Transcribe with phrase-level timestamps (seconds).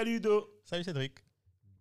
[0.00, 1.12] Salut Do, Salut Cédric.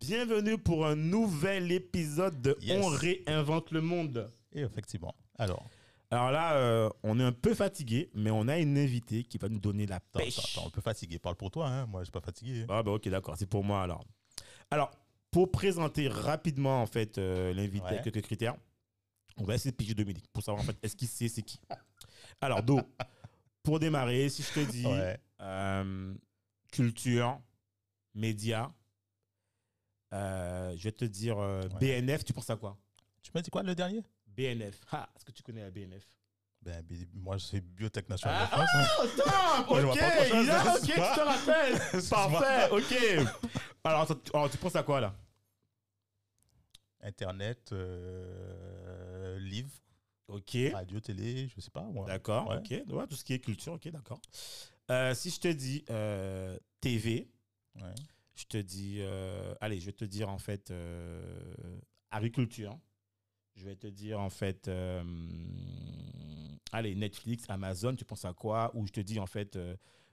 [0.02, 2.84] bienvenue pour un nouvel épisode de Yes.
[2.84, 4.30] On réinvente le monde.
[4.52, 5.16] Et effectivement.
[5.38, 5.66] Alors,
[6.12, 9.48] Alors là, euh, on est un peu fatigué, mais on a une invitée qui va
[9.48, 10.38] nous donner la attends, pêche.
[10.38, 11.18] attends, attends, un peu fatigué.
[11.18, 11.86] Parle pour toi, hein.
[11.86, 12.66] Moi, je suis pas fatigué.
[12.68, 14.04] Ah bah ok, d'accord, c'est pour moi alors.
[14.70, 14.92] Alors,
[15.32, 18.02] pour présenter rapidement en fait euh, l'invité Ouais.
[18.04, 18.58] quelques critères,
[19.38, 21.62] on va essayer de piger Dominique pour savoir en fait est-ce qu'il sait c'est qui.
[22.42, 22.82] Alors Do,
[23.64, 25.18] pour démarrer, si je te dis Ouais.
[25.40, 26.14] euh,
[26.74, 27.40] culture,
[28.20, 28.72] médias,
[30.14, 32.00] euh, je vais te dire euh, Ouais.
[32.02, 32.78] BNF, tu penses à quoi?
[33.22, 34.04] Tu m'as dit quoi le dernier?
[34.28, 34.80] BNF.
[34.92, 36.06] Ah, est-ce que tu connais la BNF
[36.62, 38.70] Ben, moi, c'est Biotech Nationale Ah, de France.
[38.74, 39.08] hein.
[39.16, 42.10] top Moi, je Ok, là, hein, ok, tu te rappelles.
[42.10, 43.28] Parfait, ok.
[43.84, 45.16] Alors, tu- alors, tu penses à quoi là?
[47.02, 49.72] Internet, euh, livre,
[50.28, 50.58] Ok.
[50.74, 51.84] radio, télé, je sais pas.
[51.84, 52.06] Moi.
[52.06, 52.58] D'accord, Ouais.
[52.58, 52.94] ok.
[52.94, 54.20] Ouais, tout ce qui est culture, ok, d'accord.
[54.92, 57.30] Euh, si je te dis euh, TV,
[57.82, 57.96] Ouais.
[58.36, 58.98] je te dis.
[59.00, 61.80] euh, allez, je vais te dire en fait euh,
[62.12, 62.78] agriculture.
[63.56, 64.68] Je vais te dire en fait.
[64.68, 65.04] euh,
[66.72, 68.72] allez, Netflix, Amazon, tu penses à quoi?
[68.76, 69.58] Ou je te dis en fait.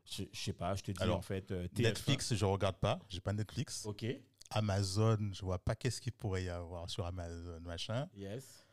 [0.04, 1.50] je, je sais pas, je te dis Alors, en fait.
[1.52, 1.82] TF1.
[1.82, 2.98] Netflix, je regarde pas.
[3.08, 3.84] J'ai pas Netflix.
[3.86, 4.04] Ok,
[4.50, 8.08] Amazon, je vois pas qu'est-ce qu'il pourrait y avoir sur Amazon, machin.
[8.14, 8.64] yes.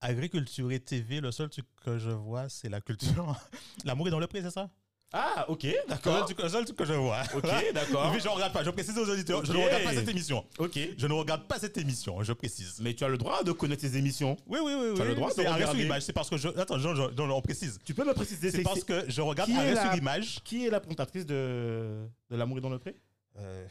[0.00, 3.34] Agriculture et TV, le seul truc que je vois, c'est la culture.
[3.84, 4.70] L'amour est dans le prix, c'est ça?
[5.12, 6.26] Ah, ok, d'accord.
[6.26, 7.22] truc- le seul truc que je vois.
[7.34, 7.42] Ok,
[7.74, 8.12] d'accord.
[8.12, 10.44] Mais je regarde pas, je précise aux auditeurs, je ne regarde pas cette émission.
[10.58, 10.78] Ok.
[10.98, 12.78] Je ne regarde pas cette émission, je précise.
[12.82, 14.36] Mais tu as le droit de connaître tes émissions.
[14.46, 14.92] Oui, oui, oui.
[14.94, 15.08] Tu as oui.
[15.10, 15.82] le droit de C'est regarder.
[15.84, 16.48] image, c'est parce que je.
[16.48, 17.78] Attends, on précise.
[17.84, 20.40] Tu peux me préciser C'est parce que je regarde Qui est arrêt la- sur image.
[20.44, 22.94] Qui est la présentatrice de, de L'amour est dans le pré?
[23.38, 23.66] Euh,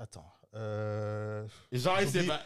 [0.00, 0.26] attends.
[0.54, 2.20] Euh, Jean, il J'oublie.
[2.20, 2.40] sait pas.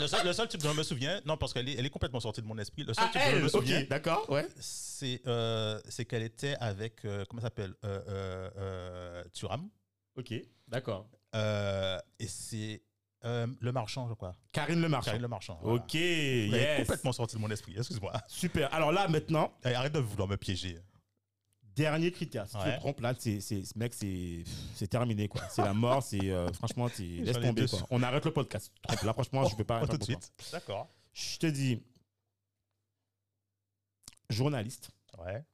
[0.00, 1.90] Le, seul, le seul truc dont je me souviens, non, parce qu'elle est, elle est
[1.90, 2.84] complètement sortie de mon esprit.
[2.84, 4.46] Le seul Ah, truc dont je me souviens, d'accord, ouais.
[4.58, 7.04] c'est euh, c'est qu'elle était avec.
[7.04, 9.68] euh, comment ça s'appelle euh, euh, euh, Thuram.
[10.16, 10.34] Ok,
[10.68, 11.08] d'accord.
[11.34, 12.82] Euh, et c'est
[13.24, 14.34] euh, Le Marchand, je crois.
[14.52, 15.06] Karine Le Marchand.
[15.06, 15.58] Karine Le Marchand.
[15.62, 15.82] voilà.
[15.82, 16.80] Ok, Elle est yes.
[16.80, 18.12] complètement sortie de mon esprit, excuse-moi.
[18.28, 18.72] Super.
[18.74, 20.78] Alors là, maintenant, Allez, Arrête de vouloir me piéger.
[21.74, 22.48] Dernier critère.
[22.48, 25.42] Si tu te trompes, là, c'est, c'est, ce mec, c'est, terminé, quoi.
[25.48, 27.80] C'est la mort, c'est, euh, franchement, laisse tomber, quoi.
[27.90, 28.72] On arrête le podcast.
[29.02, 30.32] Là, franchement, je peux pas Pas arrêter tout de suite.
[30.52, 30.88] D'accord.
[31.12, 31.82] Je te dis,
[34.30, 35.44] journaliste, Ouais.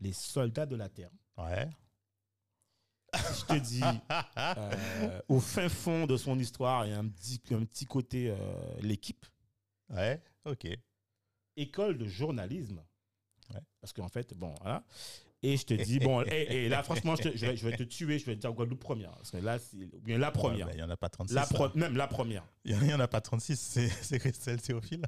[0.00, 1.10] les soldats de la Terre.
[1.36, 1.68] Ouais.
[3.14, 3.80] Je te dis,
[4.36, 8.30] euh, au fin fond de son histoire, il y a un petit, un petit côté
[8.30, 8.36] euh,
[8.80, 9.26] l'équipe.
[9.88, 10.22] Ouais.
[10.44, 10.66] Ok.
[11.56, 12.82] école de journalisme.
[13.54, 13.60] Ouais.
[13.80, 14.84] Parce qu'en fait, bon, voilà.
[15.42, 17.76] Et je te dis, bon, et, et là, franchement, je, te- je vais, je vais
[17.76, 19.12] te tuer, je vais te dire Guadeloupe première.
[19.12, 20.66] Parce que là, c'est ou bien la première.
[20.66, 21.34] Ouais, ben, Il n'y en a pas 36.
[21.34, 22.44] la même la première.
[22.64, 25.02] Il n'y en a pas 36, c'est c'est Christelle Théophile.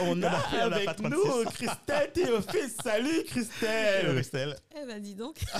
[0.00, 1.10] On Il y en a a- en a avec 36.
[1.10, 2.70] nous Christelle Théophile.
[2.82, 4.56] Salut Christelle Christelle.
[4.80, 5.36] Eh ben dis donc.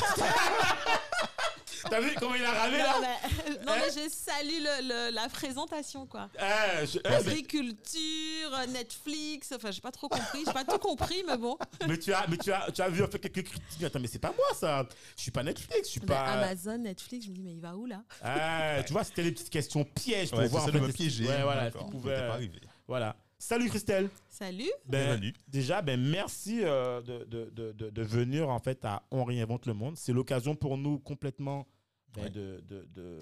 [1.91, 4.89] T'as vu comment il a ramé non, là mais, non, Hein mais je salue le-
[5.11, 6.29] le- la présentation quoi.
[6.39, 11.23] Eh, je- eh, mais, Agriculture, Netflix, enfin j'ai pas trop compris, j'ai pas tout compris
[11.27, 11.57] mais bon.
[11.89, 13.83] mais tu as, mais tu as, tu as vu en fait quelques critiques.
[13.85, 14.87] Attends, mais c'est pas moi ça.
[15.17, 16.25] Je suis pas Netflix, je suis Ben, pas.
[16.25, 18.03] Amazon, Netflix, je me dis mais il va où là?
[18.23, 20.87] Ah, tu vois, c'était les petites questions pièges pour Ouais, voir c'est en de fait,
[20.87, 21.27] me piéger.
[21.27, 22.61] Ouais, voilà, pouvait- était pas arrivé.
[22.89, 23.17] Voilà.
[23.39, 24.09] Salut Christelle.
[24.31, 24.71] Salut.
[24.87, 25.35] Ben, Bienvenue.
[25.47, 29.67] déjà, ben, merci euh, de, de, de, de, de venir en fait à On réinvente
[29.67, 29.97] le monde.
[29.99, 31.67] C'est l'occasion pour nous complètement
[32.17, 32.31] ben, Ouais.
[32.31, 33.19] de, de, de,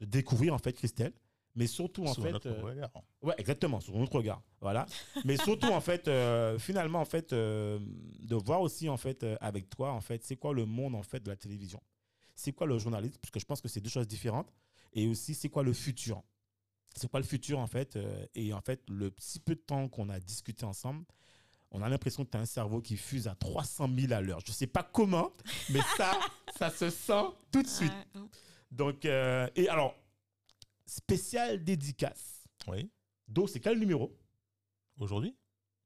[0.00, 1.12] de découvrir en fait Christelle.
[1.54, 2.90] Mais surtout en Sous fait, notre euh, regard.
[3.22, 4.86] ouais, exactement, sur notre regard, voilà.
[5.24, 7.80] Mais surtout en fait, euh, finalement en fait, euh,
[8.20, 11.20] de voir aussi en fait avec toi en fait, c'est quoi le monde en fait
[11.20, 11.82] de la télévision,
[12.36, 14.52] c'est quoi le journalisme, parce que je pense que c'est deux choses différentes,
[14.92, 16.22] et aussi c'est quoi le futur,
[16.94, 19.88] c'est quoi le futur en fait, euh, et en fait le petit peu de temps
[19.88, 21.04] qu'on a discuté ensemble,
[21.70, 24.40] on a l'impression que tu as un cerveau qui fuse à 300 000 à l'heure.
[24.46, 25.32] Je sais pas comment,
[25.70, 26.18] mais ça,
[26.58, 27.92] ça se sent tout de suite.
[28.70, 29.94] Donc, euh, et alors,
[30.86, 32.44] spécial dédicace.
[32.66, 32.90] Oui.
[33.26, 34.16] Do, c'est quel numéro?
[34.98, 35.36] Aujourd'hui?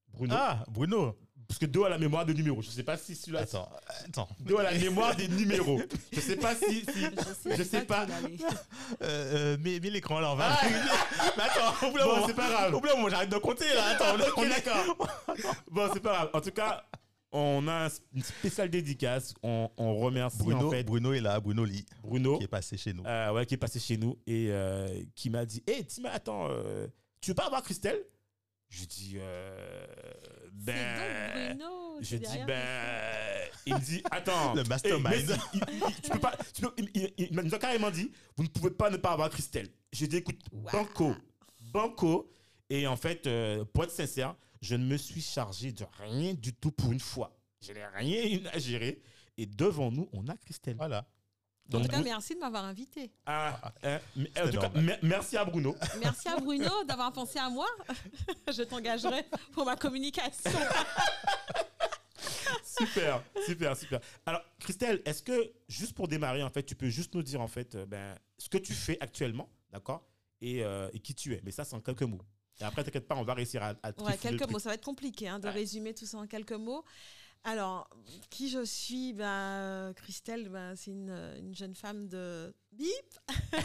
[0.09, 1.19] Bruno Ah, Bruno.
[1.53, 2.63] Parce que Do a la mémoire de numéros.
[2.63, 3.41] Je sais pas si celui-là.
[3.41, 3.69] Attends,
[4.07, 4.29] attends.
[4.41, 5.79] Do a la mémoire des numéros.
[6.13, 6.81] Je sais pas si.
[6.81, 8.05] si- Je sais pas.
[8.05, 8.39] où d'aller.
[8.41, 8.47] Euh,
[9.03, 10.59] euh, mets, mets l'écran là, on va.
[11.37, 12.75] Mais attends, oublie Bon, c'est pas grave.
[12.75, 13.89] Oublie, moi j'arrête de compter là.
[13.89, 15.09] Attends, on est- Ok, on est- d'accord.
[15.71, 16.31] Bon, c'est pas grave.
[16.33, 16.85] En tout cas,
[17.33, 19.35] On a un- une spéciale dédicace.
[19.43, 22.79] On, on remercie Bruno, en fait Bruno est là, Bruno Lee, Bruno, qui est passé
[22.79, 23.05] chez nous.
[23.07, 26.49] euh, ouais, qui est passé chez nous et euh, qui m'a dit Hé, Tim, attends,
[26.51, 26.87] euh,
[27.21, 28.03] tu veux pas avoir Christelle?
[28.71, 29.17] Je dis
[30.59, 31.57] C'est Ben.
[31.59, 31.99] donc Bruno.
[32.03, 32.63] Je dis ben.
[33.67, 34.55] Il me dit Attends.
[34.55, 35.37] Le mastermind.
[35.55, 38.49] il- il- tu peux pas, tu peux- il, il- il m'a carrément dit Vous ne
[38.49, 39.69] pouvez pas ne pas avoir Christelle.
[39.93, 41.15] J'ai dit Écoute, Banco,
[41.73, 42.29] Banco.
[42.71, 46.53] Et en fait, euh, pour être sincère, je ne me suis chargé de rien du
[46.55, 47.37] tout pour une fois.
[47.61, 49.01] Je n'ai rien à gérer.
[49.39, 50.77] Et devant nous, on a Christelle.
[50.77, 51.07] Voilà.
[51.75, 53.11] En Donc, tout cas, merci de m'avoir invité.
[53.27, 54.85] ah, hein, en tout cas, normal.
[54.85, 55.77] mer- merci à Bruno.
[56.01, 57.67] Merci à Bruno d'avoir pensé à moi.
[58.53, 60.51] Je t'engagerai pour ma communication.
[62.65, 64.01] super, super, super.
[64.27, 67.49] Alors, Christelle, est-ce que, juste pour démarrer, en fait, tu peux juste nous dire, en
[67.49, 70.07] fait, euh, ben, ce que tu fais actuellement, d'accord
[70.41, 71.41] et, euh, et qui tu es?
[71.45, 72.21] Mais ça, c'est en quelques mots.
[72.61, 74.85] Et après, t'inquiète pas, on va réussir à, à Ouais, quelques mots, ça va être
[74.85, 75.53] compliqué hein, de Ouais.
[75.55, 76.85] résumer tout ça en quelques mots.
[77.45, 77.89] Alors,
[78.31, 79.13] qui je suis?
[79.15, 81.11] Ben, euh, Christelle, ben, c'est une,
[81.41, 82.89] une jeune femme de bip.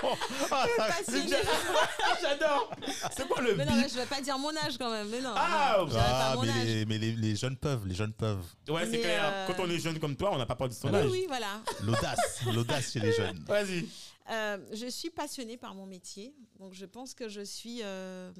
[2.20, 2.70] J'adore.
[3.16, 3.82] C'est quoi le Mais non, bip?
[3.82, 5.08] mais je vais pas dire mon âge quand même.
[5.08, 6.66] Mais non, Ah, non, pas Ah, mon mais, âge.
[6.66, 8.44] les, mais les, les jeunes peuvent, les jeunes peuvent.
[8.68, 10.88] Ouais, c'est euh, Quand on est jeune comme toi, on n'a pas peur de son
[10.88, 11.10] Oui, âge.
[11.10, 11.60] oui, voilà.
[11.82, 13.42] L'audace, l'audace chez les jeunes.
[13.46, 13.88] Vas-y.
[14.30, 18.30] Euh, je suis passionnée par mon métier, donc je pense que je suis euh,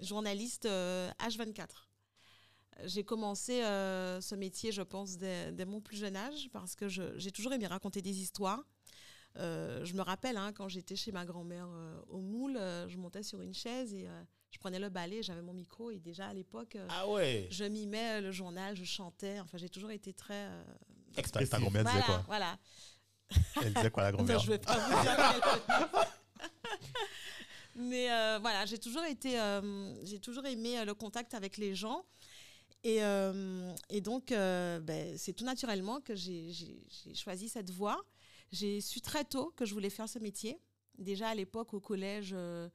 [0.00, 1.66] journaliste euh, H24.
[2.84, 6.88] J'ai commencé euh, ce métier, je pense, dès, dès mon plus jeune âge, parce que
[6.88, 8.64] j'ai toujours aimé raconter des histoires.
[9.38, 12.58] Euh, je me rappelle, hein, quand j'étais chez ma grand-mère euh, au Moule,
[12.88, 14.06] je montais sur une chaise et
[14.50, 17.48] je prenais le balai, j'avais mon micro, et déjà à l'époque, Ah ouais.
[17.50, 19.40] je mimais le journal, je chantais.
[19.40, 20.34] Enfin, j'ai toujours été très.
[20.48, 20.64] euh,
[21.14, 21.22] Ta,
[21.60, 22.58] grand-mère disait voilà, quoi voilà.
[23.62, 26.06] Elle disait quoi, la grand-mère je vais pas vous dire
[27.74, 31.74] Mais euh, voilà, j'ai toujours été, euh, j'ai toujours aimé euh, le contact avec les
[31.74, 32.04] gens.
[32.84, 36.52] Et, euh, et donc, euh, ben, c'est tout naturellement que j'ai
[37.14, 38.00] choisi cette voie.
[38.50, 40.58] J'ai su très tôt que je voulais faire ce métier.
[40.98, 42.68] Déjà à l'époque au collège, euh,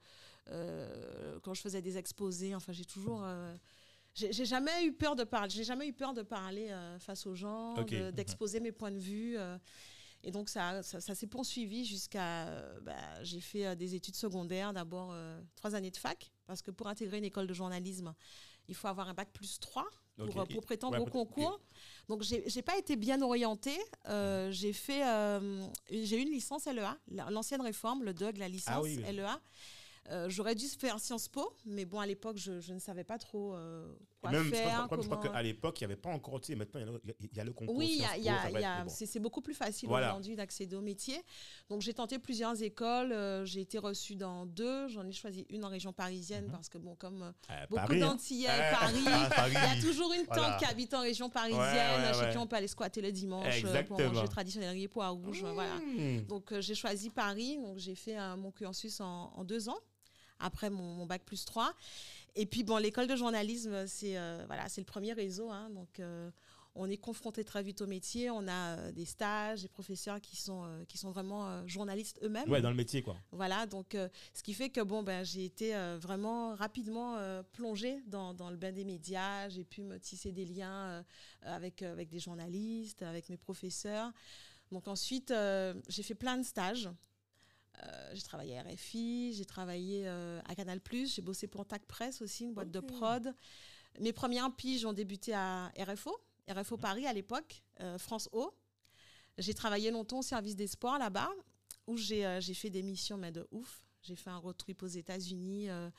[0.50, 3.21] euh, quand je faisais des exposés, enfin, j'ai toujours.
[3.24, 3.56] euh,
[4.15, 5.51] j'ai jamais eu peur de parler.
[5.51, 9.38] J'ai jamais eu peur de parler face aux gens, de- d'exposer mes points de vue.
[10.24, 12.45] et donc, ça, ça, ça s'est poursuivi jusqu'à.
[12.81, 15.13] bah, j'ai fait des études secondaires, d'abord
[15.56, 18.15] trois années de fac, parce que pour intégrer une école de journalisme,
[18.68, 19.86] il faut avoir un bac plus 3
[20.18, 20.38] pour, Ok.
[20.38, 21.60] euh, pour prétendre Ouais, au concours.
[22.10, 23.78] Donc, j'ai pas été bien orientée.
[24.08, 25.06] Euh, j'ai fait.
[25.08, 28.98] euh, j'ai eu une licence LEA, la- l'ancienne réforme, le DOG, la licence Ah oui,
[29.06, 29.14] oui.
[29.14, 29.40] LEA.
[30.10, 33.18] Euh, J'aurais dû faire Sciences Po, mais bon, à l'époque, je, je ne savais pas
[33.18, 33.94] trop euh,
[34.29, 34.88] quoi Même, je crois, faire.
[35.01, 36.91] je crois- qu'à l'époque, il n'y avait pas encore, tu sais, maintenant, il y a
[36.94, 37.75] le- y, a- concours.
[37.75, 38.01] oui,
[38.85, 38.89] bon.
[38.89, 40.07] c'est beaucoup plus facile Voilà.
[40.09, 41.21] aujourd'hui d'accéder au métier.
[41.69, 43.12] Donc j'ai tenté plusieurs écoles.
[43.12, 44.88] euh, j'ai été reçue dans deux.
[44.89, 48.01] J'en ai choisi une en région parisienne parce que bon, comme euh, Euh, beaucoup Paris,
[48.03, 48.07] hein.
[48.07, 49.03] d'Antillais, Euh, Paris,
[49.38, 50.57] Ah, il y a toujours une tante Voilà.
[50.57, 52.31] qui habite en région parisienne, Ouais, ouais, chez ouais.
[52.31, 54.13] qui on peut aller squatter le dimanche euh, pour Exactement.
[54.13, 55.44] manger traditionnel riz pois rouge.
[55.44, 55.75] Voilà.
[55.75, 56.21] Mmh.
[56.27, 59.77] Donc euh, j'ai choisi Paris, donc j'ai fait mon cursus en, en deux ans,
[60.39, 61.74] après mon, mon bac plus 3.
[62.38, 66.00] Et puis bon, l'école de journalisme, c'est euh, voilà, c'est le premier réseau, hein, donc
[66.00, 66.30] euh,
[66.75, 70.36] on est confronté très vite au métier, on a euh, des stages, des professeurs qui
[70.36, 72.48] sont, euh, qui sont vraiment journalistes eux-mêmes.
[72.48, 73.18] Ouais, dans le métier, quoi.
[73.31, 73.98] Voilà, donc
[74.36, 77.18] ce qui fait que bon, ben, j'ai été vraiment rapidement
[77.54, 79.50] plongée dans, dans le bain des médias.
[79.50, 81.03] J'ai pu me tisser des liens
[81.41, 84.13] avec, avec des journalistes, avec mes professeurs.
[84.72, 86.89] Donc ensuite, euh, j'ai fait plein de stages.
[87.84, 92.22] Euh, j'ai travaillé à RFI, j'ai travaillé euh, à Canal+, j'ai bossé pour Tac Press
[92.22, 93.34] aussi, une boîte de prod.
[94.00, 96.15] Mes premières piges ont débuté à RFO,
[96.50, 98.53] RFO Paris à l'époque, euh, France O.
[99.38, 101.29] J'ai travaillé longtemps au service des sports là-bas,
[101.86, 103.84] où j'ai fait des missions mais de ouf.
[104.01, 105.89] J'ai fait un road trip aux États-Unis euh,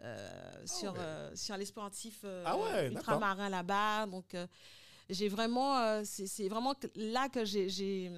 [0.00, 0.98] euh, sur, ouais.
[1.00, 4.06] euh, sur les sportifs Ah ouais, ultramarins là-bas.
[4.06, 4.36] Donc,
[5.08, 8.10] j'ai vraiment, euh, c'est vraiment là que j'ai, je,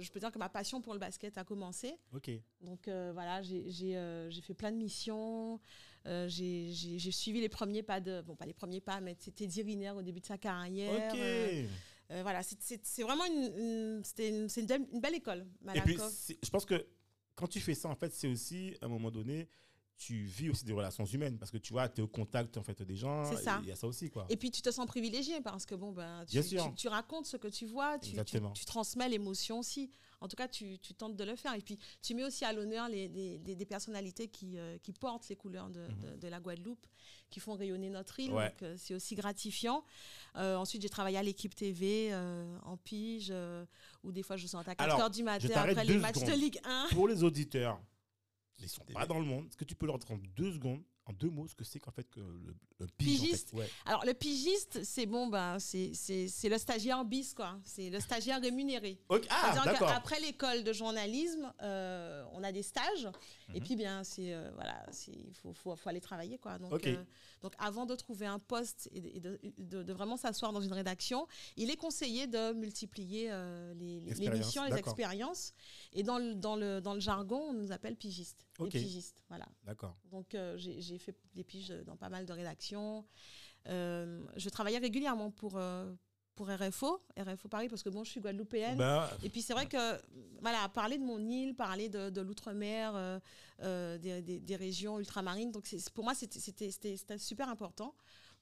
[0.00, 1.94] je peux dire que ma passion pour le basket a commencé.
[2.12, 2.30] Ok.
[2.62, 5.60] Donc euh, voilà, j'ai euh, j'ai fait plein de missions.
[6.04, 10.02] J'ai suivi les premiers pas de, bon pas les premiers pas, mais c'était Diriner au
[10.02, 11.12] début de sa carrière.
[11.12, 12.20] Ok.
[12.22, 15.40] Voilà, c'est- vraiment une, une- c'était une, c'est une belle- une belle école.
[15.74, 16.30] Et puis, Malakoff.
[16.42, 16.86] je pense que
[17.34, 19.48] quand tu fais ça, en fait, c'est aussi, à un moment donné,
[19.98, 22.62] tu vis aussi des relations humaines parce que tu vois, tu es au contact en
[22.62, 23.24] fait, des gens.
[23.24, 23.58] C'est ça.
[23.60, 24.26] et Il y a ça aussi, quoi.
[24.28, 26.24] Et puis tu te sens privilégié parce que bon ben
[26.76, 28.12] tu, racontes ce que tu vois, tu,
[28.54, 29.90] tu, transmets l'émotion aussi.
[30.20, 31.54] En tout cas, tu, tu tentes de le faire.
[31.54, 34.92] Et puis tu mets aussi à l'honneur les, les- les- des personnalités qui, euh, qui
[34.92, 36.86] portent les couleurs de, de- de la Guadeloupe,
[37.30, 38.30] qui font rayonner notre île.
[38.30, 38.36] Mhm.
[38.36, 38.48] Ouais.
[38.50, 39.82] Donc euh, c'est aussi gratifiant.
[40.36, 43.32] Euh, ensuite, j'ai travaillé à l'équipe TV euh, en pige,
[44.04, 46.32] où des fois je sens à 4 Alors, heures du matin après les matchs de
[46.32, 46.88] Ligue 1.
[46.92, 47.80] Pour les auditeurs,
[48.58, 48.94] ils sont TV.
[48.94, 49.46] pas dans le monde.
[49.46, 51.78] Est-ce que tu peux leur dire en deux secondes en deux mots ce que c'est
[51.78, 53.26] qu'en fait que le, le pige, en fait.
[53.28, 53.52] Pigiste.
[53.52, 53.68] Ouais.
[53.84, 55.92] Alors, le pigiste, c'est bon, ben, c'est
[56.48, 57.58] le stagiaire bis, quoi.
[57.64, 58.98] C'est le stagiaire rémunéré.
[59.08, 59.88] Ok, Ah, d'accord.
[59.88, 63.08] qu'après l'école de journalisme, euh, on a des stages.
[63.54, 63.64] Et Mhm.
[63.66, 66.58] puis, bien, c'est euh, voilà, il faut, faut, faut aller travailler, quoi.
[66.58, 67.04] Donc, euh,
[67.42, 70.60] donc, avant de trouver un poste et de, et de- de- de vraiment s'asseoir dans
[70.60, 75.52] une rédaction, il est conseillé de multiplier euh, les, les- les missions, les expériences.
[75.92, 78.44] Et dans le, dans, le, dans le jargon, on nous appelle pigistes.
[78.58, 78.72] Ok.
[78.72, 79.46] Les pigistes, voilà.
[79.64, 79.96] D'accord.
[80.10, 83.04] Donc, j'ai j'ai fait des piges dans pas mal de rédactions.
[83.68, 85.92] Euh, je travaillais régulièrement pour, euh,
[86.34, 88.76] pour RFO, RFO Paris, parce que bon, je suis guadeloupéenne.
[88.78, 90.00] Ben, Et puis c'est vrai que,
[90.40, 93.20] voilà, parler de mon île, parler de, de l'outre-mer,
[93.62, 97.94] euh, des, des- des régions ultramarines, donc c'est- pour moi, c'était- super important.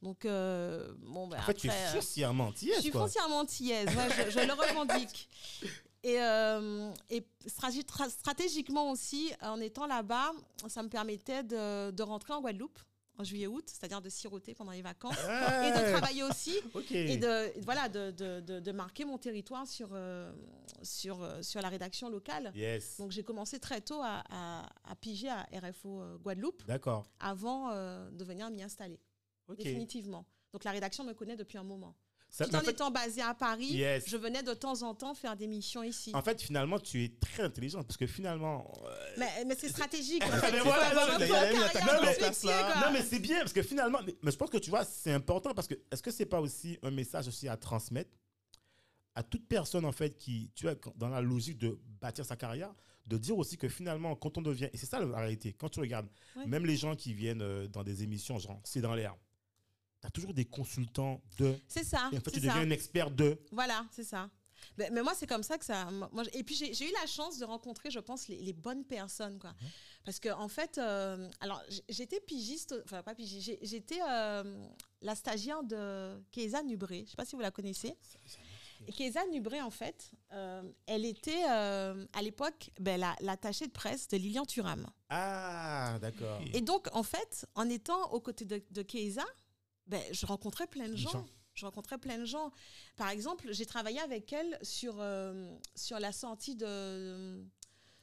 [0.02, 3.00] Donc, euh, bon, ben, en fait, tu es après, foncièrement je antillaise, suis quoi.
[3.02, 5.28] foncièrement antillaise, ouais, je, je le revendique.
[6.04, 10.32] Et, euh, et stratégiquement aussi, en étant là-bas,
[10.68, 12.78] ça me permettait de, de rentrer en Guadeloupe
[13.16, 16.56] en juillet-août, c'est-à-dire de siroter pendant les vacances, et de travailler aussi
[16.90, 20.32] et de voilà de, de, de- de marquer mon territoire sur euh,
[20.82, 22.50] sur euh, sur la rédaction locale.
[22.56, 22.96] Yes.
[22.99, 27.06] Donc j'ai commencé très tôt à, à, à piger à RFO euh, Guadeloupe D'accord.
[27.20, 28.99] avant euh, de venir m'y installer
[29.56, 30.26] définitivement.
[30.52, 31.94] Donc la rédaction me connaît depuis un moment.
[32.37, 34.09] Ça- Tout mais en en, fait, étant basée à Paris, Yes.
[34.09, 36.11] je venais de temps en temps faire des missions ici.
[36.14, 38.73] en fait, finalement, tu es très intelligente parce que finalement.
[38.85, 40.21] euh, Mais, mais c'est stratégique.
[40.25, 40.50] en fait.
[40.50, 44.37] mais Il faut voilà, avoir non, mais c'est bien parce que finalement, mais, mais je
[44.37, 47.29] pense que tu vois, c'est important parce que est-ce que c'est pas aussi un message
[47.29, 48.11] aussi à transmettre
[49.14, 52.75] à toute personne en fait qui, tu vois, dans la logique de bâtir sa carrière,
[53.07, 55.79] de dire aussi que finalement, quand on devient, et c'est ça la réalité, quand tu
[55.79, 56.47] regardes, Ouais.
[56.47, 59.14] même les gens qui viennent euh, dans des émissions, genre c'est dans l'air,
[60.04, 62.08] tu as toujours des consultants de, C'est ça.
[62.12, 62.46] et en fait tu ça.
[62.49, 63.38] deviens un expert de.
[63.52, 64.28] Voilà, c'est ça.
[64.78, 65.90] Mais, mais moi, c'est comme ça que ça.
[65.90, 69.38] Moi, et puis, j'ai eu la chance de rencontrer, je pense, les, les bonnes personnes.
[69.38, 69.52] Quoi.
[70.06, 74.66] Parce que, en fait, euh, alors, j'étais pigiste, enfin, pas pigiste, j'étais euh,
[75.02, 76.99] la stagiaire de Kéza Nubré.
[77.00, 77.94] Je ne sais pas si vous la connaissez.
[78.87, 83.73] Et Kéza Nubré, en fait, euh, elle était, euh, à l'époque, ben, la- l'attachée de
[83.73, 84.87] presse de Lilian Thuram.
[85.11, 86.40] Ah, d'accord.
[86.54, 89.25] Et donc, en fait, en étant aux côtés de, de Keiza,
[89.87, 91.11] ben, je rencontrais plein de gens.
[91.11, 91.26] gens.
[91.55, 92.50] Je rencontrais plein de gens.
[92.97, 97.45] Par exemple, j'ai travaillé avec elle sur, euh, sur, la, sortie de,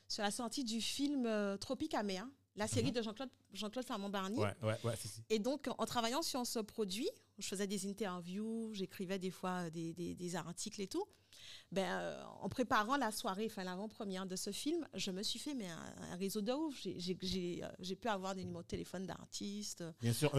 [0.08, 4.38] sur la sortie du film euh, Tropicamea, la série de Jean-Claude Jean-Claude Farman-Barnier.
[4.38, 4.44] Mhm.
[4.44, 4.94] Ouais, ouais, ouais.
[5.30, 9.92] Et donc, en travaillant sur ce produit, je faisais des interviews, j'écrivais des fois des,
[9.94, 11.06] des- des articles et tout.
[11.72, 15.54] Ben, euh, en préparant la soirée, enfin l'avant-première de ce film, je me suis fait
[15.54, 16.76] mais un, un réseau de ouf.
[16.82, 17.18] J'ai-
[17.64, 19.84] euh, j'ai pu avoir des numéros de téléphone d'artistes,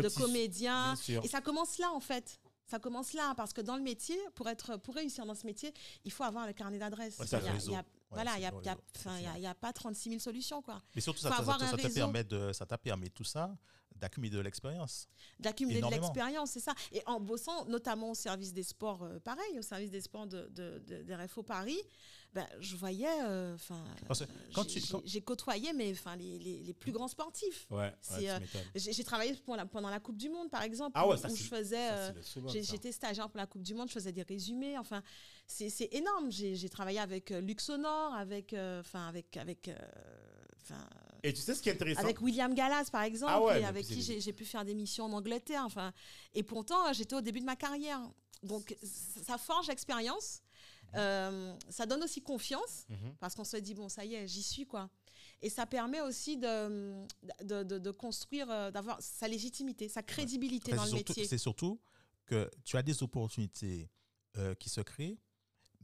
[0.03, 0.95] de comédiens.
[1.25, 2.39] Et ça commence là, en fait.
[2.67, 5.75] Ça commence là, parce que dans le métier, pour, être, pour réussir dans ce métier,
[6.05, 7.19] il faut avoir le carnet d'adresses.
[7.19, 7.27] Ouais,
[8.11, 10.63] voilà, il n'y a, a- a- a pas 36 000 solutions.
[10.63, 10.81] quoi.
[10.95, 11.95] Mais surtout, Faut ça, ça, avoir ça, un ça te réseau.
[11.95, 13.55] permet de, ça t'a permis tout ça
[14.03, 15.07] d'accumuler de l'expérience.
[15.39, 16.75] d'accumuler de l'expérience, c'est ça.
[16.91, 20.49] Et en bossant notamment au service des sports, euh, pareil, au service des sports de,
[20.49, 21.79] de, de- des RFO Paris,
[22.35, 23.85] ben, je voyais, euh, enfin,
[24.55, 27.67] quand j'ai- quand- côtoyé mais, enfin, les, les, les plus grands sportifs.
[27.71, 28.39] Ouais, euh.
[28.75, 31.29] J'ai travaillé pour la- pendant la Coupe du Monde, par exemple, Ah ouais, où, ça,
[31.31, 31.91] où je faisais...
[31.93, 32.13] Euh.
[32.49, 34.77] J'étais stagiaire pour la Coupe du Monde, je faisais des résumés.
[34.79, 35.03] Enfin,
[35.47, 36.33] c'est énorme.
[36.33, 39.77] J'ai travaillé avec euh, Luxonor, avec, euh, enfin, avec, avec, euh,
[40.63, 40.89] enfin,
[41.25, 42.01] Et tu sais ce qui est intéressant?
[42.01, 44.75] Avec William Gallas, par exemple, Ah ouais, et mais avec qui j'ai pu faire des
[44.75, 45.63] missions en Angleterre.
[45.65, 45.93] Enfin,
[46.35, 48.01] et pourtant, euh, j'étais au début de ma carrière.
[48.43, 50.43] Donc, ça forge l'expérience.
[50.95, 53.15] Euh, ça donne aussi confiance Mhm.
[53.19, 54.91] parce qu'on se dit bon ça y est j'y suis quoi
[55.41, 57.07] et ça permet aussi de,
[57.43, 61.39] de, de- de construire euh, d'avoir sa légitimité sa crédibilité dans le surtout- métier C'est
[61.39, 61.81] surtout
[62.27, 63.89] que tu as des opportunités
[64.37, 65.17] euh, qui se créent,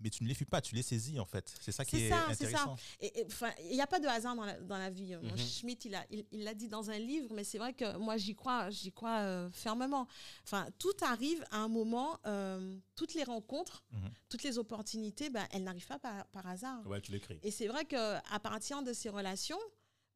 [0.01, 1.53] mais tu ne les fuis pas, tu les saisis en fait.
[1.61, 2.63] C'est ça qui C'est est ça, c'est ça.
[2.63, 2.77] intéressant.
[3.01, 5.15] Et- et, enfin, il n'y a pas de hasard dans la, dans la vie.
[5.17, 5.39] Moi, Mhm.
[5.39, 8.17] Schmitt, il l'a il, il l'a dit dans un livre, mais c'est vrai que moi,
[8.17, 10.07] j'y crois, j'y crois euh, fermement.
[10.45, 14.11] Enfin, tout arrive à un moment, euh, toutes les rencontres, Mhm.
[14.29, 16.87] toutes les opportunités, ben, elles n'arrivent pas par, par hasard.
[16.87, 17.39] Ouais, tu l'écris.
[17.43, 19.59] Et c'est vrai qu'à partir de ces relations,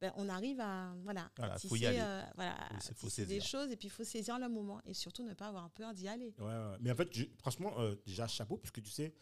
[0.01, 1.99] ben, on arrive à voilà, Voilà, à faut y tisser, aller.
[2.01, 3.47] euh, voilà, Faut- faut tisser des saisir.
[3.47, 6.09] choses et puis il faut saisir le moment et surtout ne pas avoir peur d'y
[6.09, 6.33] aller.
[6.39, 6.77] Ouais, ouais.
[6.81, 9.13] Mais en fait, je- franchement, euh, déjà chapeau, parce que tu sais,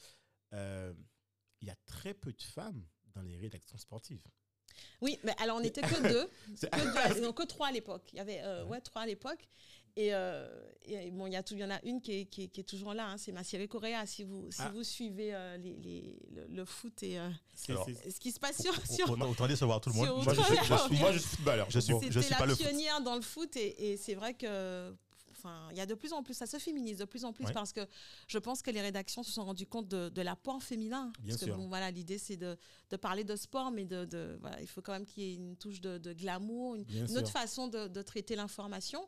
[0.53, 0.93] euh,
[1.61, 4.23] il y a très peu de femmes dans les rédactions sportives.
[5.01, 8.09] Oui, mais alors on n'était que deux, C'est- que, deux, non, que trois à l'époque.
[8.13, 8.71] Il y avait euh, Ouais.
[8.71, 9.47] ouais, trois à l'époque.
[9.97, 10.47] Et, euh,
[10.85, 12.47] et bon, il y, a tout- il y en a une qui est, qui est-
[12.47, 14.05] qui est toujours là, hein, c'est Massiré Correa.
[14.05, 14.69] Si vous, si Ah.
[14.69, 17.29] vous suivez euh, les, les- le, le foot et euh,
[17.67, 18.73] Alors, ce qui se passe sur.
[18.89, 20.23] sur Autant, autant décevoir tout le monde.
[20.23, 21.69] Moi, je suis, je suis- moi, je suis footballeur.
[21.69, 21.99] Je suis- Bon.
[22.01, 22.65] je C'était suis la pas le foot.
[22.65, 24.95] pionnière dans le foot et, et c'est vrai que
[25.43, 27.45] Enfin, il y a de plus en plus, ça se féminise de plus en plus
[27.45, 27.53] Ouais.
[27.53, 27.81] parce que
[28.27, 31.11] je pense que les rédactions se sont rendues compte de, de l'apport féminin.
[31.19, 31.53] Bien parce sûr.
[31.55, 32.55] que bon, voilà, l'idée c'est de,
[32.91, 35.35] de parler de sport, mais de, de- voilà, il faut quand même qu'il y ait
[35.35, 36.85] une touche de, glamour, une,
[37.17, 39.07] autre façon de traiter l'information.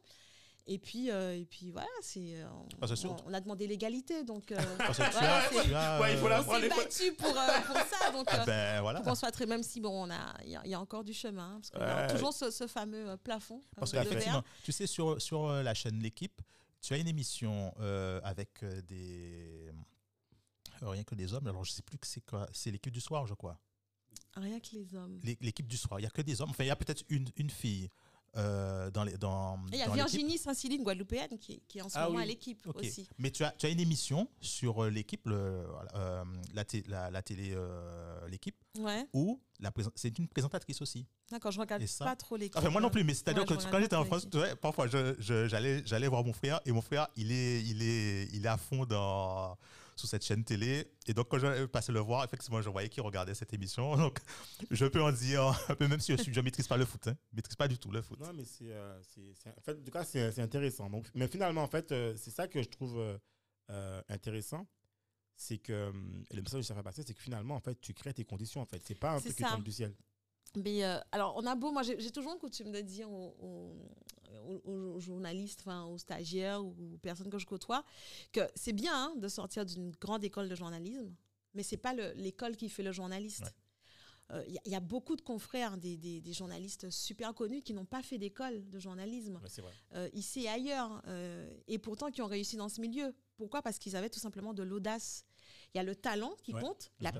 [0.65, 2.47] Et puis, euh, et puis voilà, c'est, euh,
[2.81, 6.13] on, que sur- on- on a demandé l'égalité, donc euh, que tu Voilà, as- Ouais,
[6.13, 8.11] il faut on s'est battu pour, pour ça.
[8.13, 9.01] Donc, euh, ben voilà.
[9.01, 10.07] pour qu'on soit très, même si bon,
[10.45, 12.13] il y, a- il y a encore du chemin, hein, parce a Ouais.
[12.13, 16.41] toujours ce, ce fameux plafond Parce qu'effectivement, tu sais, sur, sur la chaîne L'équipe,
[16.81, 17.73] tu as une émission
[18.23, 19.69] avec des.
[20.81, 21.47] rien que des hommes.
[21.47, 22.47] Alors, je sais plus que c'est quoi.
[22.53, 23.59] C'est l'équipe du soir, je crois.
[24.35, 25.19] Rien que les hommes.
[25.23, 25.99] L'é- L'équipe du soir.
[25.99, 26.49] Il n'y a que des hommes.
[26.51, 27.89] Enfin, il y a peut-être une, une fille
[28.35, 29.17] euh, dans les.
[29.17, 29.89] Dans, il y a.
[29.89, 32.23] Virginie Saint-Cyline, guadeloupéenne, qui, qui est en ce Ah moment oui.
[32.23, 32.77] à l'équipe Ok.
[32.79, 33.07] aussi.
[33.17, 35.65] Mais tu as, tu as une émission sur euh, l'équipe, euh,
[36.53, 39.39] la, la, la télé, euh, l'équipe, Ouais, où
[39.95, 41.05] c'est une présentatrice aussi.
[41.31, 42.57] d'accord, je regarde ça pas trop l'équipe.
[42.57, 44.87] Enfin, moi non plus, mais c'est-à-dire Ouais, je que quand j'étais en France, vois, parfois
[44.87, 48.45] je- je- j'allais, j'allais voir mon frère et mon frère, il est, il est, il
[48.45, 49.55] est à fond dans,
[49.95, 50.87] sur cette chaîne télé.
[51.07, 53.95] Et donc, quand je passais le voir, effectivement, je voyais qu'il regardait cette émission.
[53.97, 54.19] Donc,
[54.71, 57.07] je peux en dire un peu, même si je ne maîtrise pas le foot.
[57.07, 58.19] Hein, je maîtrise pas du tout le foot.
[58.19, 58.99] Non, mais c'est, euh,
[59.57, 60.89] en fait, en tout cas, c'est c'est intéressant.
[60.89, 63.19] Donc, mais finalement, en fait, euh, c'est ça que je trouve
[63.69, 64.67] euh, intéressant.
[65.35, 65.91] C'est que
[66.29, 68.23] et le message que ça fait passer, c'est que finalement, en fait, tu crées tes
[68.23, 68.61] conditions.
[68.61, 69.93] En fait, c'est pas un truc qui tombe du ciel.
[70.55, 74.93] Mais euh, alors, on a beau, moi j'ai toujours coutume de dire aux, aux- aux-
[74.95, 77.83] aux journalistes, enfin aux stagiaires ou aux personnes que je côtoie,
[78.31, 81.11] que c'est bien hein, de sortir d'une grande école de journalisme,
[81.55, 83.41] mais c'est pas le- l'école qui fait le journaliste.
[83.41, 83.49] Ouais.
[84.31, 87.33] Euh, Il y, a- il y a beaucoup de confrères, des, des- des journalistes super
[87.33, 89.49] connus qui n'ont pas fait d'école de journalisme Ouais,
[89.95, 93.13] euh, ici et ailleurs, euh, et pourtant qui ont réussi dans ce milieu.
[93.37, 93.61] Pourquoi?
[93.61, 95.25] Parce qu'ils avaient tout simplement de l'audace.
[95.73, 97.11] Il y a le talent qui Ouais, compte, la à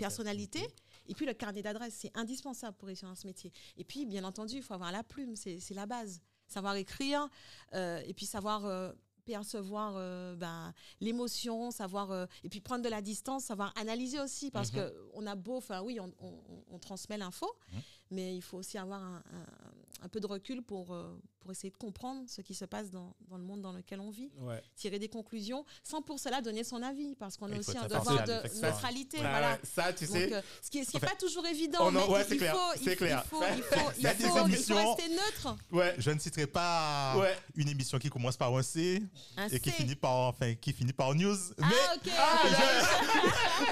[0.60, 0.72] fait.
[1.08, 1.96] Et puis le carnet d'adresse.
[2.00, 3.52] C'est indispensable pour réussir dans ce métier.
[3.78, 6.22] Et puis, bien entendu, il faut avoir la plume, c'est la base.
[6.48, 7.28] Savoir écrire,
[7.74, 8.92] euh, et puis savoir euh,
[9.26, 14.72] percevoir euh, ben, l'émotion, savoir et puis prendre de la distance, savoir analyser aussi parce
[14.74, 14.80] Mhm.
[14.80, 17.82] que on a beau, enfin oui, on, on- on transmet l'info, Mhm.
[18.13, 21.72] Mais il faut aussi avoir un, un- un peu de recul pour euh, pour essayer
[21.72, 24.63] de comprendre ce qui se passe dans, dans le monde dans lequel on vit, Ouais.
[24.77, 28.23] tirer des conclusions, sans pour cela donner son avis, parce qu'on a aussi un devoir
[28.23, 29.52] de neutralité, Ouais, voilà.
[29.56, 30.34] ouais, ça, tu Donc, sais.
[30.36, 32.56] euh, ce qui n'est pas toujours évident, oh non, mais ouais, il, c'est il clair,
[32.56, 33.23] faut, c'est il, clair.
[33.26, 35.56] il faut, il faut, il faut- il faut rester neutre.
[35.73, 35.95] Ouais.
[35.97, 37.36] Je ne citerai pas Ouais.
[37.56, 39.04] une émission qui commence par un C
[39.36, 39.76] Un et qui C.
[39.76, 41.36] finit par, enfin, qui finit par news.
[41.62, 42.15] Ah, mais ok.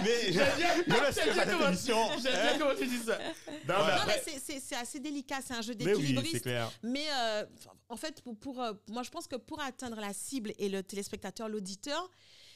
[0.03, 0.31] Mais.
[0.33, 3.17] J'aime bien comment tu dis ça.
[3.17, 3.23] Non,
[3.67, 6.41] mais Non, mais après- c'est- assez délicat, c'est un jeu mais oui, c'est d'équilibriste.
[6.43, 6.71] clair.
[6.83, 7.45] Mais euh,
[7.89, 10.81] en fait, pour, pour, euh, moi, je pense que pour atteindre la cible et le
[10.83, 12.09] téléspectateur, l'auditeur,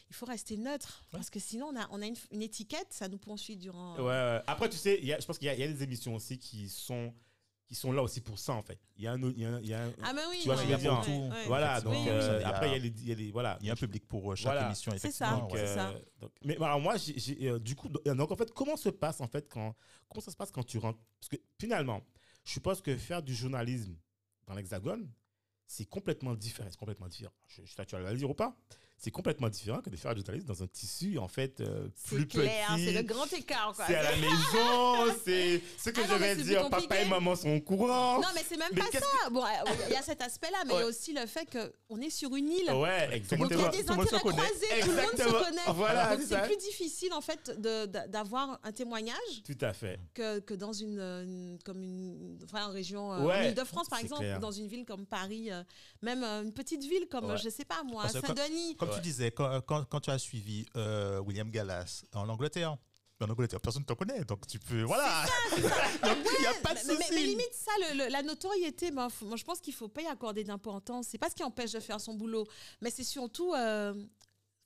[0.09, 1.03] il faut rester neutre.
[1.11, 3.95] Parce que sinon, on a, on a une, une étiquette, ça nous poursuit durant.
[3.97, 4.41] Ouais, ouais.
[4.47, 6.69] Après, tu sais, il y a- je pense qu'il y a des émissions aussi qui
[6.69, 7.13] sont,
[7.67, 8.79] qui sont là aussi pour ça, en fait.
[8.95, 9.23] Il y a un.
[9.23, 10.37] autre- il y a un- il y a un- Ah, mais oui.
[10.41, 11.33] Tu vois ce que ouais, je veux dire, ouais, tout.
[11.35, 11.45] ouais.
[11.47, 12.43] voilà, donc Oui, euh, oui.
[12.43, 12.87] après, il y a les.
[12.89, 13.57] il y a les- voilà.
[13.61, 14.67] Il y a un public pour euh, chaque Voilà.
[14.67, 15.31] émission, C'est ça.
[15.31, 15.59] Donc, ouais.
[15.65, 15.89] c'est ça.
[15.89, 18.77] euh, donc- mais alors moi, j'ai- j'ai, euh, du coup, do- donc en fait, comment
[18.77, 19.75] se passe en fait quand,
[20.09, 20.99] comment ça se passe quand tu rentres?
[21.19, 22.01] Parce que finalement,
[22.43, 23.95] je suppose que faire du journalisme
[24.45, 25.09] dans l'Hexagone,
[25.65, 26.67] c'est complètement différent.
[26.69, 27.33] C'est complètement différent.
[27.47, 28.55] Je, je sais pas, tu vas le dire ou pas
[28.97, 32.27] C'est complètement différent que de faire du journalisme dans un tissu en fait euh, plus
[32.27, 32.85] clair, petit.
[32.85, 33.73] c'est le grand écart.
[33.75, 33.85] Quoi.
[33.87, 36.69] C'est à la maison, c'est ce que Ah je non, mais vais dire.
[36.69, 38.19] Papa et maman sont au courant.
[38.21, 39.29] Non, mais c'est même Mais pas ça.
[39.29, 39.47] Bon, euh,
[39.89, 42.33] il y a cet aspect-là, mais il y a aussi le fait qu'on est sur
[42.35, 42.71] une île.
[42.71, 45.39] Ouais, monde Donc il y a des intérêts croisés, tout le monde Exactement.
[45.39, 45.61] se connaît.
[45.75, 49.99] Voilà, Donc c'est plus difficile en fait de- de- d'avoir un témoignage Tout à fait.
[50.13, 53.99] que, que dans une, une- comme une enfin, en région euh, Ouais, en Île-de-France par
[53.99, 54.39] exemple, clair.
[54.39, 55.63] dans une ville comme Paris, euh,
[56.01, 58.75] même une petite ville comme je sais pas moi, Saint-Denis.
[58.85, 59.01] Comme Ouais.
[59.01, 62.77] tu disais, quand, quand, quand tu as suivi euh, William Gallas en Angleterre,
[63.21, 64.81] en Angleterre, personne ne te connaît, donc tu peux.
[64.83, 65.25] Voilà!
[66.03, 67.13] donc il n'y a pas de mais- souci.
[67.13, 70.43] mais limite ça, le- le- la notoriété, moi je pense qu'il faut pas y accorder
[70.43, 71.07] d'importance.
[71.09, 72.45] C'est pas ce qui empêche de faire son boulot,
[72.81, 73.93] mais c'est surtout euh,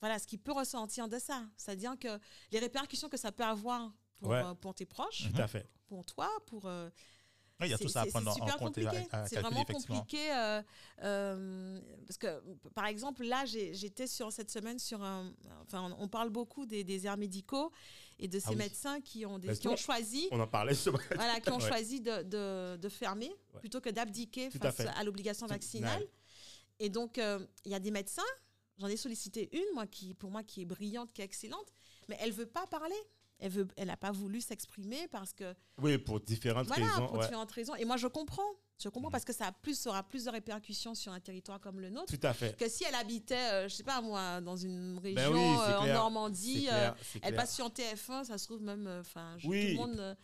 [0.02, 2.20] voilà ce qui peut ressentir de ça, c'est-à-dire que
[2.52, 4.44] les répercussions que ça peut avoir pour, Ouais.
[4.44, 5.68] euh, pour tes proches, Tout à fait.
[5.88, 6.90] pour toi, pour euh,
[7.60, 8.80] Oui, il y a tout ça à prendre en compte
[9.28, 10.62] C'est vraiment compliqué euh,
[11.04, 12.42] euh, parce que,
[12.74, 15.34] par exemple, là, j'étais sur cette semaine sur un.
[15.66, 17.72] Enfin, on, parle beaucoup des, airs médicaux
[18.18, 18.58] et de ces Ah oui.
[18.58, 20.28] médecins qui ont, des, Bah, qui ont choisi.
[20.32, 21.00] On en parlait justement.
[21.16, 21.68] Voilà, qui ont Ouais.
[21.68, 23.60] choisi de, de, de fermer Ouais.
[23.60, 26.04] plutôt que d'abdiquer à face à, l'obligation vaccinale.
[26.80, 28.22] Et donc, euh, il y a des médecins,
[28.78, 31.74] j'en ai sollicité une, moi, qui, pour moi, qui est brillante, qui est excellente,
[32.08, 32.96] mais elle veut pas parler.
[33.40, 37.08] Elle veut, elle n'a pas voulu s'exprimer parce que Oui, pour différentes voilà, raisons.
[37.08, 37.24] pour ouais.
[37.26, 37.76] différentes raisons.
[37.76, 38.42] Et moi, je comprends.
[38.82, 39.12] Je comprends Mhm.
[39.14, 42.18] parce que ça a plus, aura plus de répercussions sur un territoire comme le nôtre
[42.18, 42.56] Tout à fait.
[42.58, 45.72] que si elle habitait, euh, je sais pas moi, dans une région Ben oui, c'est
[45.74, 45.88] euh, en.
[45.88, 46.68] Normandie.
[46.72, 48.88] Euh, elle passe sur TF1, ça se trouve même.
[48.88, 49.76] euh, Enfin, Oui.
[49.76, 50.18] tout le monde.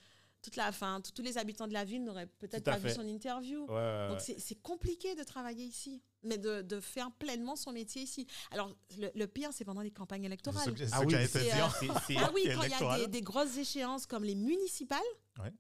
[0.45, 3.07] Euh, toute la fin, tous les habitants de la ville n'auraient peut-être pas vu son
[3.07, 3.65] interview.
[3.65, 4.23] Ouais, ouais, Donc ouais.
[4.23, 8.27] c'est- c'est compliqué de travailler ici, mais de, de faire pleinement son métier ici.
[8.51, 10.75] Alors le, le pire, c'est pendant les campagnes C'est ce électorales.
[10.77, 11.27] c'est Ah oui, c'est.
[11.27, 14.99] C'est- c'est- Ah oui, quand il y a des, des grosses échéances comme les municipales,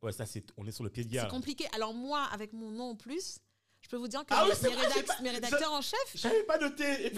[0.01, 1.27] ouais, ça, c'est, on est sur le pied de c'est guerre.
[1.27, 1.65] compliqué.
[1.73, 3.39] Alors moi, avec mon nom en plus,
[3.85, 5.29] je peux vous dire que Ah oui, mes, c'est mes vrai, j'ai rédac- pas- mes
[5.29, 7.11] rédacteurs en chef, J'avais pas noté.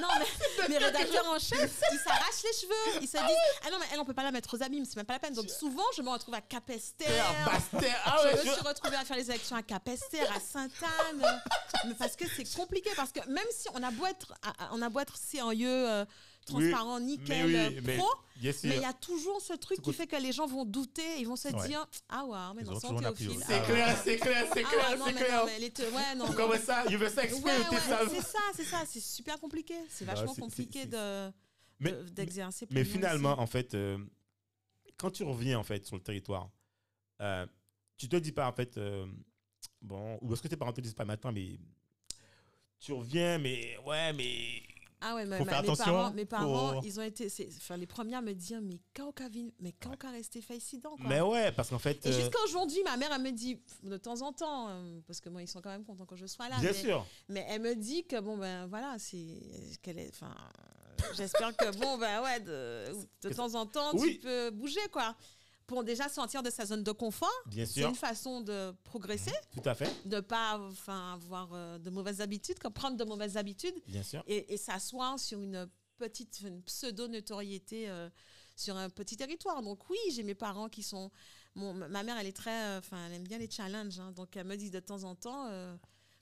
[0.00, 3.78] Non mais mes rédacteurs en chef, ils s'arrachent les cheveux, ils se disent ah non
[3.80, 5.34] mais elle on peut pas la mettre aux abîmes, c'est même pas la peine.
[5.34, 7.24] Donc souvent je me retrouve à Capesterre.
[7.44, 8.00] Bastère.
[8.04, 11.40] Ah je ouais, me je- suis retrouvée à faire les élections à Capesterre, à Sainte-Anne,
[11.86, 14.32] mais parce que c'est compliqué, parce que même si on a beau être,
[14.72, 16.04] on a beau être sérieux, euh,
[16.46, 18.68] transparent, nickel, oui, euh, mais- pro, Bien sûr.
[18.70, 21.26] mais il y a toujours ce truc qui fait que les gens vont douter, ils
[21.26, 21.66] vont se Ouais.
[21.68, 23.40] dire ah ouais, mais Ils non, la Théophile.
[23.46, 25.38] C'est clair, c'est clair, c'est ah clair, ouais, non, c'est mais clair.
[25.40, 28.08] non, mais les te- ouais, non, Comment ça Il veut ouais, ça.
[28.08, 29.74] c'est ça, c'est ça, c'est super compliqué.
[29.88, 31.32] C'est Bah, vachement c'est- compliqué c'est- de
[31.80, 32.66] Mais, de- d'exercer.
[32.70, 33.98] mais pleinement finalement, en fait, euh,
[34.96, 36.48] quand tu reviens en fait sur le territoire,
[37.20, 37.46] euh,
[37.96, 39.06] tu te dis pas en fait, euh,
[39.82, 41.58] bon, ou est-ce que tes parents te disent pas maintenant, mais
[42.78, 44.62] tu reviens, mais ouais, mais
[45.00, 47.28] ah ouais, mais, faut ma- faire mes attention parents, mes parents, pour- ils ont été,
[47.58, 50.78] enfin les premières me dire mais quand qu'a vi- mais quand qu'a resté fait ici
[50.78, 53.60] donc mais ouais, parce qu'en fait, Et euh, jusqu'à aujourd'hui, ma mère, elle me dit,
[53.82, 56.26] de temps en temps, euh, parce que moi, ils sont quand même contents que je
[56.26, 56.56] sois là.
[56.60, 59.26] bien mais, sûr, mais elle me dit que, bon, ben voilà, c'est.
[59.82, 60.08] qu'elle est.
[60.08, 60.34] Enfin,
[61.14, 62.86] j'espère que, bon, ben ouais, de,
[63.28, 64.14] de temps en temps, Oui.
[64.14, 65.14] tu peux bouger, quoi.
[65.66, 67.28] Pour déjà sortir de sa zone de confort.
[67.46, 71.90] bien C'est une façon de progresser, tout à fait, de pas enfin, avoir euh, de
[71.90, 74.22] mauvaises habitudes, comme prendre de mauvaises habitudes bien sûr.
[74.28, 78.08] et, et s'asseoir sur une petite une pseudo-notoriété euh,
[78.54, 79.62] sur un petit territoire.
[79.62, 81.10] Donc oui, j'ai mes parents qui sont...
[81.54, 82.64] Mon, ma mère, elle est très...
[82.66, 83.98] euh, Enfin, elle aime bien les challenges.
[83.98, 84.12] hein.
[84.12, 85.46] donc elle me dit de temps en temps...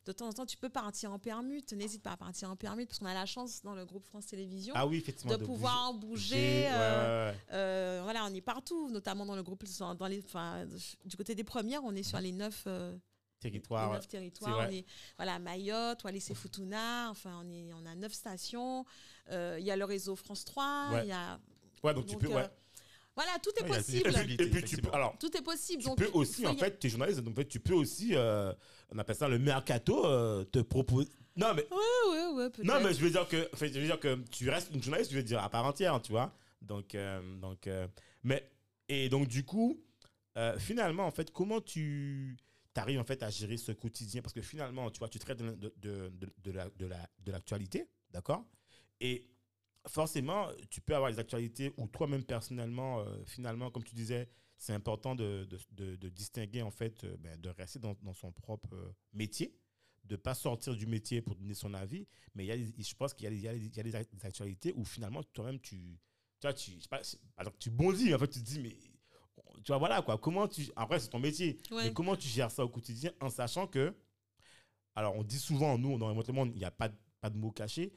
[0.07, 1.73] de temps en temps, tu peux partir en permute.
[1.73, 4.27] N'hésite pas à partir en permute parce qu'on a la chance dans le groupe France
[4.27, 5.37] Télévisions Ah oui, effectivement.
[5.37, 6.35] de, pouvoir bouger.
[6.64, 7.38] Ouais, euh, ouais, ouais.
[7.53, 9.64] euh, voilà, on est partout, notamment dans le groupe.
[9.99, 10.67] Dans les, enfin,
[11.05, 12.97] du côté des premières, on est sur les neuf, euh,
[13.40, 13.85] Territoire.
[13.85, 13.97] les ouais.
[13.97, 14.55] neuf territoires.
[14.57, 14.67] Vrai.
[14.69, 14.85] On est,
[15.17, 17.09] voilà, Mayotte, Wallis et Futuna.
[17.11, 18.85] Enfin, on, est, on a neuf stations.
[19.31, 20.90] Euh, Il y a le réseau France 3.
[20.93, 21.05] Ouais.
[21.05, 21.38] Il y a,
[21.83, 22.33] Ouais, donc tu donc, peux.
[22.33, 22.51] euh, Ouais.
[23.17, 23.99] Voilà, tout est Ouais, possible.
[23.99, 24.90] Et puis, possibilité, et puis tu peux.
[24.93, 25.83] Alors, Tout est possible.
[25.83, 28.11] tu donc, peux aussi, en fait, tu es journaliste, donc en fait, tu peux aussi,
[28.17, 28.53] euh,
[28.90, 31.09] on appelle ça le mercato, euh, te proposer.
[31.37, 32.51] Non, mais Ouais, ouais, ouais.
[32.64, 35.16] Non, mais je veux dire que, je veux dire que tu restes une journaliste, je
[35.16, 36.33] veux dire, à part entière, tu vois.
[36.62, 37.88] Donc, euh, donc euh,
[38.23, 38.49] mais,
[38.88, 39.81] et donc, du coup,
[40.59, 42.37] finalement, en fait, comment tu
[42.77, 44.23] arrives, en fait, à gérer ce quotidien?
[44.23, 47.33] Parce que finalement, tu vois, tu traites de, de, de, de, la, de, la, de
[47.33, 48.44] l'actualité, d'accord?
[49.01, 49.29] Et
[49.87, 55.14] forcément, tu peux avoir des actualités où toi-même, personnellement, finalement, comme tu disais, c'est important
[55.14, 58.75] de, de, de, de distinguer, en fait, euh, ben, de rester dans, dans son propre
[58.75, 59.55] euh, métier
[60.05, 63.14] de pas sortir du métier pour donner son avis, mais il y a, je pense
[63.14, 63.83] qu'il y a, des- y y a
[64.27, 65.99] actualités où finalement toi-même tu,
[66.40, 67.01] tu vois, tu, pas,
[67.38, 68.77] alors, bondis, en fait tu te dis, mais
[69.64, 71.85] tu vois, voilà quoi, comment tu, après c'est ton métier, Ouais.
[71.85, 73.95] mais comment tu gères ça au quotidien en sachant que,
[74.95, 76.90] alors on dit souvent, nous, dans le monde, il n'y a pas,
[77.21, 77.95] pas de mots cachés.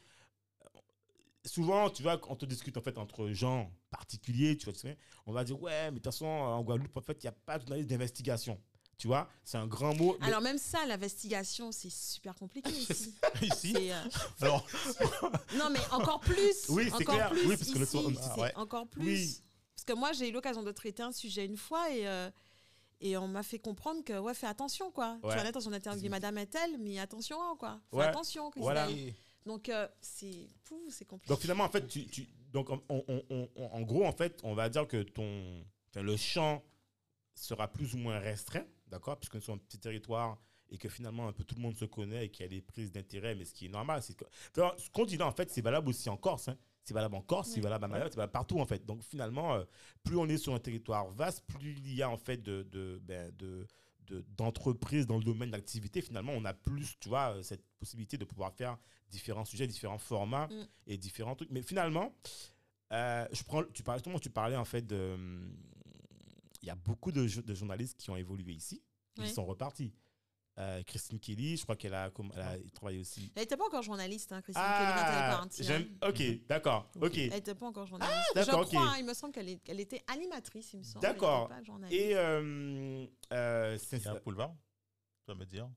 [1.48, 4.80] Souvent, tu vois, quand on te discute en fait entre gens particuliers, tu vois, tu
[4.82, 7.30] sais, on va dire, ouais, mais de toute façon, en Guadeloupe, en fait, il n'y
[7.30, 8.60] a pas journaliste d'investigation.
[8.98, 10.18] Tu vois, c'est un grand mot.
[10.20, 13.14] mais- Alors, même ça, l'investigation, c'est super compliqué ici.
[13.44, 14.04] Ici, euh,
[14.42, 14.66] alors,
[15.56, 16.66] Non, mais encore plus.
[16.70, 17.30] Oui, c'est clair.
[17.30, 18.56] Plus Oui, parce que le ici, son- ah, c'est ouais.
[18.56, 19.06] encore plus.
[19.06, 19.42] Oui.
[19.76, 22.30] Parce que moi, j'ai eu l'occasion de traiter un sujet une fois et, euh,
[23.00, 25.20] et on m'a fait comprendre que, ouais, fais attention, quoi.
[25.22, 25.38] Ouais.
[25.38, 27.80] Tu vas dans on interview Madame Etel, mais attention, hein, quoi.
[27.92, 28.06] Fais Ouais.
[28.06, 28.50] attention.
[28.50, 28.88] que Voilà.
[29.48, 30.48] Donc, euh, c'est
[31.08, 31.28] compliqué.
[31.30, 34.70] Donc finalement, en fait, tu, tu- donc on- on- en gros, en fait, on va
[34.70, 36.64] dire que ton, enfin, le champ
[37.36, 40.38] sera plus ou moins restreint, d'accord, puisque nous sommes un petit territoire
[40.70, 42.62] et que finalement un peu tout le monde se connaît et qu'il y a des
[42.62, 44.26] prises d'intérêt, mais ce qui est normal, c'est que
[44.58, 46.50] enfin, ce qu'on dit là, en fait, c'est valable aussi en Corse.
[46.50, 46.58] hein.
[46.84, 48.86] C'est valable en Corse, c'est valable à Mayotte, c'est valable partout en fait.
[48.86, 49.64] Donc finalement, euh,
[50.04, 53.00] plus on est sur un territoire vaste, plus il y a en fait de, de,
[53.04, 53.68] ben, de-
[54.08, 56.02] de- d'entreprises dans le domaine d'activité.
[56.02, 58.78] Finalement, on a plus, tu vois, euh, cette possibilité de pouvoir faire
[59.10, 60.67] différents sujets, différents formats Mm.
[60.88, 61.50] et différents trucs.
[61.52, 62.13] Mais finalement,
[62.93, 65.17] euh, je prends, tu parlais, justement, tu parlais en fait de.
[66.62, 68.82] Il y a beaucoup de, jo- de journalistes qui ont évolué ici,
[69.17, 69.93] ils sont repartis.
[70.60, 73.32] Euh, Christine Kelly, je crois qu'elle a, comme- elle a travaillé aussi.
[73.36, 75.88] Elle n'était pas encore journaliste, hein, Christine Kelly, quand elle est Ah, partie, j'aime.
[76.02, 76.10] hein.
[76.10, 76.89] Ok, d'accord.
[77.00, 77.17] Ok.
[77.17, 78.32] Elle n'était pas encore journaliste.
[78.34, 78.88] d'accord, Je crois, ok.
[78.89, 81.04] hein, il me semble qu'elle était animatrice, il me semble.
[81.04, 81.52] D'accord.
[81.91, 84.56] Et euh, euh, c'est un boulevard,
[85.26, 85.70] tu vas me dire.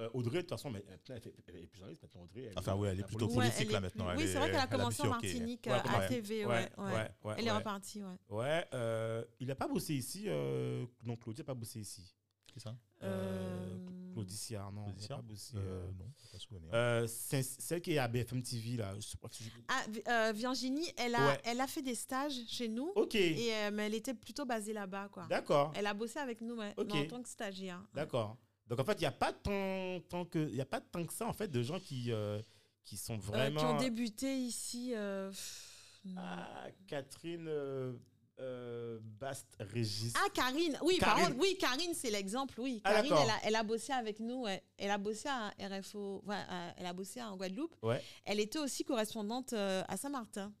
[0.00, 2.22] Euh, Audrey, de toute façon, mais, euh, elle, fait- elle est plus journaliste maintenant.
[2.22, 3.66] Audrey, elle Enfin, oui, elle est plutôt politique.
[3.68, 4.06] Ouais, là, maintenant.
[4.16, 5.10] Oui, c'est vrai qu'elle a commencé en.
[5.10, 6.44] Martinique, Ouais, à TV.
[6.44, 6.92] Ouais, Ouais, ouais.
[6.92, 8.16] ouais, ouais, Elle est repartie, ouais.
[8.28, 10.24] Ouais, euh, il n'a pas bossé ici.
[10.26, 12.14] Euh, non, Claudia n'a pas bossé ici.
[12.46, 12.76] Qui ça?
[13.02, 13.76] Euh,
[14.22, 14.84] Claudiciard, non.
[14.84, 16.70] Claudiciard elle a pas bossé, Euh, euh, non, pas souvenir.
[16.74, 18.94] euh, c'est celle qui est à BFM TV, là.
[18.96, 21.40] Je sais pas si je- Ah, Vi- euh, Virginie, elle a, Ouais.
[21.44, 22.92] elle a fait des stages chez nous.
[22.96, 25.26] Ok, Et, euh, mais elle était plutôt basée là-bas, quoi.
[25.28, 25.72] d'accord.
[25.76, 26.88] Elle a bossé avec nous, ouais, Ok.
[26.92, 27.82] mais en tant que stagiaire.
[27.94, 28.36] D'accord.
[28.66, 31.02] Donc en fait, il n'y a pas tant, tant que il y a pas tant
[31.04, 32.40] que ça en fait de gens qui euh,
[32.84, 34.92] qui sont Euh, vraiment qui ont débuté ici.
[34.94, 35.32] euh,
[36.04, 36.20] non.
[36.22, 37.48] Ah, Catherine
[38.40, 40.14] euh, euh, Bast-Régis.
[40.16, 41.28] Ah, Karine, oui, par Karine.
[41.34, 42.80] contre, oui, Karine, c'est l'exemple, oui.
[42.84, 44.46] Ah, Karine, elle a, elle a bossé avec nous,
[44.76, 46.36] elle a bossé à RFO, ouais,
[46.76, 47.74] elle a bossé en Guadeloupe.
[47.82, 48.02] Ouais.
[48.24, 50.52] Elle était aussi correspondante euh, à Saint-Martin.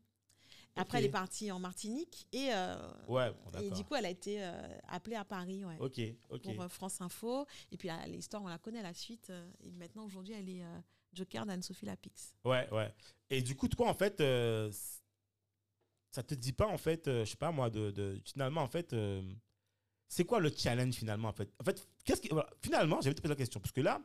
[0.76, 2.76] Après, elle est partie en Martinique et, euh,
[3.08, 3.76] Ouais, bon, et d'accord.
[3.78, 4.52] du coup, elle a été euh,
[4.88, 5.76] appelée à Paris, ouais.
[5.76, 7.46] Pour euh, France Info.
[7.72, 9.32] Et puis l'histoire, on la connaît, la suite.
[9.64, 10.62] et maintenant, aujourd'hui, elle est
[11.12, 12.32] Joker d'Anne-Sophie Lapix.
[12.44, 12.94] Ouais, ouais.
[13.28, 14.22] Et du coup, toi, en fait,
[16.10, 18.92] ça te dit pas, en fait, euh, je sais pas moi, de, finalement, en fait,
[18.92, 19.22] euh,
[20.08, 21.52] c'est quoi le challenge finalement, en fait?
[21.60, 24.00] En fait, qu'est-ce que, voilà, finalement, j'avais te poser la question parce que là,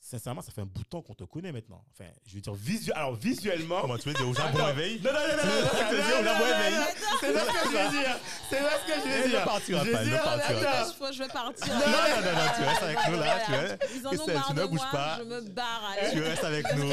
[0.00, 1.82] sincèrement, ça fait un bout de temps qu'on te connaît maintenant.
[1.92, 3.80] Enfin, je veux dire, visu- alors visuellement.
[3.80, 4.66] Comment tu veux dire au Japon Attends.
[4.66, 6.74] réveil Non, non, non, non, non, éveil.
[7.20, 8.16] C'est pas ce que je veux dire.
[8.48, 9.40] C'est pas ce que je veux Eh, dire.
[9.40, 11.12] ne partira pas, ne partira pas.
[11.12, 11.66] Je, vais partir.
[11.66, 13.68] Non, non, non, non, tu restes avec nous là, tu Voilà.
[13.72, 13.78] es.
[13.96, 15.18] Ils en ont marre tu ne de bouges moi, pas.
[15.18, 15.94] Je me barre.
[16.12, 16.92] Tu restes avec nous.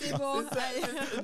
[0.00, 0.42] C'est bon.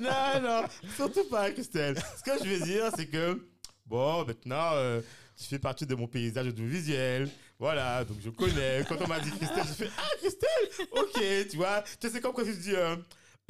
[0.01, 0.63] non, non,
[0.95, 1.97] surtout pas, Christelle.
[2.17, 3.47] Ce que je veux dire, c'est que,
[3.85, 5.01] bon, maintenant, euh,
[5.37, 7.29] tu fais partie de mon paysage audiovisuel.
[7.59, 8.83] Voilà, donc je connais.
[8.87, 11.81] Quand on m'a dit Christelle, j'ai fait Ah, Christelle Ok, tu vois.
[11.83, 12.75] Tu sais, c'est comme quand tu dis.
[12.75, 12.95] euh,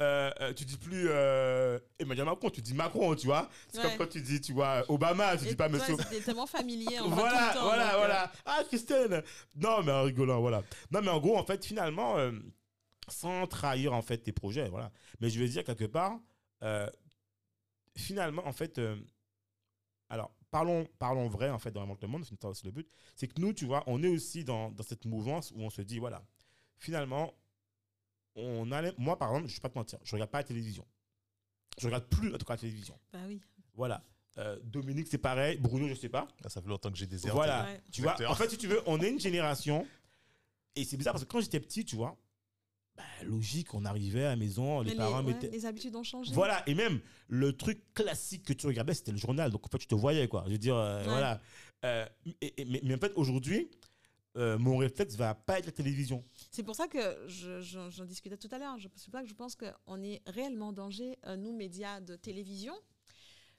[0.02, 3.48] euh, euh, tu dis plus euh, Emmanuel Macron, tu dis Macron, tu vois.
[3.72, 3.84] C'est Ouais.
[3.84, 5.96] comme quand tu dis, tu vois, Obama, tu Et dis pas toi, Monsieur.
[5.98, 7.00] C'était tellement familier.
[7.00, 8.32] on voit tout Voilà, le temps, voilà, donc, voilà.
[8.44, 10.62] Ah, Christelle Non, mais en rigolant, voilà.
[10.90, 12.30] Non, mais en gros, en fait, finalement, euh,
[13.08, 14.92] sans trahir, en fait, tes projets, voilà.
[15.20, 16.18] Mais je veux dire, quelque part,
[17.96, 18.80] finalement, en fait,
[20.10, 23.28] alors, parlons, parlons vrai, en fait, dans vraiment le monde, c'est aussi le but, c'est
[23.28, 25.98] que nous, tu vois, on est aussi dans, dans cette mouvance où on se dit,
[25.98, 26.24] voilà,
[26.78, 27.32] finalement,
[28.34, 30.44] on allait, moi, par exemple, je ne vais pas te mentir, je regarde pas la
[30.44, 30.86] télévision.
[31.78, 32.98] Je regarde plus, en tout cas, la télévision.
[33.12, 33.40] Bah oui.
[33.74, 34.02] Voilà.
[34.38, 35.58] Euh, Dominique, c'est pareil.
[35.58, 36.28] Bruno, je sais pas.
[36.44, 37.34] Ah, Ça fait longtemps que j'ai déserté.
[37.34, 37.64] Voilà.
[37.64, 37.80] Ouais.
[37.90, 39.86] Tu vois, en fait, si tu veux, on est une génération.
[40.74, 42.16] Et c'est bizarre parce que quand j'étais petit, tu vois,
[42.96, 45.50] bah, logique, on arrivait à la maison, les parents ouais, mettaient.
[45.50, 46.32] les habitudes ont changé.
[46.32, 49.50] Voilà, et même le truc classique que tu regardais, c'était le journal.
[49.50, 50.44] Donc en fait, tu te voyais, quoi.
[50.46, 51.08] Je veux dire, euh, Ouais.
[51.08, 51.40] voilà.
[51.84, 52.06] Euh,
[52.40, 53.70] et- et- mais, mais en fait, aujourd'hui,
[54.36, 56.24] euh, mon réflexe va pas être la télévision.
[56.50, 58.78] C'est pour ça que je- je- j'en discutais tout à l'heure.
[58.78, 62.16] Je- C'est pour ça que je pense qu'on est réellement en danger, nous, médias de
[62.16, 62.74] télévision.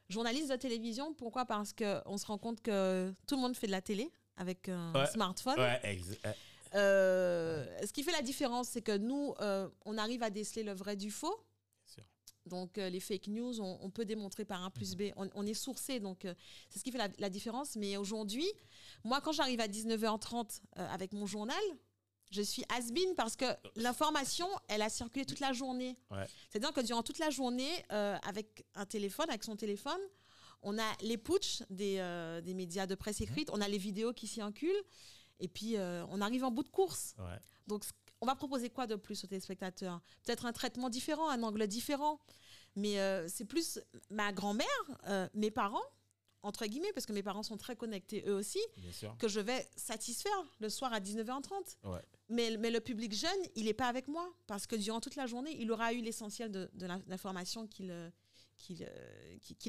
[0.09, 1.45] Journalistes de télévision, pourquoi?
[1.45, 4.93] Parce qu'on se rend compte que tout le monde fait de la télé avec un
[4.93, 5.05] Ouais.
[5.07, 5.59] smartphone.
[5.59, 6.17] Ouais, ex-
[6.75, 10.73] euh, ce qui fait la différence, c'est que nous, euh, on arrive à déceler le
[10.73, 11.35] vrai du faux.
[12.47, 15.11] Donc, euh, les fake news, on, on peut démontrer par A plus B.
[15.17, 16.33] On, on est sourcé, donc euh,
[16.69, 17.75] c'est ce qui fait la, la différence.
[17.75, 18.47] Mais aujourd'hui,
[19.03, 21.59] moi, quand j'arrive à 19h30 euh, avec mon journal,
[22.31, 25.97] je suis has-been parce que l'information, elle a circulé toute la journée.
[26.11, 26.25] Ouais.
[26.49, 29.99] C'est-à-dire que durant toute la journée, avec un téléphone, avec son téléphone,
[30.61, 31.95] on a les putsch des,
[32.43, 34.83] des médias de presse écrite, on a les vidéos qui s'y enculent,
[35.39, 37.15] et puis euh, on arrive en bout de course.
[37.19, 37.39] ouais.
[37.67, 37.83] Donc,
[38.21, 40.01] on va proposer quoi de plus aux téléspectateurs?
[40.23, 42.19] Peut-être un traitement différent, un angle différent.
[42.75, 44.67] Mais euh, c'est plus ma grand-mère,
[45.07, 45.83] euh, mes parents,
[46.43, 48.59] entre guillemets, parce que mes parents sont très connectés eux aussi,
[49.17, 51.77] que je vais satisfaire le soir à 19h30.
[51.83, 51.99] Ouais.
[52.29, 55.25] Mais, mais le public jeune, il n'est pas avec moi, parce que durant toute la
[55.25, 56.69] journée, il aura eu l'essentiel de,
[57.07, 57.91] l'information qu'il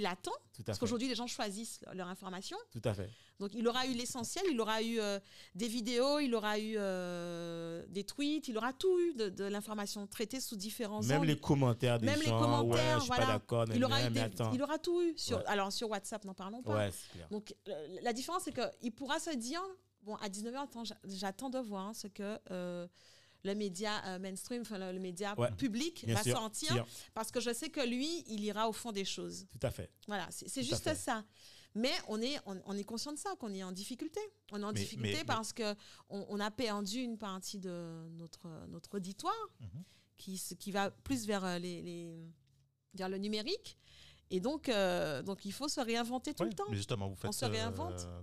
[0.05, 0.33] attend.
[0.55, 2.57] Tout à Parce qu'aujourd'hui, les gens choisissent leur- information.
[2.71, 3.11] Tout à fait.
[3.39, 5.21] Donc il aura eu l'essentiel, il aura eu euh,
[5.55, 10.07] des vidéos, il aura eu euh, des tweets, il aura tout eu de, de l'information
[10.07, 11.29] traitée sous différents Même angles.
[11.29, 12.39] les commentaires des Même les gens.
[12.41, 13.27] commentaires, ouais, je suis voilà.
[13.27, 13.65] pas d'accord.
[13.75, 14.53] il, aura mais eu des- attends.
[14.53, 15.15] il aura tout eu.
[15.17, 15.45] Sur, Ouais.
[15.47, 16.77] Alors sur WhatsApp, n'en parlons pas.
[16.77, 17.29] Ouais, clair.
[17.31, 19.63] Donc euh, la différence, c'est qu'il pourra se dire,
[20.03, 22.89] bon, à 19h, attends, j'a- j'attends de voir hein, ce que euh,
[23.45, 25.51] le média euh, mainstream, enfin le, le média Ouais.
[25.53, 26.51] public va sûr.
[26.53, 26.87] Sûr.
[27.15, 29.47] parce que je sais que lui, il ira au fond des choses.
[29.51, 29.91] Tout à fait.
[30.07, 31.25] Voilà, c'est juste ça.
[31.75, 34.21] Mais on est, on, on est conscient de ça, qu'on est en difficulté.
[34.53, 35.75] On est en Mais- difficulté mais- parce que
[36.09, 39.49] on, on a perdu une partie de notre, notre auditoire
[40.17, 42.27] qui, se- qui va plus vers, euh, les, les-
[42.95, 43.79] vers le numérique.
[44.31, 46.65] Et donc, euh, donc, il faut se réinventer tout Ouais, le temps.
[46.71, 47.33] Mais justement, vous faites.
[47.33, 48.01] se réinvente.
[48.07, 48.21] euh,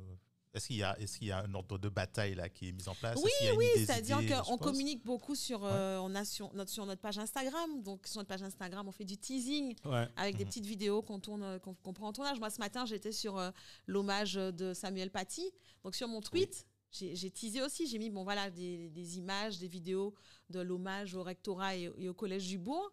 [0.55, 2.71] Est-ce qu'il y, a- est-ce qu'il y a un ordre de bataille là, qui est
[2.71, 3.19] mis en place?
[3.23, 7.17] Oui, oui, C'est-à-dire qu'on communique beaucoup sur, euh, on a sur, notre, sur notre page
[7.19, 7.83] Instagram.
[7.83, 9.75] Donc, sur notre page Instagram, on fait du teasing.
[9.85, 10.07] Ouais.
[10.15, 10.49] avec des Mhm.
[10.49, 12.39] petites vidéos qu'on tourne, euh, qu'on prend en tournage.
[12.39, 13.51] Moi, ce matin, j'étais sur euh,
[13.85, 15.51] l'hommage de Samuel Paty.
[15.83, 17.85] Donc, sur mon tweet, j'ai j'ai teasé aussi.
[17.87, 20.13] J'ai mis, bon, voilà, des, des images, des vidéos
[20.49, 22.91] de l'hommage au rectorat et, et au collège du Bourg.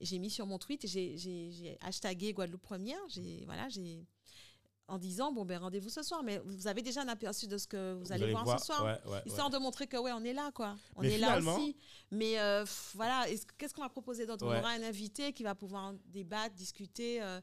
[0.00, 3.00] J'ai mis sur mon tweet, et j'ai- hashtagué Guadeloupe Première.
[3.08, 4.06] J'ai, voilà, j'ai...
[4.88, 7.66] en disant bon ben rendez-vous ce soir, mais vous avez déjà un aperçu de ce
[7.68, 9.52] que vous, Vous allez, voir, ce soir, ouais, ouais, histoire ouais.
[9.52, 11.76] de montrer que ouais on est là quoi, on Mais est là aussi.
[12.10, 14.44] Mais euh, pff, voilà, est-ce- qu'est-ce qu'on va proposer d'autre?
[14.46, 17.22] On aura un invité qui va pouvoir débattre, discuter.
[17.22, 17.40] euh,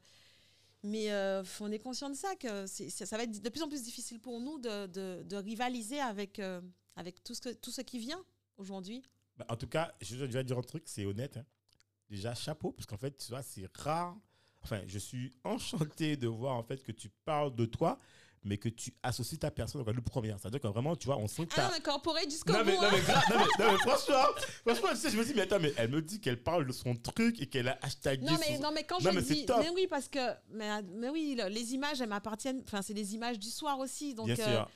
[0.83, 3.67] mais euh, on est conscient de ça que ça, ça va être de plus en
[3.67, 6.39] plus difficile pour nous de, de- de rivaliser avec
[6.95, 8.23] avec tout ce que tout ce qui vient
[8.57, 9.03] aujourd'hui.
[9.37, 11.37] Bah, en tout cas, je vais dire un truc, c'est honnête.
[11.37, 11.45] hein.
[12.09, 14.15] Déjà, chapeau, parce qu'en fait, tu vois, c'est rare.
[14.65, 17.97] Enfin, je suis enchanté de voir en fait que tu parles de toi,
[18.43, 20.39] mais que tu associes ta personne au le première.
[20.39, 22.65] C'est-à-dire que vraiment, tu vois, on sent que Ah corporate jusqu'au Non bout.
[22.65, 22.89] mais, non, hein.
[22.93, 25.73] mais, non, mais, non, mais franchement, franchement, tu sais, je me dis, mais attends, mais
[25.77, 28.61] elle me dit qu'elle parle de son truc et qu'elle a hashtagué Non mais, son-
[28.63, 29.45] non, mais quand je c'est dis.
[29.59, 30.19] Mais oui, parce que.
[30.49, 32.61] Mais, mais oui, le- les images, elles m'appartiennent.
[32.65, 34.13] Enfin, c'est des images du soir aussi.
[34.13, 34.69] Donc, Bien euh, sûr.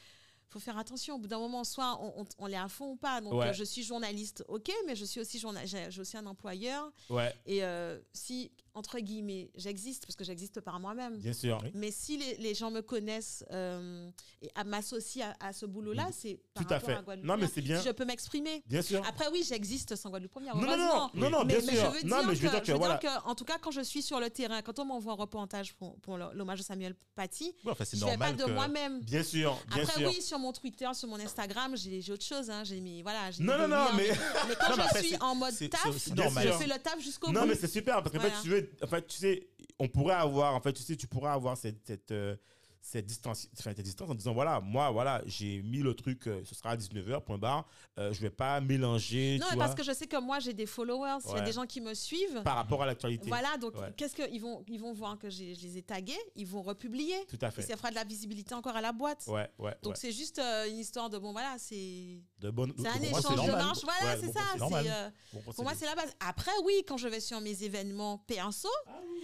[0.49, 1.15] faut faire attention.
[1.15, 3.21] Au bout d'un moment, soit on, on, on l'est à fond ou pas.
[3.21, 3.49] Donc, Ouais.
[3.49, 6.91] euh, je suis journaliste, ok, mais je suis aussi, j'ai aussi un employeur.
[7.11, 11.17] Ouais, Et euh, si, entre guillemets, j'existe, parce que j'existe par moi-même.
[11.17, 11.61] bien sûr.
[11.73, 14.09] Mais si les, les gens me connaissent euh,
[14.41, 16.65] et m'associent à, à ce boulot-là, c'est par.
[16.65, 17.01] Tout à fait.
[17.03, 17.79] Guadeloupe Non, mais c'est bien.
[17.81, 18.63] Si je peux m'exprimer.
[18.67, 19.01] Bien sûr.
[19.07, 20.55] Après, oui, j'existe sans Guadeloupe Première.
[20.55, 21.93] Non, non, non, non, non, mais, bien mais sûr.
[21.93, 22.97] je veux Non, dire mais je veux que, dire que je veux voilà.
[22.97, 25.15] dire que, en tout cas, quand je suis sur le terrain, quand on m'envoie un
[25.15, 28.43] reportage pour, pour l'hommage à Samuel Paty, Ouais, enfin, c'est je ne fais pas de
[28.43, 28.99] que- moi-même.
[29.01, 30.09] Bien sûr, bien Après, sûr.
[30.09, 32.49] oui, sur mon Twitter, sur mon Instagram, j'ai autre chose.
[32.49, 32.63] Hein.
[32.63, 34.09] J'ai mis, voilà, Non, non, non, mais-
[34.47, 37.47] mais quand Non, je suis en mode taf, je fais le taf jusqu'au Non, bout.
[37.47, 39.47] mais c'est super parce fait, tu veux, en fait, tu sais,
[39.79, 42.35] on pourrait avoir, en fait, tu sais, tu pourrais avoir cette, euh,
[42.81, 46.41] cette distance, enfin, cette distance en disant voilà, moi, voilà, j'ai mis le truc, euh,
[46.45, 49.65] ce sera à 19h, point barre, euh, je vais pas mélanger, Non, tu mais vois,
[49.65, 51.81] parce que je sais que moi, j'ai des followers, il y a des gens qui
[51.81, 52.41] me suivent.
[52.43, 53.27] par rapport à l'actualité.
[53.27, 53.93] Voilà, donc Ouais.
[53.97, 57.13] qu'est-ce qu'ils vont, ils vont voir que je les ai tagués, ils vont republier.
[57.27, 57.61] Tout à Et fait.
[57.63, 59.23] ça fera de la visibilité encore à la boîte.
[59.27, 59.99] Ouais, ouais, Donc ouais.
[59.99, 63.51] c'est juste euh, une histoire de bon voilà, c'est De bonne, c'est un échange de
[63.51, 63.79] marche.
[63.83, 64.77] Voilà, c'est bon ça.
[64.79, 66.13] euh, Bon pour moi, c'est la base.
[66.21, 68.69] Après, oui, quand je vais sur mes événements perso,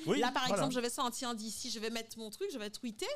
[0.06, 0.56] Oui, là par voilà.
[0.58, 3.08] exemple, je vais sortir d'ici, je vais mettre mon truc, je vais tweeter.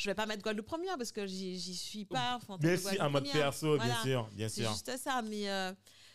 [0.00, 2.36] Je vais pas mettre Guadeloupe Première parce que j'y, suis pas.
[2.36, 4.70] enfin, Bien sûr, en mode perso, bien sûr, bien C'est sûr.
[4.72, 5.72] juste ça, mais euh,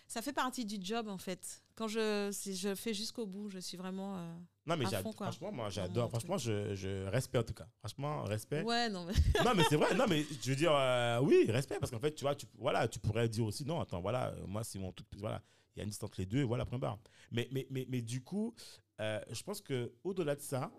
[0.08, 1.62] ça fait partie du job en fait.
[1.76, 4.18] Quand je, c'est- je fais jusqu'au bout, je suis vraiment.
[4.18, 4.34] euh,
[4.66, 5.28] Non, mais à j'adore, fond, quoi.
[5.28, 6.10] franchement, moi, j'adore.
[6.10, 7.68] Franchement, je, je respecte en tout cas.
[7.80, 8.64] Franchement, respect.
[8.64, 9.14] Ouais, non, mais.
[9.44, 9.94] non, mais c'est vrai.
[9.96, 12.88] Non, mais je veux dire, euh, oui, respect, parce qu'en fait, tu vois, tu, voilà,
[12.88, 15.44] tu pourrais dire aussi, non, attends, voilà, moi, c'est mon truc, voilà,
[15.76, 16.98] il y a une distance entre les deux, voilà, point barre.
[17.32, 18.56] Mais, mais, mais, mais du coup,
[19.00, 20.72] je pense que au delà de ça,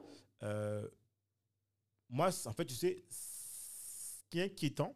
[2.08, 4.94] moi, en fait, tu sais, ce qui est inquiétant,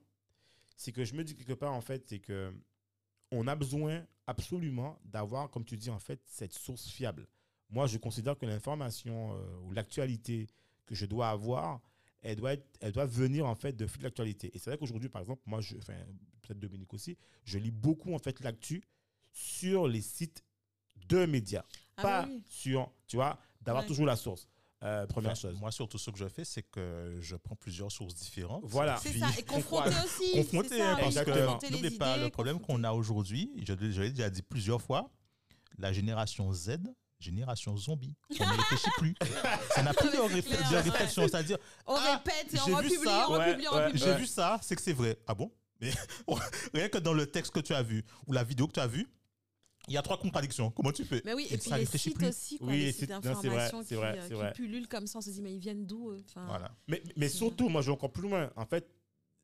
[0.77, 2.53] c'est que je me dis quelque part, en fait, c'est que
[3.33, 7.29] on a besoin absolument d'avoir, comme tu dis, en fait, cette source fiable.
[7.69, 10.49] Moi, je considère que l'information euh, ou l'actualité
[10.87, 11.81] que je dois avoir,
[12.23, 14.51] elle doit, être, elle doit venir en fait de fil d'actualité.
[14.55, 15.95] Et c'est vrai qu'aujourd'hui, par exemple, moi, je, enfin,
[16.43, 18.83] peut-être Dominique aussi, je lis beaucoup en fait l'actu
[19.33, 20.45] sur les sites
[21.09, 21.65] de médias,
[21.97, 22.43] Ah pas oui.
[22.49, 24.49] sur, tu vois, d'avoir toujours la source.
[24.83, 25.59] Euh, première Enfin, chose.
[25.61, 28.63] Moi, surtout, ce que je fais, c'est que je prends plusieurs sources différentes.
[28.65, 28.97] Voilà.
[29.03, 30.33] C'est ça, et confronter aussi.
[30.33, 33.51] confronter, ça, parce que n'oubliez pas idées, le problème qu'on a aujourd'hui.
[33.59, 35.11] Je, je l'ai déjà dit plusieurs fois.
[35.79, 36.79] La génération Z,
[37.19, 38.17] génération zombie.
[38.41, 39.15] On ne réfléchit plus.
[39.75, 40.27] Ça n'a plus de, ouais.
[40.81, 41.23] réflexion.
[41.29, 43.85] C'est-à-dire, On Ah, répète et on j'ai vu republie, ça, on ouais, republie, on ouais,
[43.87, 44.03] republie.
[44.03, 45.19] j'ai vu ça, c'est que c'est vrai.
[45.27, 45.53] Ah bon?
[45.81, 45.91] Mais
[46.75, 48.87] rien que dans le texte que tu as vu ou la vidéo que tu as
[48.87, 49.07] vue,
[49.91, 50.71] il y a trois contradictions.
[50.71, 51.21] Comment tu fais?
[51.25, 52.29] Mais oui, Et et puis ça les sites plus.
[52.29, 54.53] aussi, quoi, Oui, les les sites d'information c'est qui, vrai, euh, c'est qui vrai.
[54.53, 56.15] pullulent comme ça, on se dit, mais ils viennent d'où
[56.47, 56.71] Voilà.
[56.89, 58.51] Mais, mais surtout, moi, je vais encore plus loin.
[58.57, 58.89] En fait,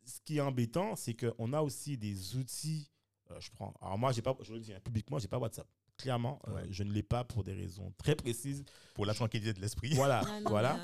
[0.04, 2.88] ce qui est embêtant, c'est qu'on a aussi des outils.
[3.32, 3.74] euh, je prends.
[3.82, 5.66] Alors, moi, j'ai pas, je le dis hein, publiquement, j'ai pas WhatsApp.
[5.98, 8.62] Clairement, euh, je ne l'ai pas pour des raisons très précises.
[8.94, 9.94] Pour la tranquillité de l'esprit.
[9.94, 10.78] Voilà, non, voilà.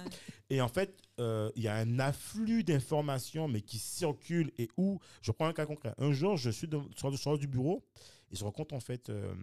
[0.51, 4.99] Et en fait, euh, il y a un afflux d'informations, mais qui circulent et où,
[5.21, 5.95] je prends un cas concret.
[5.99, 7.85] Un jour, je suis de, sur le sors du bureau
[8.33, 9.35] et je rencontre en fait euh,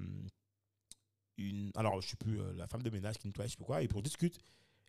[1.38, 1.72] une.
[1.76, 3.66] Alors, je ne sais plus, euh, la femme de ménage qui nettoie, je sais plus
[3.66, 4.38] quoi, et pour discute.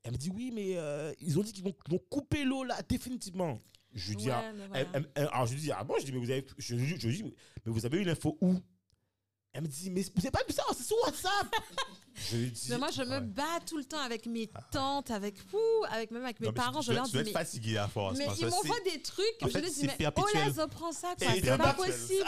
[0.03, 1.75] Elle me dit Oui, mais euh, ils ont dit qu'ils vont,
[2.11, 3.59] couper l'eau là, définitivement.
[3.93, 4.89] Je lui dis, ouais, ah, mais elle- voilà.
[4.95, 6.97] elle- elle- alors je lui dis, ah bon, je dis, mais vous avez, je, je-
[6.97, 7.33] je lui dis, mais
[7.73, 8.55] vous avez eu l'info où?
[9.53, 11.55] Elle me dit, mais n'avez pas ça, c'est sur WhatsApp
[12.31, 13.21] Je lui dis, Mais moi, je me ouais.
[13.21, 15.59] bats tout le temps avec mes tantes, avec vous,
[15.91, 16.83] avec même avec mes Non, parents.
[16.83, 18.19] Je tu leur dis, tu dois mais, être fatigué à force.
[18.19, 19.25] mais ils m'envoient c'est- des trucs.
[19.43, 21.29] en je leur dis, c'est mais oh là, je prends ça, quoi.
[21.35, 22.25] C'est pas possible.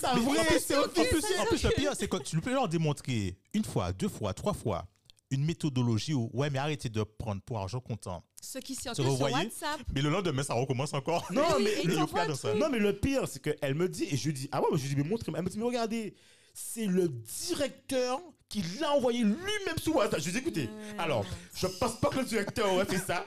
[0.00, 1.08] Ça vrai, c'est en ok.
[1.08, 4.08] plus, ça en plus, le pire, c'est que tu peux leur démontrer une fois, deux
[4.08, 4.86] fois, trois fois
[5.32, 8.22] une méthodologie où, ouais, mais arrêtez de prendre pour argent comptant.
[8.42, 9.80] Ceux qui vous circulent sur WhatsApp.
[9.94, 11.26] Mais le lendemain, ça recommence encore.
[11.32, 14.48] Non, mais le, non, mais le pire, c'est qu'elle me dit, et je lui dis,
[14.52, 15.38] ah ouais, mais je lui dis, mais montrez-moi.
[15.38, 16.14] Elle me dit, mais regardez,
[16.54, 20.20] c'est le directeur qui l'a envoyé lui-même sur WhatsApp.
[20.20, 23.24] Je lui dis, écoutez, alors, je pense pas que le directeur aurait fait ça.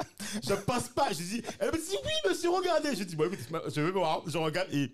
[0.47, 1.09] Je pense pas.
[1.09, 2.95] Je dis, elle me dit, oui, monsieur, regardez.
[2.95, 4.91] Je dis, bon, écoutez, je vais voir, je regarde et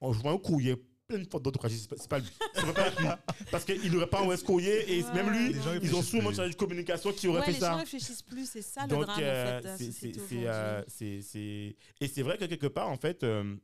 [0.00, 0.76] on vois un courrier
[1.08, 1.72] plein de fautes d'orthographe.
[1.72, 2.28] C'est pas- C'est pas lui.
[2.54, 3.06] Peut pas lui.
[3.50, 5.12] Parce qu'il n'aurait pas un West courrier et Ouais.
[5.14, 6.34] même lui, Les gens ils ont plus.
[6.36, 7.72] chargé de communication qui aurait Ouais, fait les ça.
[7.72, 9.76] gens réfléchissent plus, c'est ça le drame euh, en fait.
[9.78, 13.56] c'est- c'est- c'est, euh, c'est- c'est- et c'est vrai que quelque part, en fait, euh,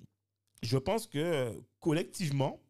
[0.64, 2.60] je pense que euh, collectivement,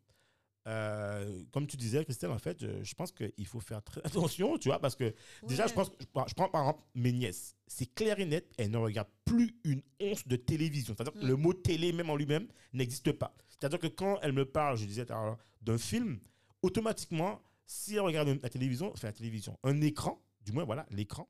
[0.69, 4.59] euh, comme tu disais, Christelle, en fait, je, je pense qu'il faut faire très attention,
[4.59, 5.14] tu vois, parce que
[5.47, 7.57] déjà, je pense, je prends, je prends par exemple mes nièces.
[7.66, 10.95] C'est clair et net, elles ne regardent plus une once de télévision.
[10.95, 11.29] C'est-à-dire que Mm.
[11.29, 13.35] le mot télé, même en lui-même, n'existe pas.
[13.49, 15.07] C'est-à-dire que quand elles me parlent, je disais
[15.62, 16.21] d'un film,
[16.62, 21.29] automatiquement, si elles regardent la télévision, enfin la télévision, un écran, du moins, voilà, l'écran,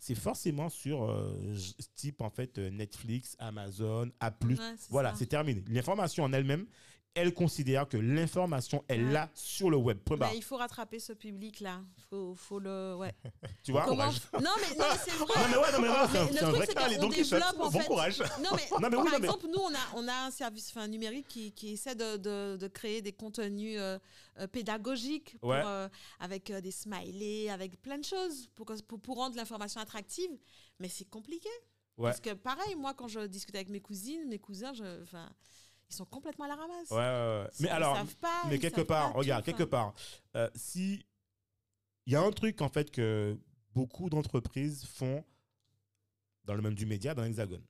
[0.00, 1.54] c'est forcément sur euh,
[1.94, 4.32] type, en fait, euh, Netflix, Amazon, A+.
[4.44, 4.56] Ouais,
[4.90, 5.62] voilà, c'est terminé.
[5.68, 6.66] L'information en elle-même,
[7.14, 9.98] elle considère que l'information est là sur le web.
[9.98, 10.30] Point barre.
[10.30, 11.82] Mais il faut rattraper ce public-là.
[12.08, 12.94] Faut, faut le.
[12.96, 13.14] Ouais.
[13.62, 15.26] Tu vois Comment Non, mais, non, mais c'est vrai.
[15.36, 16.74] Non, mais ouais, non, mais voilà, c'est un- Mais le c'est un truc, vrai c'est
[16.74, 16.94] cas.
[16.94, 18.18] Qu'on donc, Quichotte, développe, en bon fait- courage.
[18.20, 20.30] Non, mais, Non, mais oui, par non, mais- exemple, nous, on a, on a un
[20.30, 23.98] service enfin, numérique qui, qui essaie de, de, de créer des contenus euh,
[24.38, 25.62] euh, pédagogiques pour, Ouais.
[25.64, 25.88] euh,
[26.18, 30.30] avec euh, des smileys, avec plein de choses pour, que- pour, pour rendre l'information attractive.
[30.80, 31.48] Mais c'est compliqué.
[31.98, 32.08] Ouais.
[32.08, 35.30] Parce que pareil, moi, quand je discute avec mes cousines, mes cousins, je, enfin,
[35.92, 36.90] ils sont complètement à la ramasse.
[36.90, 37.48] Ouais, ouais, ouais.
[37.58, 39.94] Ils Mais alors, pas, mais ils quelque savent part, pas regarde, quelque part,
[40.36, 41.04] euh, si
[42.06, 43.38] il y a un truc en fait que
[43.74, 45.24] beaucoup d'entreprises font
[46.44, 47.62] dans le même du média, dans l'Hexagone.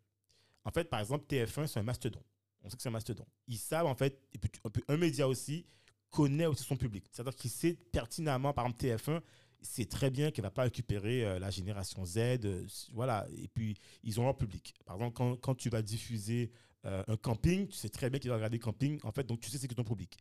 [0.64, 2.22] En fait, par exemple, TF1, c'est un mastodon.
[2.62, 3.26] On sait que c'est un mastodon.
[3.48, 5.66] Ils savent en fait, et puis un, peu- un média aussi
[6.10, 7.04] connaît aussi son public.
[7.10, 9.20] C'est-à-dire qu'il sait pertinemment, par exemple, TF1,
[9.60, 12.16] c'est très bien qu'elle ne va pas récupérer euh, la génération Z.
[12.18, 13.26] euh, voilà.
[13.36, 14.74] Et puis, ils ont leur public.
[14.84, 16.50] Par exemple, quand, quand tu vas diffuser
[16.86, 18.98] euh, un camping, tu sais très bien qu'ils vont regarder camping.
[19.04, 20.16] En fait, donc tu sais c'est que ton public.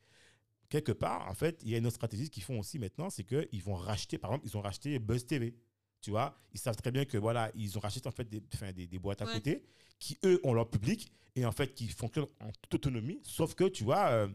[0.70, 3.24] Quelque part, en fait, il y a une autre stratégie qu'ils font aussi maintenant, c'est
[3.26, 5.54] qu'ils vont racheter, par exemple, ils ont racheté Buzz TV.
[6.00, 8.72] Tu vois, ils savent très bien que voilà, ils ont racheté en fait des, enfin,
[8.72, 9.34] des, des boîtes à Ouais.
[9.34, 9.64] côté
[10.00, 13.20] qui eux ont leur public et en fait qui fonctionnent en toute autonomie.
[13.24, 14.28] Sauf que tu vois, euh,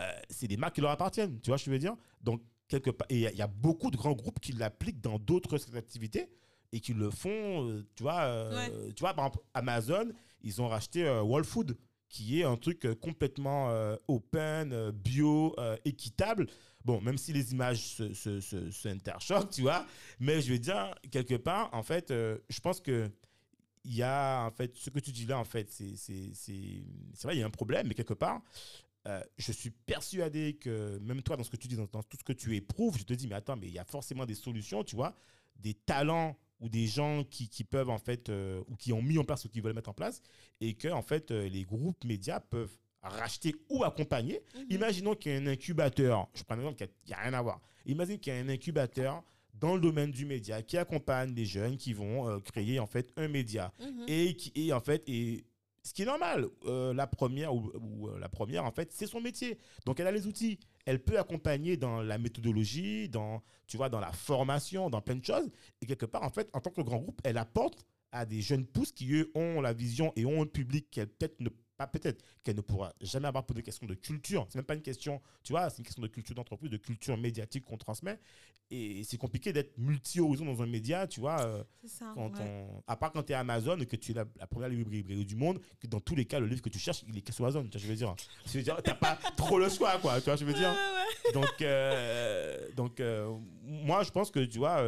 [0.00, 1.40] euh, c'est des marques qui leur appartiennent.
[1.40, 1.96] Tu vois, je veux dire?
[2.20, 4.52] Donc quelque part, et il y a- il y, a beaucoup de grands groupes qui
[4.52, 6.28] l'appliquent dans d'autres activités
[6.72, 7.68] et qui le font.
[7.68, 10.12] euh, tu vois, euh, tu vois, par exemple, Amazon,
[10.42, 11.76] ils ont racheté euh, Whole Food
[12.08, 13.68] qui est un truc complètement
[14.08, 15.54] open, bio,
[15.84, 16.46] équitable.
[16.82, 19.84] Bon, même si les images se, se, se, se interchoquent, tu vois,
[20.18, 23.10] mais je veux dire, quelque part, en fait, je pense que
[23.84, 25.92] il y a, en fait, ce que tu dis là, en fait, c'est
[27.22, 28.40] vrai, il y a un problème, mais quelque part,
[29.06, 32.16] euh, je suis persuadé que, même toi, dans ce que tu dis, dans, dans tout
[32.18, 34.34] ce que tu éprouves, je te dis, mais attends, mais il y a forcément des
[34.34, 35.14] solutions, tu vois,
[35.56, 39.18] des talents ou des gens qui, qui peuvent, en fait, euh, ou qui ont mis
[39.18, 40.22] en place ou qui veulent mettre en place,
[40.60, 44.40] et que, en fait, euh, les groupes médias peuvent racheter ou accompagner.
[44.56, 44.66] Mhm.
[44.70, 47.60] Imaginons qu'il y a un incubateur, je prends un exemple qui n'a rien à voir.
[47.86, 49.22] Imagine qu'il y a un incubateur
[49.54, 53.12] dans le domaine du média qui accompagne des jeunes qui vont euh, créer en fait
[53.16, 54.04] un média Mhm.
[54.08, 55.44] et qui et en fait et
[55.82, 59.58] ce qui est normal la première ou, ou, la première en fait c'est son métier
[59.86, 60.58] donc elle a les outils
[60.88, 65.24] elle peut accompagner dans la méthodologie dans tu vois dans la formation dans plein de
[65.24, 65.50] choses.
[65.82, 68.64] Et quelque part en fait en tant que grand groupe elle apporte à des jeunes
[68.64, 72.22] pousses qui eux ont la vision et ont un public qu'elle peut-être ne pas peut-être
[72.44, 75.22] qu'elle ne pourra jamais avoir pour des questions de culture c'est même pas une question
[75.42, 78.18] tu vois c'est une question de culture d'entreprise de culture médiatique qu'on transmet
[78.70, 82.12] et c'est compliqué d'être multi-horizon dans un média tu vois euh, ça.
[82.14, 82.44] quand ouais.
[82.44, 85.24] on- à part quand tu es Amazon et que tu es la, la première librairie
[85.24, 87.44] du monde, que dans tous les cas, le livre que tu cherches, il est sur
[87.44, 87.62] Amazon.
[87.64, 88.14] Tu vois, je veux dire,
[88.44, 90.18] je veux dire, t'as pas trop le choix, quoi.
[90.20, 90.74] Tu vois, je veux dire.
[91.32, 94.82] Donc, euh, donc euh, moi, je pense que tu vois,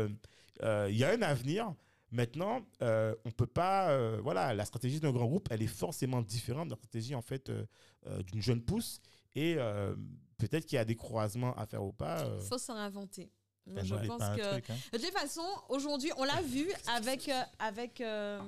[0.63, 1.73] euh, il y a un avenir.
[2.13, 6.23] Maintenant, euh, on peut pas, euh, voilà, la stratégie d'un grand groupe, elle est forcément
[6.23, 7.65] différente de la stratégie en fait euh,
[8.07, 9.01] euh, d'une jeune pousse.
[9.37, 9.95] Et euh,
[10.39, 12.25] peut-être qu'il y a des croisements à faire ou pas.
[12.25, 12.39] euh.
[12.41, 13.31] Il faut se réinventer.
[13.67, 14.77] Moi, T'as je pense que truc, hein.
[14.93, 18.41] de toute façon, aujourd'hui, on l'a vu avec euh, avec euh,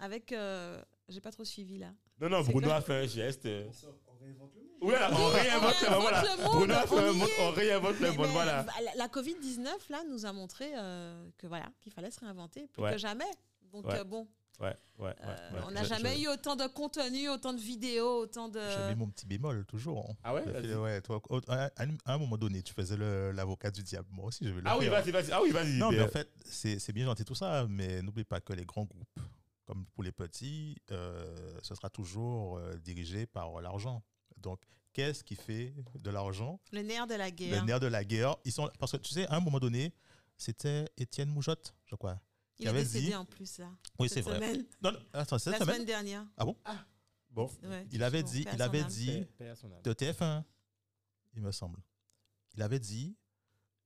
[0.00, 0.32] avec.
[0.32, 1.92] euh, J'ai pas trop suivi là.
[2.20, 3.46] Non, non, Bruno a fait un geste.
[3.46, 6.24] On réinvente le Ouais, on réinvente le monde, voilà.
[6.44, 7.42] Bruno a fait on un y monde, est.
[7.42, 8.64] on réinvente le monde, voilà.
[8.84, 12.82] La, la Covid-19 là nous a montré euh, que voilà qu'il fallait se réinventer plus
[12.82, 12.92] Ouais.
[12.92, 13.24] que jamais.
[13.72, 13.98] Donc Ouais.
[13.98, 14.28] euh, bon,
[14.60, 15.14] Ouais, ouais, ouais.
[15.22, 15.60] euh, ouais.
[15.66, 18.58] on n'a jamais je- eu autant de contenu, autant de vidéos, autant de.
[18.88, 20.14] Mets mon petit bémol toujours.
[20.24, 24.08] Ah ouais, fait, ouais, toi, à, à un- moment donné, tu faisais l'avocat du diable.
[24.12, 25.30] Moi aussi, je vais le Ah oui, vas-y, vas-y.
[25.32, 25.72] Ah oui, vas-y.
[25.78, 28.64] Non, mais en fait, c'est c'est bien gentil tout ça, mais n'oublie pas que les
[28.64, 29.20] grands groupes,
[29.64, 34.02] comme pour les petits, euh, ce sera toujours euh, dirigé par l'argent.
[34.40, 34.60] Donc,
[34.92, 36.60] qu'est-ce qui fait de l'argent?
[36.72, 37.60] Le nerf de la guerre.
[37.60, 38.36] Le nerf de la guerre.
[38.44, 39.92] Ils sont, parce que tu sais, à un moment donné,
[40.36, 42.20] c'était Étienne Moujotte, je crois.
[42.58, 43.70] Il est avait décédé dit- en plus là.
[43.98, 44.40] Oui, c'est vrai.
[44.82, 46.24] Non, non, attends, cette La semaine, semaine dernière.
[47.30, 49.24] Bon, Ouais, il avait bon, dit, il avait dit
[49.84, 50.42] de TF1,
[51.34, 51.78] il me semble.
[52.54, 53.16] Il avait dit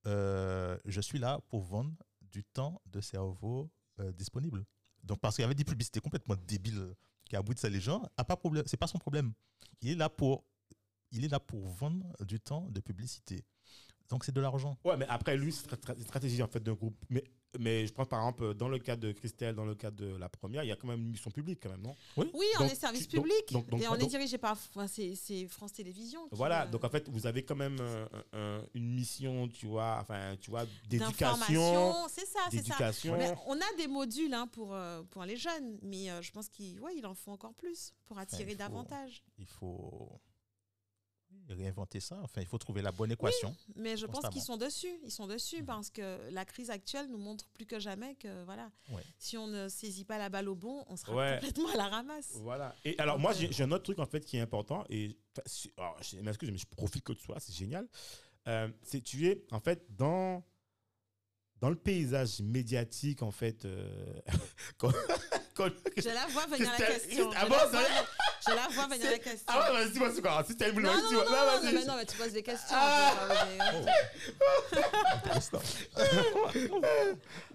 [0.07, 1.93] euh, Je suis là pour vendre
[2.23, 4.65] du temps de cerveau euh, disponible.
[5.03, 6.95] Donc, parce qu'il y avait des publicités complètement débiles
[7.33, 9.33] qui aboutissaient les gens, à pas problème, c'est pas son problème.
[9.81, 10.45] Il est là pour
[11.13, 13.43] il est là pour vendre du temps de publicité.
[14.11, 14.77] Donc c'est de l'argent.
[14.85, 15.65] Ouais, mais après, lui, c'est
[16.03, 16.95] stratégie en fait d'un groupe.
[17.09, 17.25] Mais,
[17.59, 20.29] mais je pense par exemple, dans le cas de Christelle, dans le cas de la
[20.29, 21.95] première, il y a quand même une mission publique, quand même, non?
[22.17, 22.27] Oui,
[22.59, 23.53] on Donc, est service tu- public.
[23.53, 26.27] donc- donc- et on est dirigé par enfin, c'est c'est France Télévisions.
[26.33, 29.67] Voilà, euh, donc en fait, vous avez quand même euh, un- un- une mission, tu
[29.67, 31.95] vois, enfin, tu vois, d'éducation.
[32.09, 32.91] C'est ça, c'est ça.
[33.17, 36.49] Mais on a des modules hein, pour, euh, pour les jeunes, mais euh, je pense
[36.49, 39.23] qu'il ouais, il en faut encore plus pour attirer il faut- davantage.
[39.39, 40.21] Il faut
[41.49, 42.19] réinventer ça.
[42.23, 43.55] Enfin, il faut trouver la bonne équation.
[43.77, 44.99] Mais je pense qu'ils sont dessus.
[45.05, 48.71] Ils sont dessus parce que la crise actuelle nous montre plus que jamais que voilà,
[48.91, 49.03] Ouais.
[49.19, 51.35] si on ne saisit pas la balle au bon, on sera Ouais.
[51.41, 52.31] complètement à la ramasse.
[52.37, 52.75] Voilà.
[52.85, 54.85] Et alors, Donc, moi, euh, j'ai un autre truc, en fait, qui est important.
[54.89, 55.17] Et
[55.77, 57.87] alors, je m'excuse, mais je profite que de soi, c'est génial.
[58.49, 60.43] Euh, c'est tu es, en fait, dans,
[61.61, 63.65] dans le paysage médiatique, en fait.
[63.65, 64.21] euh,
[65.97, 67.31] Je la vois venir la question.
[67.35, 67.71] Ah Je bon, vois-
[68.49, 69.45] Je la vois venir la question.
[69.49, 70.45] Ah ouais, vas-y, dis-moi c'est quoi.
[70.47, 71.25] Si t'as une boule, Non, non, vas-y, non, dis-moi.
[71.25, 71.75] non, Non, non, vas-y.
[71.75, 72.77] mais non, mais tu poses des questions.
[72.79, 73.13] Ah.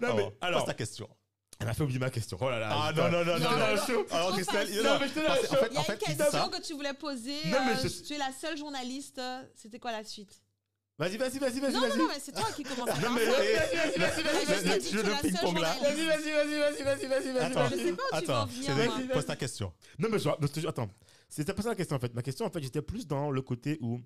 [0.00, 1.08] mais Alors, alors, pose ta question.
[1.60, 2.38] elle m'a fait oublier ma question.
[2.40, 2.68] Oh là là.
[2.72, 4.06] Ah non, non, non, non, non.
[4.10, 5.00] Alors, Christelle, Il y a une
[5.98, 7.36] question que tu voulais poser.
[7.46, 9.20] Non, mais euh, Tu es la seule journaliste.
[9.54, 10.40] C'était quoi la suite?
[10.98, 11.98] Vas-y, vas-y, vas-y, vas-y, Non, non, vas-y.
[11.98, 13.30] non, mais c'est toi qui commence à Non, mais ça.
[13.30, 15.74] vas-y, vas-y, vas-y, vas-y, je tu le ping-pong là.
[15.80, 18.46] Vas-y, vas-y, vas-y, vas-y, vas-y, vas-y, vas-y, Attends, Je sais pas où tu en attends,
[18.46, 19.14] venir, Cédric, moi.
[19.14, 19.72] pose ta question.
[19.98, 20.90] Non, mais je, non, attends.
[21.28, 22.12] C'était pas ça la question, en fait.
[22.14, 24.00] Ma question, en fait, j'étais plus dans le côté où,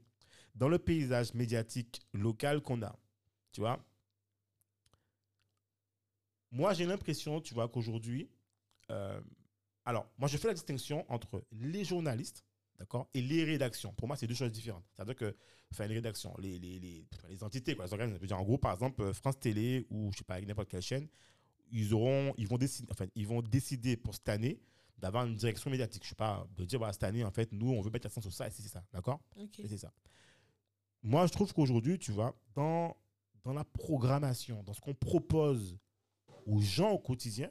[0.55, 2.95] dans le paysage médiatique local qu'on a,
[3.53, 3.83] tu vois,
[6.51, 8.29] moi, j'ai l'impression, tu vois, qu'aujourd'hui,
[8.91, 9.19] euh,
[9.87, 12.45] alors, moi, je fais la distinction entre les journalistes,
[12.83, 13.93] d'accord, et les rédactions.
[13.93, 14.85] Pour moi, c'est deux choses différentes.
[14.91, 15.37] C'est-à-dire que,
[15.71, 18.17] enfin, les rédactions, les, les, les, les entités, quoi, les organismes.
[18.17, 20.69] Je veux dire, en gros, par exemple, euh, France Télé ou, je sais pas, n'importe
[20.69, 21.07] quelle chaîne,
[21.71, 24.61] ils auront, ils vont décider, enfin, ils vont décider pour cette année
[24.99, 26.03] d'avoir une direction médiatique.
[26.03, 28.21] Je sais pas, de dire, voilà, cette année, en fait, nous, on veut mettre l'accent
[28.21, 29.21] sur ça et c'est ça, d'accord?
[29.63, 29.93] Et c'est ça.
[31.05, 32.97] Moi, je trouve qu'aujourd'hui, tu vois, dans,
[33.45, 35.79] dans la programmation, dans ce qu'on propose
[36.47, 37.49] aux gens au quotidien,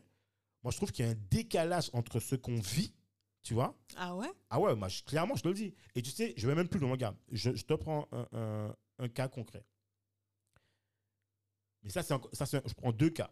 [0.62, 2.94] moi, je trouve qu'il y a un décalage entre ce qu'on vit,
[3.44, 3.78] tu vois?
[3.98, 4.32] Ah ouais?
[4.50, 5.74] Ah ouais, moi, je- clairement, je te le dis.
[5.96, 6.92] Et tu sais, je vais même plus loin.
[6.92, 9.66] Regarde, je, je te prends un, un- un cas concret.
[11.84, 13.32] Mais ça, c'est ça, un- je prends deux cas.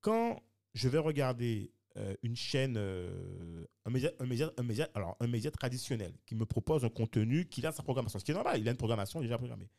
[0.00, 0.42] Quand
[0.74, 5.26] je vais regarder euh, une chaîne, euh, un, média, un, média, un, média, alors, un
[5.26, 8.60] média traditionnel qui me propose un contenu, qui a sa programmation, ce qui est normal,
[8.60, 9.70] il a une programmation déjà programmée.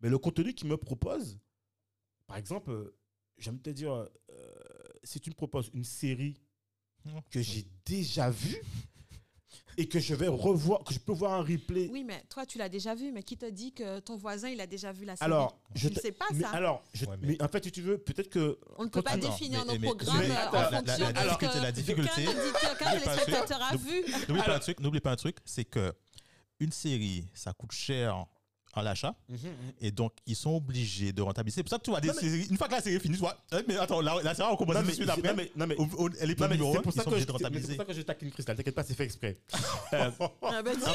[0.00, 1.38] Mais le contenu qu'il me propose,
[2.26, 2.96] par exemple, euh,
[3.38, 4.08] j'aime te dire, euh,
[5.04, 6.40] si tu me proposes une série
[7.30, 8.60] que j'ai déjà vue
[9.78, 11.88] et que je vais revoir, que je peux voir un replay.
[11.92, 14.58] Oui, mais toi, tu l'as déjà vu, mais qui te dit que ton voisin, il
[14.60, 15.26] a déjà vu la série?
[15.30, 16.50] Alors, je te- sais pas mais ça.
[16.50, 19.02] alors, je- Ouais, mais- mais en fait, si tu veux, peut-être que On ne peut
[19.02, 21.72] pas définir mais- nos mais- programmes en la- fonction la de ce difficulté- que la
[21.72, 22.24] difficulté-
[22.78, 24.04] qu'un téléspectateur a vu.
[24.40, 25.92] Alors- n'oublie pas un truc, c'est que
[26.58, 28.24] une série, ça coûte cher
[28.76, 29.14] à l'achat.
[29.80, 31.56] Et donc, ils sont obligés de rentabiliser.
[31.56, 32.46] C'est pour ça que tu vois des Non, mais- séries.
[32.50, 33.36] Une fois que la série est finie, tu vois.
[33.52, 35.34] eh, Mais attends, la, la série, on commence Non, tout de mais, suite non, après.
[35.34, 36.96] mais, non, mais, Au- au- Elle est non, pas mais numéro c'est 1, pour, ils
[36.96, 38.56] ça que je- c'est pour ça que je taquine Cristal.
[38.56, 39.36] T'inquiète pas, c'est fait exprès.
[39.92, 40.10] Euh,
[40.42, 40.92] Ah ben, dis- en,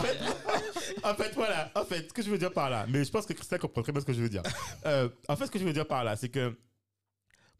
[0.00, 0.18] fait,
[1.04, 1.70] en fait, voilà.
[1.74, 3.82] En fait, ce que je veux dire par là, mais je pense que Christelle comprend
[3.82, 4.42] très bien ce que je veux dire.
[4.86, 6.56] Euh, en fait, ce que je veux dire par là, c'est que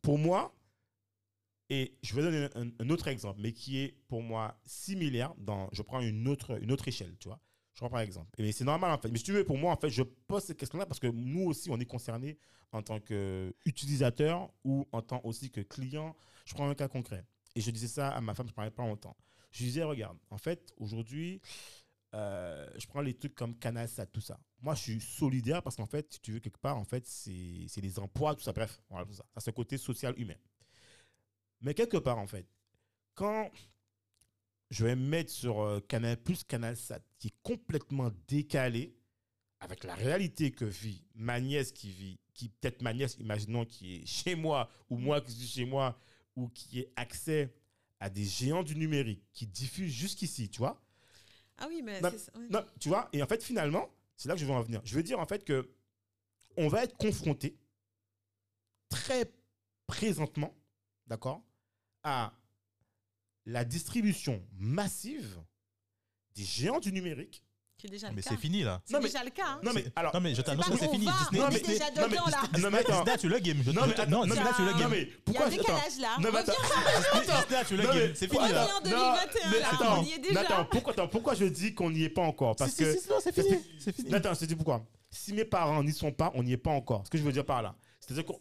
[0.01, 0.55] pour moi,
[1.71, 5.69] et je vais donner un, un autre exemple, mais qui est pour moi similaire dans,
[5.73, 7.41] je prends une autre, une autre échelle, tu vois.
[7.75, 8.29] Je prends par exemple.
[8.41, 9.11] Et c'est normal en fait.
[9.11, 11.45] Mais si tu veux, pour moi, en fait, je pose cette question-là parce que nous
[11.45, 12.39] aussi, on est concernés
[12.73, 16.17] en tant qu'utilisateur ou en tant aussi que client.
[16.45, 17.25] Je prends un cas concret.
[17.55, 19.17] Et je disais ça à ma femme, je parlais pas longtemps.
[19.51, 21.41] Je disais, regarde, en fait, aujourd'hui,
[22.15, 24.39] euh, je prends les trucs comme CanalSat, tout ça.
[24.61, 27.81] Moi, je suis solidaire parce qu'en fait, si tu veux, quelque part, en fait, c'est
[27.81, 28.53] des emplois, tout ça.
[28.53, 29.25] Bref, voilà, tout ça.
[29.35, 30.37] Ça, c'est côté social humain.
[31.61, 32.47] Mais quelque part, en fait,
[33.15, 33.51] quand
[34.73, 38.97] je vais me mettre sur euh, Canal Plus, CanalSat, qui est complètement décalé
[39.61, 43.97] avec la réalité que vit ma nièce qui vit, qui peut-être ma nièce, imaginons, qui
[43.97, 45.99] est chez moi, ou moi qui suis chez moi,
[46.37, 47.55] ou qui ait accès
[48.01, 50.83] à des géants du numérique qui diffusent jusqu'ici, tu vois.
[51.59, 52.47] Ah oui, mais Non, c'est ça, oui.
[52.51, 54.81] Non, tu vois, et en fait, finalement, c'est là que je veux en venir.
[54.85, 55.71] Je veux dire, en fait, que
[56.57, 57.59] on va être confronté
[58.89, 59.31] très
[59.87, 60.57] présentement,
[61.07, 61.43] d'accord,
[62.03, 62.33] à
[63.47, 65.39] la distribution massive
[66.35, 67.43] des géants du numérique.
[67.81, 68.31] C'est déjà le Mais cas.
[68.31, 68.81] c'est fini là.
[68.85, 69.43] C'est Non, mais- déjà le cas.
[69.45, 69.61] hein.
[69.65, 70.15] Non, mais alors.
[70.15, 70.99] Non, mais je t'annonce que c'est fini.
[71.07, 72.59] Disney, on non, est mais, Disney, déjà non, mais- dedans, là.
[72.61, 73.05] non, mais attends.
[73.05, 73.63] Disney le game.
[73.67, 75.57] Je- Non, mais attends, Non, non, Disney non, mais Il y a pourquoi un attends,
[75.57, 76.17] décalage là.
[76.21, 76.53] Non, mais attends.
[77.43, 78.13] Disney a tué le Non, mais- game.
[78.15, 78.69] C'est fini là.
[78.85, 82.55] 2021 mais attends, y pourquoi, attends, pourquoi je dis qu'on n'y est pas encore?
[82.55, 82.85] Parce que.
[83.11, 83.59] non, c'est fini.
[83.81, 84.11] C'est fini.
[84.11, 84.87] Nathan, je te dis pourquoi.
[85.11, 87.03] Si mes parents n'y sont pas, on n'y est pas encore.
[87.05, 87.75] Ce que je veux dire par là.
[87.99, 88.39] C'est-à-dire qu'on.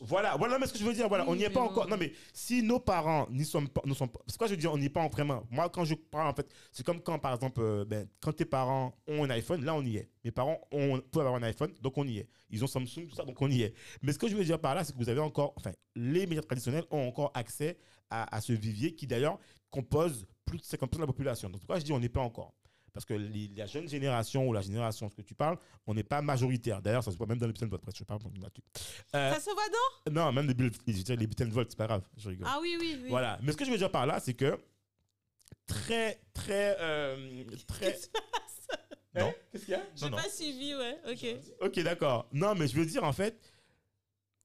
[0.00, 1.08] Voilà, voilà mais ce que je veux dire.
[1.08, 1.88] Voilà, Oui, on n'y est pas encore.
[1.88, 4.10] Non, mais si nos parents n'y sont pas, sont.
[4.26, 5.44] C'est quoi je veux dire, on n'y est pas en vraiment.
[5.50, 8.44] Moi, quand je parle, en fait, c'est comme quand, par exemple, euh, ben, quand tes
[8.44, 10.10] parents ont un iPhone, là, on y est.
[10.24, 12.28] Mes parents ont, peuvent avoir un iPhone, donc on y est.
[12.50, 13.74] Ils ont Samsung, tout ça, donc on y est.
[14.02, 16.26] Mais ce que je veux dire par là, c'est que vous avez encore, enfin, les
[16.26, 17.78] médias traditionnels ont encore accès
[18.10, 19.38] à, à ce vivier qui, d'ailleurs,
[19.70, 21.50] compose plus de 50% de la population.
[21.50, 22.54] Donc, pourquoi je dis on n'y est pas encore?
[22.92, 26.02] Parce que les- la jeune génération ou la génération, ce que tu parles, on n'est
[26.02, 26.80] pas majoritaire.
[26.82, 27.96] D'ailleurs, ça se voit même dans l'épisode de votre presse.
[27.96, 28.62] Je parle là-dessus.
[29.14, 29.68] Euh, Ça se voit
[30.06, 30.12] dans?
[30.12, 30.54] Non, même les,
[30.94, 32.46] je dirais les Beatles Volt, c'est pas grave, je rigole.
[32.48, 33.08] Ah oui, oui, oui.
[33.08, 33.38] Voilà.
[33.42, 34.58] Mais ce que je veux dire par là, c'est que
[35.66, 37.92] très, très, euh, très.
[37.92, 38.78] Qu'est-ce qui se passe?
[39.14, 39.26] Non.
[39.28, 39.32] Hein?
[39.50, 39.82] Qu'est-ce qu'il y a?
[39.96, 40.16] J'ai Non, non.
[40.22, 40.98] pas suivi, ouais.
[41.10, 41.66] Ok.
[41.66, 42.28] Ok, d'accord.
[42.32, 43.40] Non, mais je veux dire, en fait,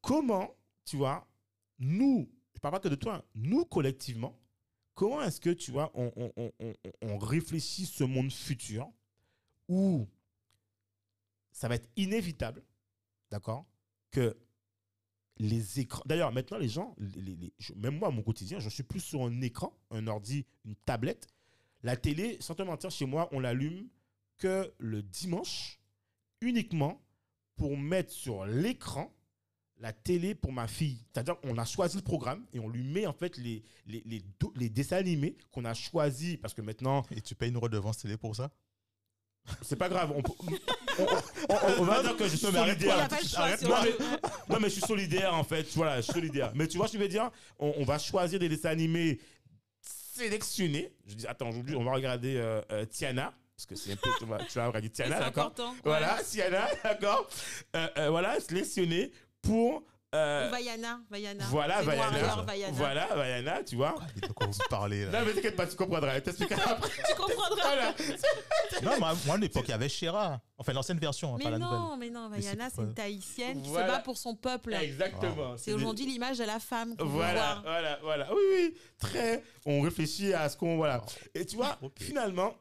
[0.02, 1.28] comment, tu vois,
[1.80, 4.40] nous, je parle pas que de toi, nous, collectivement,
[4.94, 6.54] comment est-ce que, tu vois, on, on,
[7.02, 8.90] on, réfléchit ce monde futur
[9.68, 10.08] où
[11.52, 12.64] ça va être inévitable,
[13.30, 13.66] d'accord,
[14.12, 14.38] que
[15.38, 16.04] les écrans.
[16.06, 16.96] D'ailleurs, maintenant, les gens,
[17.76, 21.28] même moi, mon quotidien, je suis plus sur un écran, un ordi, une tablette.
[21.82, 23.90] La télé, sans te mentir, chez moi, on l'allume
[24.38, 25.80] que le dimanche,
[26.42, 27.02] uniquement
[27.56, 29.14] pour mettre sur l'écran
[29.84, 30.98] la télé pour ma fille.
[31.14, 34.24] C'est-à-dire qu'on a choisi le programme et on lui met en fait les, les, les,
[34.40, 37.98] do- les dessins animés qu'on a choisis parce que maintenant, Et tu payes une redevance
[37.98, 38.50] télé pour ça?
[39.62, 40.14] C'est pas grave.
[40.16, 41.08] On, peut- on- on-
[41.50, 42.98] on- on va dire que je suis Il solidaire.
[42.98, 43.40] a pas le choix.
[43.42, 43.68] Arrête, c'est
[44.50, 45.68] non, mais je suis solidaire en fait.
[45.76, 46.54] Voilà, je suis solidaire.
[46.56, 47.30] Mais tu vois, ce que je veux dire,
[47.60, 49.20] on, on va choisir des dessins animés
[49.82, 50.94] sélectionnés.
[51.06, 53.34] Je dis, attends, aujourd'hui, on va regarder euh, euh, Tiana.
[53.56, 55.48] Parce que c'est un peu, tu vas, tu vas regarder C'est Tiana, d'accord?
[55.48, 55.76] important.
[55.84, 56.24] Voilà, Ouais.
[56.24, 57.30] Tiana, d'accord?
[57.76, 59.12] Euh, euh, Voilà, sélectionné
[59.44, 59.84] pour.
[60.16, 61.44] euh, Vaiana, Vaiana.
[61.50, 62.46] voilà, Vaiana.
[62.74, 63.96] Voilà, Vaiana, tu vois.
[64.22, 66.12] De quoi vous parlez là Non, mais t'inquiète pas, tu comprendras.
[66.14, 66.22] Après.
[67.08, 67.56] Tu comprendras.
[67.64, 67.94] Voilà.
[68.84, 70.40] Non, moi, moi, à l'époque, il y avait Shera.
[70.58, 71.78] Enfin, l'ancienne version, hein, Mais pas la nouvelle.
[71.80, 73.88] non, mais non, Vaiana, c'est une tahitienne qui Voilà.
[73.88, 74.74] se bat pour son peuple.
[74.76, 75.58] Exactement.
[75.58, 78.30] C'est aujourd'hui l'image de la femme qu'on Voilà, voilà, voilà.
[78.34, 79.44] Oui, oui, très.
[79.66, 80.78] On réfléchit à ce qu'on.
[80.78, 81.02] Voilà.
[81.34, 82.54] Et tu vois, finalement,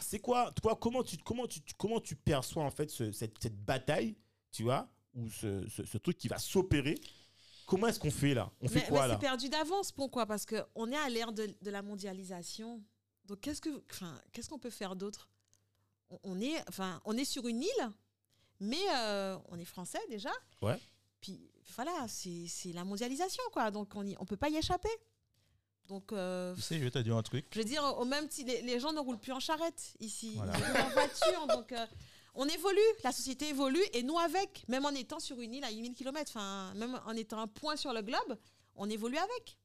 [0.00, 3.56] c'est quoi, toi, comment tu, comment tu, comment tu perçois en fait ce- cette, cette
[3.62, 4.16] bataille,
[4.52, 4.88] tu vois,
[5.18, 6.94] ou ce, ce, ce truc qui va s'opérer
[7.66, 8.50] Comment est-ce qu'on fait là?
[8.62, 9.14] On fait Mais, quoi mais là?
[9.14, 10.24] c'est perdu d'avance, pourquoi?
[10.24, 12.82] Parce qu'on est à l'ère de, de la mondialisation.
[13.26, 15.28] Donc qu'est-ce que, enfin, qu'est-ce qu'on peut faire d'autre?
[16.08, 17.90] On, on est, enfin, on est sur une île,
[18.60, 20.30] mais euh, on est français déjà.
[20.62, 20.78] Ouais.
[21.20, 23.70] Puis voilà, c'est c'est la mondialisation, quoi.
[23.70, 24.88] Donc on ne peut pas y échapper.
[25.88, 27.46] Donc euh, Tu sais, je vais te dire un truc.
[27.52, 30.32] je veux dire, au même si les, les gens ne roulent plus en charrette ici,
[30.36, 30.54] Voilà.
[30.56, 31.46] ils roulent en voiture.
[31.48, 31.86] donc, euh,
[32.40, 35.72] on évolue, la société évolue, et nous avec, même en étant sur une île à
[35.72, 38.38] 8000 km, enfin, même en étant un point sur le globe,
[38.76, 39.58] on évolue avec.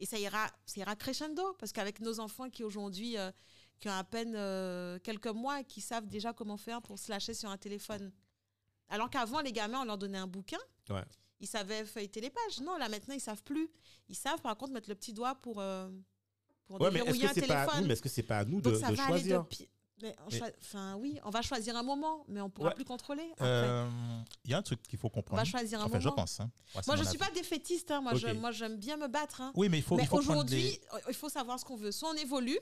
[0.00, 3.32] Et ça ira, ça ira crescendo, parce qu'avec nos enfants qui aujourd'hui, euh,
[3.80, 7.32] qui ont à peine euh, quelques mois, qui savent déjà comment faire pour se lâcher
[7.32, 8.12] sur un téléphone.
[8.90, 10.60] Alors qu'avant, les gamins, on leur donnait un bouquin.
[10.90, 11.04] Ouais.
[11.40, 12.60] Ils savaient feuilleter les pages.
[12.60, 13.70] Non, là maintenant, ils savent plus.
[14.10, 15.88] Ils savent par contre mettre le petit doigt pour, euh,
[16.66, 18.70] pour Ouais, mais est-ce que c'est pas, mais est-ce que c'est pas à nous de,
[18.70, 19.46] Donc ça de va aller de choisir
[20.04, 22.74] mais on Enfin oui, on va choisir un moment, mais on pourra Ouais.
[22.74, 23.28] plus contrôler.
[23.40, 23.88] Euh,
[24.44, 25.40] Il y a un truc qu'il faut on comprendre.
[25.42, 26.16] va choisir un Enfin, je moment.
[26.16, 26.40] pense.
[26.40, 26.50] hein.
[26.74, 27.90] Ouais, c'est Moi, je mon suis pas défaitiste.
[27.90, 28.00] hein.
[28.00, 29.40] Moi, je- j'aime bien me battre.
[29.40, 29.52] hein.
[29.56, 30.78] Oui, mais il faut, mais il faut prendre aujourd'hui,
[31.08, 31.90] il faut savoir ce qu'on veut.
[31.92, 32.58] Soit on évolue,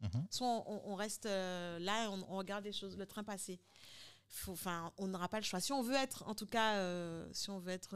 [0.00, 0.26] Mhm.
[0.30, 3.60] soit on, on reste euh, là, et on, on regarde les choses, le train passer.
[4.48, 5.60] Enfin, on n'aura pas le choix.
[5.60, 7.94] Si on veut être, en tout cas, euh, si on veut être,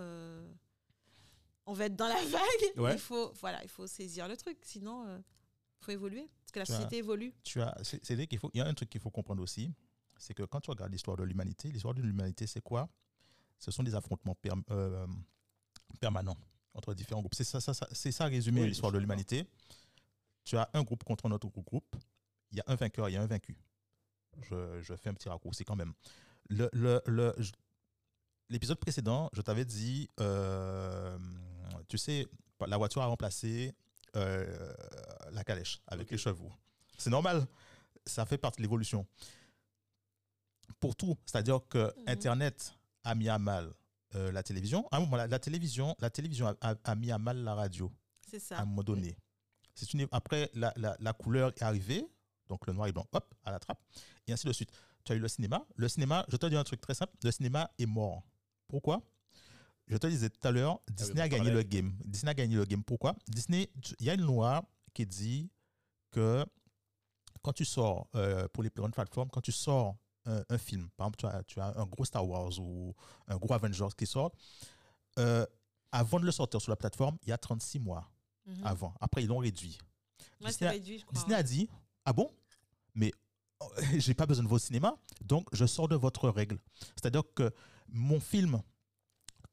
[1.67, 2.93] on veut être dans la vague, Ouais.
[2.95, 4.59] il faut, voilà, il faut saisir le truc.
[4.63, 7.33] Sinon, il faut évoluer parce que la as- société évolue.
[7.43, 9.73] tu as, c'est, qu'il faut, il y a un truc qu'il faut comprendre aussi,
[10.19, 12.89] c'est que quand tu regardes l'histoire de l'humanité, l'histoire de l'humanité, c'est quoi?
[13.59, 14.37] Ce sont des affrontements
[14.71, 15.07] euh,
[16.01, 16.37] permanents
[16.75, 17.35] entre différents groupes.
[17.35, 19.47] C'est ça, ça, ça- c'est ça résumé Oui, l'histoire de l'humanité.
[20.45, 21.97] Tu as un groupe contre un autre groupe.
[22.53, 23.57] Il y a un vainqueur, il y a un vaincu.
[24.43, 25.93] Je, je fais un petit raccourci quand même.
[26.49, 27.53] Le, le, le- je-
[28.49, 31.19] l'épisode précédent, je t'avais dit, euh,
[31.89, 32.27] tu sais,
[32.67, 33.75] la voiture a remplacé
[34.17, 34.75] euh,
[35.33, 36.51] la calèche avec les chevaux.
[36.99, 37.47] C'est normal.
[38.07, 39.07] Ça fait partie de l'évolution.
[40.79, 42.05] Pour tout, c'est-à-dire que Mhm.
[42.09, 42.73] Internet
[43.05, 43.73] a mis à mal
[44.15, 44.89] euh, la télévision.
[44.91, 47.55] À un moment, la, la télévision, la télévision a, a- a mis à mal la
[47.55, 47.93] radio
[48.29, 48.59] C'est à ça.
[48.61, 49.17] un moment donné.
[49.75, 52.05] C'est une, après, la, la- la couleur est arrivée,
[52.49, 53.81] donc le noir et blanc, hop, à la trappe,
[54.27, 54.71] et ainsi de suite.
[55.05, 55.65] Tu as eu le cinéma.
[55.77, 58.23] Le cinéma, je te dis un truc très simple, le cinéma est mort.
[58.69, 59.01] Pourquoi?
[59.91, 61.93] Je te disais tout à l'heure, Disney on a gagné le game.
[62.05, 62.83] Disney a gagné le game.
[62.85, 63.15] Pourquoi?
[63.29, 63.69] Disney,
[63.99, 64.65] il y a une loi
[64.95, 65.51] qui dit
[66.13, 66.47] que
[67.43, 71.09] quand tu sors, euh, pour les grandes plateformes, quand tu sors un, un film, par
[71.09, 72.95] exemple, tu as, tu as un gros Star Wars ou
[73.27, 74.31] un gros Avengers qui sort,
[75.19, 75.45] euh,
[75.91, 78.09] avant de le sortir sur la plateforme, il y a 36 mois
[78.47, 78.65] Mhm.
[78.65, 78.95] avant.
[79.01, 79.77] Après, ils l'ont réduit.
[80.41, 81.13] Disney a- réduit, je crois.
[81.19, 81.69] Disney a dit
[82.07, 82.33] Ah bon?
[82.95, 83.13] Mais
[83.61, 83.67] oh,
[83.99, 86.59] j'ai pas besoin de vos cinémas, donc je sors de votre règle.
[86.97, 87.53] C'est-à-dire que
[87.89, 88.63] mon film,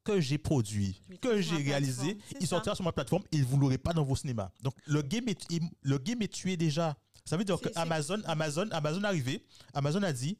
[0.07, 2.47] que j'ai produit, que j'ai réalisé, il ça.
[2.55, 4.49] sortira sur ma plateforme et vous l'aurez pas dans vos cinémas.
[4.63, 6.95] Donc le game est, il- le game est tué déjà.
[7.25, 9.43] Ça veut dire que Amazon, Amazon, Amazon est arrivé,
[9.73, 10.37] Amazon a dit,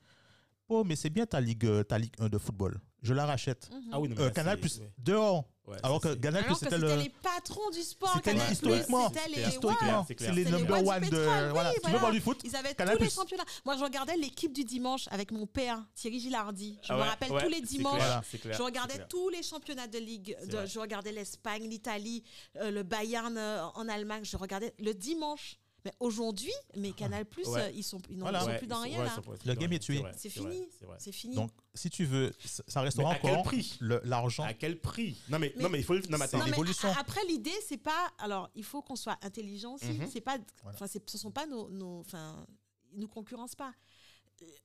[0.70, 3.70] oh mais c'est bien ta ligue, euh, ta ligue 1 de football, je la rachète.
[3.92, 4.90] Ah oui, non, mais Euh, là, Canal plus ouais.
[4.98, 5.46] dehors.
[5.68, 8.14] Ouais, Alors que que c'était c'était le les patrons du sport.
[8.16, 9.10] C'était Canal+, historiquement.
[9.10, 11.74] C'était les, historiquement, c'est clair, c'est les c'est number one de voilà.
[11.74, 12.98] Tu veux voir du foot Ils avaient Canal+.
[12.98, 13.44] tous les championnats.
[13.66, 16.80] Moi, je regardais l'équipe du dimanche avec mon père, Thierry Gilardi.
[16.84, 17.96] Je Ah me rappelle ouais, tous les c'est dimanches.
[17.96, 18.24] clair, Voilà.
[18.32, 20.38] c'est clair, Je regardais tous les championnats de ligue.
[20.66, 22.24] Je regardais l'Espagne, l'Italie,
[22.56, 24.24] euh, le Bayern euh, en Allemagne.
[24.24, 25.58] Je regardais le dimanche.
[25.88, 27.74] Mais aujourd'hui, mes Canal Plus, Ouais.
[27.74, 28.44] ils sont, ils n'ont- Voilà.
[28.46, 29.22] Ouais, plus dans ils rien là.
[29.46, 30.04] Le game est tué.
[30.18, 30.68] C'est fini.
[31.00, 31.34] c'est fini.
[31.36, 32.34] Donc si tu veux,
[32.68, 34.44] ça restera Mais à quel encore prix le- l'argent.
[34.44, 35.18] À quel prix?
[35.30, 36.40] Non mais, Mais- non mais il faut non, mais attends.
[36.40, 36.90] Mais l'évolution.
[37.00, 38.12] Après, l'idée, c'est pas.
[38.18, 39.86] Alors, il faut qu'on soit intelligent aussi.
[39.86, 40.10] Mhm.
[40.12, 40.38] C'est pas.
[40.66, 41.70] Enfin, ce sont pas nos.
[41.70, 42.46] nos enfin,
[42.92, 43.74] ils nous concurrencent pas.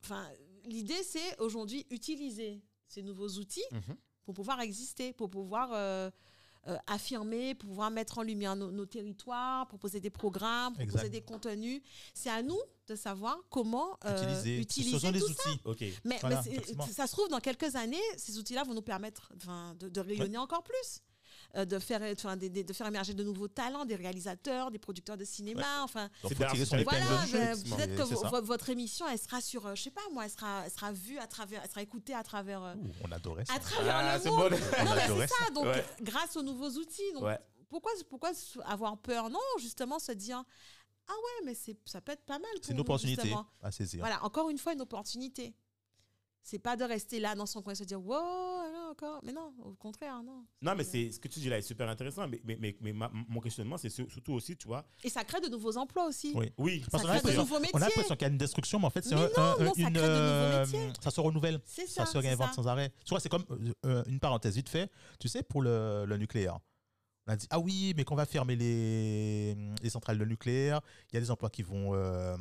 [0.02, 0.28] Enfin,
[0.64, 3.96] l'idée, c'est aujourd'hui utiliser ces nouveaux outils Mhm.
[4.24, 6.10] pour pouvoir exister, pour pouvoir euh,
[6.68, 11.10] euh, affirmer, pouvoir mettre en lumière nos, nos territoires, proposer des programmes, proposer Exact.
[11.10, 11.82] des contenus.
[12.14, 15.50] C'est à nous de savoir comment euh, Utiliser, utiliser ce sont des tout ça.
[15.50, 15.60] outils.
[15.64, 15.84] Ok.
[16.04, 16.42] Mais, Voilà,
[16.90, 19.32] ça se trouve, dans quelques années, ces outils-là vont nous permettre
[19.78, 21.00] de, de rayonner encore plus,
[21.54, 25.16] de, faire, enfin, des- des- de faire émerger de nouveaux talents, des réalisateurs, des producteurs
[25.18, 25.82] de cinéma.
[25.82, 27.04] Enfin, Donc faut tirer voilà,
[27.56, 30.62] peut-être que vo- votre émission, elle sera sur, euh, je sais pas moi, elle sera,
[30.64, 33.54] elle sera vue à travers, elle sera écoutée à travers, euh, Ouh, On adorait ça.
[33.54, 34.50] à travers Ah, le c'est monde.
[34.50, 34.56] bon.
[34.80, 35.50] On Non, mais c'est ça.
[35.50, 35.84] Donc, Ouais.
[36.00, 37.12] grâce aux nouveaux outils.
[37.14, 37.38] Donc, Ouais.
[37.68, 38.30] pourquoi, pourquoi
[38.64, 39.28] avoir peur?
[39.28, 40.42] Non, justement, se dire
[41.08, 42.50] ah ouais, mais c'est, ça peut être pas mal.
[42.62, 43.46] C'est une opportunité justement.
[43.60, 44.00] à saisir.
[44.00, 45.52] Voilà, encore une fois, une opportunité.
[46.44, 48.10] C'est pas de rester là dans son coin et se dire wow,
[48.72, 49.20] là encore.
[49.22, 50.44] Mais non, au contraire, non.
[50.60, 52.92] Non mais c'est ce que tu dis là est super intéressant mais mais mais, mais
[52.92, 54.84] ma- mon questionnement c'est sur- surtout aussi tu vois.
[55.04, 56.32] Et ça crée de nouveaux emplois aussi.
[56.34, 56.52] Oui.
[56.58, 56.84] Oui.
[56.90, 57.80] Parce Ça qu'on a crée de l'impression- nouveaux on a métiers.
[57.80, 59.74] l'impression qu'il y a une destruction, mais en fait, c'est Mais un- non, un- non,
[59.74, 60.92] ça une, crée de nouveaux métiers.
[61.02, 61.60] ça se renouvelle.
[61.64, 62.12] C'est Ça ça.
[62.12, 62.54] se réinvente ça.
[62.54, 62.92] sans arrêt.
[63.04, 64.90] Tu vois, c'est comme euh, euh, une parenthèse vite fait.
[65.20, 66.58] Tu sais, pour le, le nucléaire,
[67.28, 70.80] on a dit ah oui, mais qu'on va fermer les, les centrales de nucléaire,
[71.12, 72.36] il y a des emplois qui vont, euh,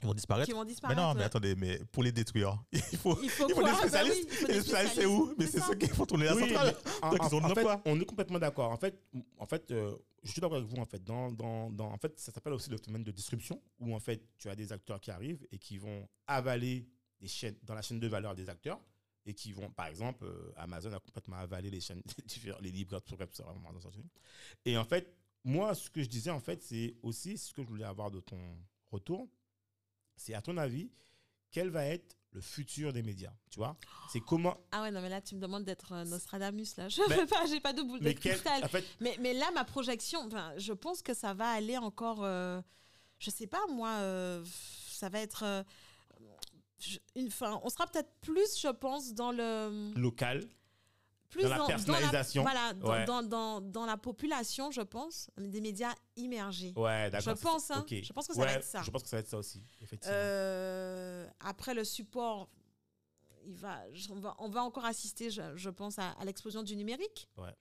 [0.00, 0.46] qui vont disparaître.
[0.46, 1.00] Qui vont Mais disparaître.
[1.00, 3.70] non, mais attendez, mais pour les détruire, il faut, Il faut il faut quoi des
[3.72, 4.16] Bah spécialistes.
[4.22, 6.24] oui, il faut et des les spécialistes, c'est où Mais C'est ceux qui font tourner
[6.24, 6.74] la Oui, centrale.
[6.84, 8.70] mais en, Donc, ils en- ont en neuf fait, on est complètement d'accord.
[8.72, 9.00] En fait,
[9.38, 10.76] en fait, euh, je suis d'accord avec vous.
[10.78, 13.94] En fait, dans, dans, dans- en fait, ça s'appelle aussi le phénomène de disruption, où
[13.94, 16.88] en fait, tu as des acteurs qui arrivent et qui vont avaler
[17.20, 18.80] des chaînes dans la chaîne de valeur des acteurs
[19.26, 22.02] et qui vont, par exemple, euh, Amazon a complètement avalé les chaînes
[22.62, 22.98] les livres
[23.32, 23.44] sur.
[24.64, 27.68] Et en fait, moi, ce que je disais, en fait, c'est aussi ce que je
[27.68, 28.38] voulais avoir de ton
[28.90, 29.28] retour.
[30.20, 30.90] C'est à ton avis,
[31.50, 33.74] quel va être le futur des médias Tu vois?
[34.12, 36.90] C'est comment Ah ouais, non, mais là, tu me demandes d'être euh, Nostradamus, là.
[36.90, 38.62] Je Mais- peux pas, j'ai pas de boule de mais quel, cristal.
[38.62, 42.22] en fait, Mais, mais là, ma projection, je pense que ça va aller encore.
[42.22, 42.60] euh,
[43.18, 44.44] je sais pas, moi, euh,
[44.90, 45.42] ça va être.
[45.42, 45.62] euh,
[46.78, 49.92] je- une, enfin, on sera peut-être plus, je pense, dans le.
[49.98, 50.44] local,
[51.30, 52.42] Plus Dans la personnalisation.
[52.42, 53.04] voilà, dans, Ouais.
[53.04, 56.72] dans, dans, dans la population, je pense, des médias immergés.
[56.76, 57.36] Ouais, je d'accord.
[57.36, 57.80] c'est pense, hein.
[57.80, 57.94] Ok.
[58.02, 58.82] Je pense que ça Ouais, va être ça.
[58.82, 60.16] Je pense que ça va être ça aussi, effectivement.
[60.16, 62.48] Euh, après le support,
[63.46, 66.74] il va, on, va, on va encore assister, je, je pense, à, à l'explosion du
[66.76, 67.28] numérique.
[67.36, 67.54] Ouais.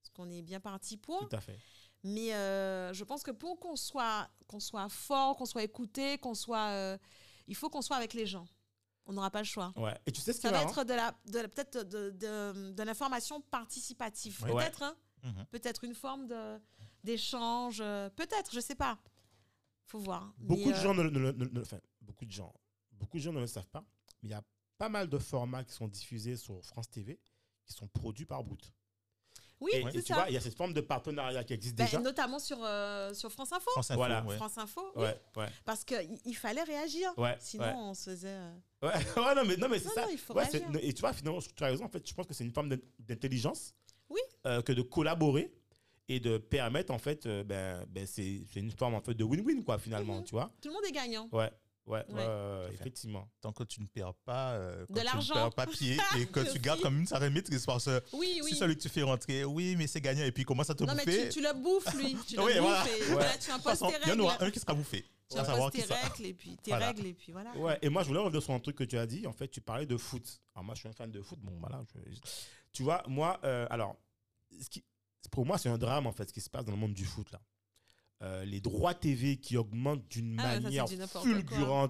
[0.00, 1.28] Parce qu'on est bien parti pour.
[1.28, 1.56] Tout à fait.
[2.04, 6.34] Mais euh, je pense que pour qu'on soit, qu'on soit fort, qu'on soit écouté, qu'on
[6.34, 6.70] soit.
[6.70, 6.98] euh,
[7.46, 8.46] il faut qu'on soit avec les gens.
[9.06, 9.72] On n'aura pas le choix.
[9.76, 9.98] Ouais.
[10.06, 12.10] Et tu sais ce qui Ça va marrant être de la, de la- peut-être de,
[12.10, 14.42] de, de l'information participative.
[14.44, 14.52] Ouais.
[14.52, 15.44] Peut-être, hein Mhm.
[15.52, 16.60] Peut-être une forme de,
[17.04, 17.78] d'échange.
[17.80, 18.98] euh, Peut-être, je sais pas.
[19.86, 20.32] faut voir.
[20.38, 22.52] Beaucoup Mais, de euh, gens ne, ne- ne- ne- enfin, beaucoup de gens,
[22.92, 23.84] beaucoup de gens ne le savent pas,
[24.22, 24.42] mais il y a
[24.78, 27.20] pas mal de formats qui sont diffusés sur France TV
[27.64, 28.72] qui sont produits par Brut.
[29.60, 30.14] Oui, et, et c'est tu ça.
[30.14, 32.00] vois, il y a cette forme de partenariat qui existe Ben, déjà.
[32.00, 33.70] notamment sur, euh, sur France Info.
[33.70, 34.24] France Info, Voilà.
[34.24, 34.36] ouais.
[34.36, 35.02] France Info, oui.
[35.04, 37.12] Ouais, ouais, Parce qu'il il fallait réagir.
[37.16, 37.36] ouais.
[37.38, 37.72] Sinon, ouais.
[37.76, 38.28] on se faisait.
[38.28, 40.02] euh, Ouais, ouais, non, mais, non, mais c'est ça.
[40.02, 40.80] non, il faut Ouais, c'est- réagir.
[40.82, 41.84] et tu vois, finalement, tu as raison.
[41.84, 43.74] En fait, je pense que c'est une forme d'in- d'intelligence
[44.10, 44.20] Oui.
[44.46, 45.52] euh, que de collaborer
[46.08, 49.24] et de permettre, en fait, euh, ben, ben, c'est c'est une forme en fait, de
[49.24, 50.24] win-win, quoi, finalement, Mhm.
[50.24, 50.52] tu vois.
[50.60, 51.28] Tout le monde est gagnant.
[51.32, 51.50] Ouais,
[51.86, 52.14] ouais, Ouais.
[52.14, 52.74] ouais, ouais, fait.
[52.74, 53.28] effectivement.
[53.40, 55.34] Tant que tu ne perds pas, euh, quand De tu ne l'argent.
[55.34, 56.58] perds pas pied et que tu Aussi.
[56.58, 58.50] gardes comme une certaine maîtrise parce que Oui, oui.
[58.50, 60.74] si celui que tu fais rentrer, oui, mais c'est gagnant et puis il commence à
[60.74, 61.28] te non, mais bouffer.
[61.28, 62.16] tu, tu le bouffes, lui.
[62.26, 62.84] Tu le Oui, bouffes voilà.
[62.88, 63.06] et Ouais.
[63.12, 64.20] voilà, tu de toute imposes façon, tes il y en règles.
[64.22, 65.04] aura un qui sera bouffé.
[65.32, 65.94] Savoir tes ça.
[65.94, 66.86] règles et puis tes Voilà.
[66.88, 67.56] règles et puis voilà.
[67.56, 69.26] Ouais, et moi, je voulais revenir sur un truc que tu as dit.
[69.26, 70.40] En fait, tu parlais de foot.
[70.54, 71.38] Alors, moi, je suis un fan de foot.
[71.40, 71.82] Bon, voilà.
[71.94, 72.18] je-
[72.72, 73.96] Tu vois, moi, euh, alors,
[74.60, 74.84] ce qui,
[75.30, 77.04] pour moi, c'est un drame, en fait, ce qui se passe dans le monde du
[77.04, 77.40] foot, là.
[78.22, 80.84] Euh, les droits TV qui augmentent d'une Ah ça, manière
[81.44, 81.88] quoi.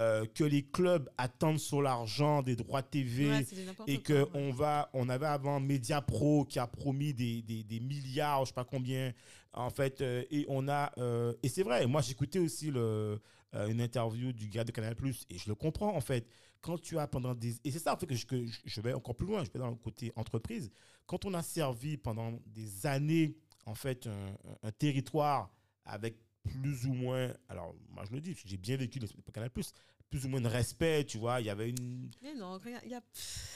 [0.00, 3.28] Euh, que les clubs attendent sur l'argent des droits TV.
[3.30, 3.46] Ouais,
[3.86, 4.28] et quoi, que ouais.
[4.34, 8.48] on va, on avait avant Media Pro qui a promis des, des, des milliards, je
[8.48, 9.12] sais pas combien,
[9.52, 13.20] en fait, euh, et on a, euh, et c'est vrai, moi j'écoutais aussi le,
[13.52, 14.96] une interview du gars de Canal
[15.30, 16.26] et je le comprends en fait.
[16.60, 18.80] Quand tu as pendant des, et c'est ça en fait que je, que je- je
[18.80, 20.72] vais encore plus loin, je vais dans le côté entreprise.
[21.06, 23.36] quand on a servi pendant des années,
[23.66, 25.52] en fait, un, un territoire
[25.84, 29.72] avec plus ou moins, alors moi je le dis, j'ai bien vécu le Canal Plus,
[30.10, 32.10] plus ou moins de respect, tu vois, il y avait une...
[32.22, 33.00] Mais non, il y a...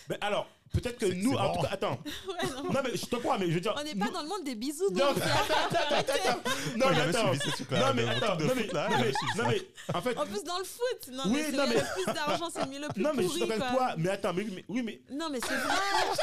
[0.08, 1.54] Ben alors, peut-être que nous, c'est en bon.
[1.56, 1.98] tout cas, attends,
[2.28, 2.72] Ouais, non.
[2.72, 3.74] non mais je te crois, mais je veux dire...
[3.78, 5.14] On n'est pas nous- dans le monde des bisous, Non, non.
[5.16, 6.50] mais attends, attends, attends, attends.
[6.76, 7.24] Non, mais attends.
[7.26, 9.62] Non, mais attends, non, mais, non, mais, non, mais,
[9.94, 11.10] en fait, En plus, dans le foot.
[11.12, 13.10] Non, Oui, mais c'est non, mais- le plus d'argent, c'est le milieu le plus non,
[13.14, 13.86] mais je pourri, suis d'accord avec quoi.
[13.88, 15.00] toi, mais attends, mais, mais- oui, mais...
[15.10, 15.74] Non, mais c'est vrai.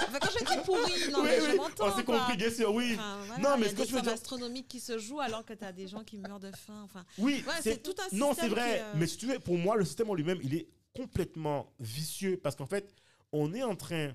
[0.07, 1.87] Enfin, quand je dis pourri, non, oui, mais oui, je m'entends.
[1.87, 2.17] on s'est quoi.
[2.19, 2.91] compris, bien sûr, oui.
[2.95, 4.79] Enfin, voilà, Non, mais il y ce que des je veux sommes dire- astronomiques qui
[4.79, 6.81] se jouent alors que tu as des gens qui meurent de faim.
[6.85, 8.75] Enfin, Oui, Ouais, c'est tout un Non, système c'est vrai.
[8.75, 11.71] qui euh, Mais si tu veux, pour moi, le système en lui-même, il est complètement
[11.79, 12.93] vicieux parce qu'en fait,
[13.31, 14.13] on est en train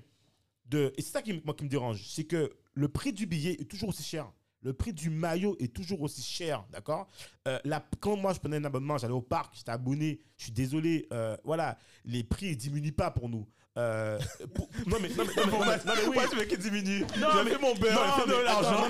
[0.71, 0.93] de.
[0.97, 2.03] Et c'est ça qui, moi, qui me dérange.
[2.07, 4.31] C'est que le prix du billet est toujours aussi cher.
[4.63, 7.07] Le prix du maillot est toujours aussi cher, d'accord?
[7.47, 10.51] Euh, la- Quand moi, je prenais un abonnement, j'allais au parc, j'étais abonné, je suis
[10.51, 13.47] désolé, euh, voilà, les prix ne diminuent pas pour nous.
[13.77, 14.19] Euh,
[14.53, 16.03] pour- non, mais, non, mais, non, mais, non, mais- non, mais oui.
[16.05, 18.83] Pourquoi tu veux qu'il diminue Non, fait mon beurre, non, de l'argent.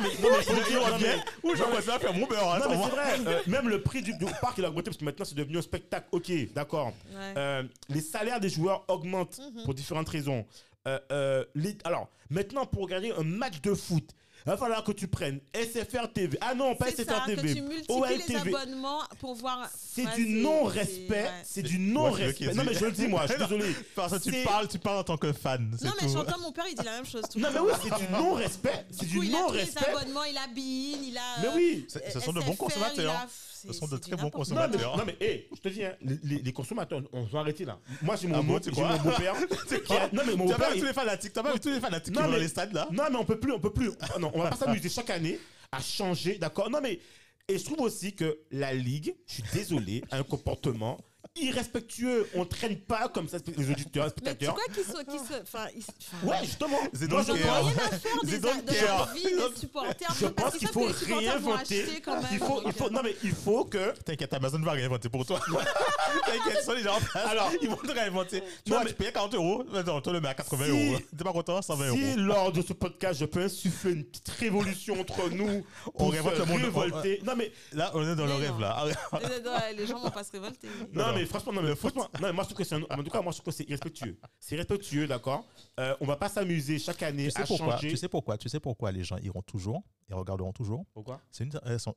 [1.43, 2.53] Ou faire mon beurre.
[2.55, 2.89] hein, Non, mais moi.
[2.89, 3.33] c'est vrai.
[3.33, 5.57] euh, même le prix du, du parc, il a augmenté parce que maintenant, c'est devenu
[5.57, 6.07] un spectacle.
[6.11, 6.93] Ok, d'accord.
[7.15, 7.63] ouais.
[7.89, 9.63] Les salaires des joueurs augmentent Mhm.
[9.63, 10.45] pour différentes raisons.
[10.87, 14.09] Euh, euh, les- alors, maintenant, pour regarder un match de foot,
[14.43, 16.35] il va falloir que tu prennes SFR TV.
[16.41, 17.53] Ah non, pas SFR ça, que TV.
[17.53, 18.55] tu multiplies OL les TV.
[18.55, 19.69] abonnements pour voir.
[19.77, 21.29] C'est Ouais, du non-respect.
[21.43, 21.67] c'est- ouais.
[21.69, 22.53] Du non-respect.
[22.55, 23.75] Non, mais je le dis, moi, je suis désolé.
[23.95, 25.69] Parce que tu parles, tu parles en tant que fan.
[25.83, 27.21] Non, mais j'entends mon père, il dit la même chose.
[27.31, 28.85] Tout Non, mais oui, c'est du non-respect.
[28.89, 29.85] C'est Du du il a pris les non-respect.
[29.95, 31.41] abonnements, il a Bein, il a.
[31.41, 31.85] Mais euh, oui.
[31.87, 33.27] C'est- Ce sont de bons consommateurs.
[33.67, 34.97] Ce sont de très bons n'importe Non mais, consommateurs.
[34.97, 37.79] non mais, hé, je te dis, hein, les, consommateurs, on va arrêter là.
[38.01, 38.97] Moi, j'ai mon, Ah bon, beau- crois?
[38.97, 39.35] mon beau-père.
[40.01, 41.59] a- Non mais mon pas beau-père, vu il- tous les fanatiques Tu as pas vu
[41.59, 42.87] tous les fanatiques qui vont les stades là?
[42.91, 43.91] Non, mais on peut plus, on peut plus.
[43.99, 45.39] Ah Non, on va pas s'amuser chaque année
[45.71, 46.69] à changer, d'accord?
[46.69, 46.99] Non, mais
[47.47, 50.97] et je trouve aussi que la ligue, je suis désolé, a un comportement
[51.35, 52.27] irrespectueux.
[52.35, 54.55] On traîne pas comme ça les auditeurs, les Mais tu spectateurs.
[54.55, 55.03] vois qu'ils sont.
[55.03, 56.77] qu'ils se- enfin, ils- enfin, Ouais, justement.
[56.93, 58.97] C'est Moi, donc pense- rien à faire des de care.
[58.97, 60.15] leur vie, les supporters.
[60.19, 61.85] Je pense qu'ils qu'il faut réinventer.
[62.31, 63.91] Il faut, il faut, non mais il faut que.
[64.03, 65.39] T'inquiète, Amazon va réinventer pour toi.
[66.25, 67.25] T'inquiète, sont les gens en place.
[67.27, 68.41] Alors- ils vont te réinventer.
[68.65, 70.71] Tu Non, vois, mais- tu payes 40 euros, on te le met à 80 Si-
[70.71, 70.99] euros.
[71.17, 72.15] T'es pas content 120 Si euros.
[72.17, 76.35] lors de ce podcast, je peux insuffler une petite révolution entre nous On pour révolte
[76.35, 76.61] se le monde.
[76.61, 77.19] révolter.
[77.23, 78.83] Non mais Là, on est dans le Mais rêve là.
[79.77, 80.67] les- gens vont pas se révolter.
[80.93, 82.83] Non, Non, mais franchement, non, mais franchement, non, mais moi je trouve que c'est un-
[82.99, 84.17] en tout cas, moi je trouve que c'est irrespectueux.
[84.39, 85.45] C'est irrespectueux, d'accord?
[85.79, 87.73] Euh, on va pas s'amuser chaque année Tu sais à pourquoi?
[87.75, 87.89] changer.
[87.89, 88.37] Tu sais pourquoi?
[88.37, 90.85] Tu sais pourquoi les gens iront toujours et regarderont toujours?
[90.93, 91.21] Pourquoi?
[91.31, 91.95] C'est une, elles sont-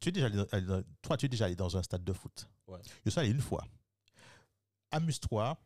[0.00, 2.48] tu es déjà allé dans- toi, tu es déjà allé dans un stade de foot.
[2.66, 2.78] Ouais.
[3.04, 3.64] Je suis allé une fois.
[4.90, 5.56] Amuse-toi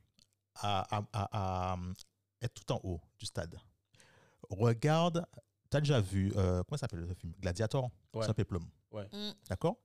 [0.56, 1.76] à, à- à- à
[2.40, 3.56] être tout en haut du stade.
[4.50, 5.24] Regarde,
[5.70, 7.32] tu as déjà vu, euh, comment ça s'appelle le film?
[7.40, 7.90] Gladiator?
[8.14, 8.26] Ouais.
[8.26, 8.66] Ça Plum.
[8.92, 9.30] Mm.
[9.48, 9.76] D'accord?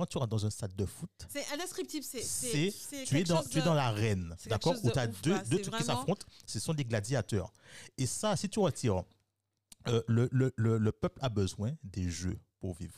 [0.00, 2.04] Quand tu rentres dans un stade de foot, C'est indescriptible.
[2.04, 2.72] C'est.
[3.06, 4.74] tu es dans, chose tu es de- dans l'arène, d'accord?
[4.82, 7.52] Où de tu as ouf, deux, deux trucs qui s'affrontent, ce sont des gladiateurs.
[7.98, 9.02] Et ça, si tu retires,
[9.88, 12.94] euh, le, le- le- le peuple a besoin des jeux pour vivre.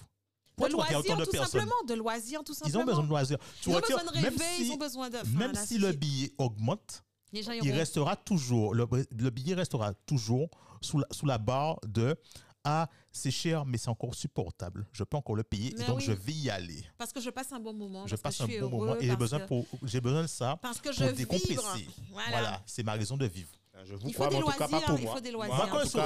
[0.58, 1.60] De Pourquoi regardes loisirs, autant de tout personnes?
[1.60, 1.82] simplement.
[1.88, 2.82] De loisirs, tout Ils simplement.
[2.82, 3.38] ont besoin de loisirs.
[3.60, 5.16] Tu Ils ont retires- besoin de rêver, si, ils ont besoin de.
[5.16, 10.48] enfin, même si le billet augmente, il restera toujours, le, le billet restera toujours
[10.80, 12.16] sous la, sous la barre de
[12.64, 14.86] Ah, c'est cher, mais c'est encore supportable.
[14.92, 16.04] Je peux encore le payer, Mais et donc oui.
[16.04, 16.84] je vais y aller.
[16.96, 18.06] Parce que je passe un bon moment.
[18.06, 20.00] Je parce que passe un suis bon heureux, moment et j'ai besoin, que- pour, j'ai
[20.00, 21.56] besoin de ça Parce que pour je décompresser.
[22.10, 22.30] Voilà.
[22.30, 23.50] Voilà, c'est ma raison de vivre.
[23.84, 25.14] Je vous Il faut crois, des en tout cas, pas loisirs, pour il moi.
[25.14, 25.54] faut des loisirs.
[25.56, 26.04] Moi, en quand tout je suis cas,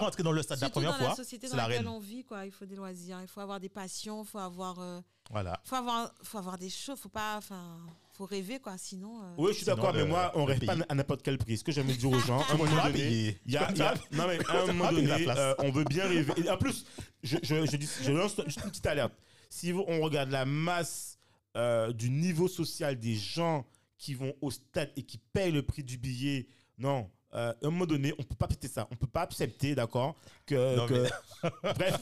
[0.00, 1.86] rentré- dans le stade la Surtout première dans fois, la c'est dans la reine.
[1.86, 2.46] on vit, quoi.
[2.46, 5.60] Il faut des loisirs, il faut avoir des passions, il faut avoir, euh, Voilà.
[5.62, 7.78] faut avoir, faut avoir des choses, faut pas, enfin,
[8.16, 8.76] faut rêver, quoi.
[8.78, 9.20] Sinon.
[9.22, 11.58] euh, Oui, je suis d'accord, mais moi, on rêve pas à n'importe quel prix.
[11.58, 13.78] Ce que j'aime dire aux gens, à un moment donné, il y a, Tu il
[13.78, 16.32] y a- vas- non mais à un moment donné, euh, on veut bien rêver.
[16.44, 16.84] Et en plus,
[17.22, 19.12] je, je, je dis, je lance juste une petite alerte.
[19.50, 21.18] Si vous- on regarde la masse
[21.56, 23.64] euh, du niveau social des gens
[23.98, 26.48] qui vont au stade et qui payent le prix du billet,
[26.78, 27.10] non.
[27.36, 28.88] Euh, à un moment donné, on peut pas accepter ça.
[28.90, 30.16] On peut pas accepter, d'accord,
[30.46, 31.06] que, Non, que-
[31.74, 32.00] bref,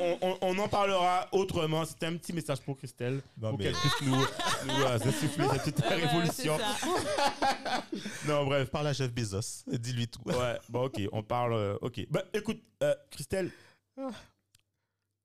[0.00, 1.84] on, on- on en parlera autrement.
[1.84, 5.46] C'était un petit message pour Christelle, Non, pour mais- qu'elle puisse nous, nous euh, insuffler
[5.52, 6.58] cette petite ouais, révolution.
[8.26, 8.70] Non, bref.
[8.70, 10.22] Parle à Jeff Bezos, dis-lui tout.
[10.26, 11.54] Ouais, bon, ok, on parle.
[11.54, 12.06] euh, ok.
[12.10, 13.50] Bah, écoute, euh, Christelle,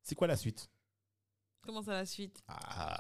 [0.04, 0.70] c'est quoi la suite?
[1.62, 2.42] Comment ça la suite?
[2.48, 2.98] Ah,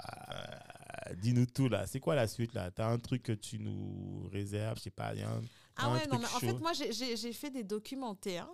[1.15, 1.88] Dis-nous tout là.
[1.88, 2.70] C'est quoi la suite là?
[2.72, 5.41] T'as un truc que tu nous réserves Je sais pas, rien?
[5.78, 6.39] Ah ouais, non, mais en chaud.
[6.39, 8.49] fait, moi, j'ai- fait des documentaires.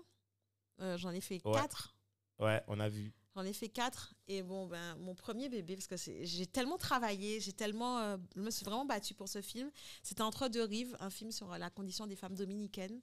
[0.82, 1.54] Euh, J'en ai fait Ouais.
[1.54, 1.96] quatre.
[2.40, 3.14] Ouais, on a vu.
[3.36, 4.14] J'en ai fait quatre.
[4.28, 8.00] Et bon, ben, mon premier bébé, parce que j'ai tellement travaillé, j'ai tellement.
[8.00, 9.72] euh, je me suis vraiment battue pour ce film.
[10.04, 13.02] C'était Entre deux rives, un film sur la condition des femmes dominicaines.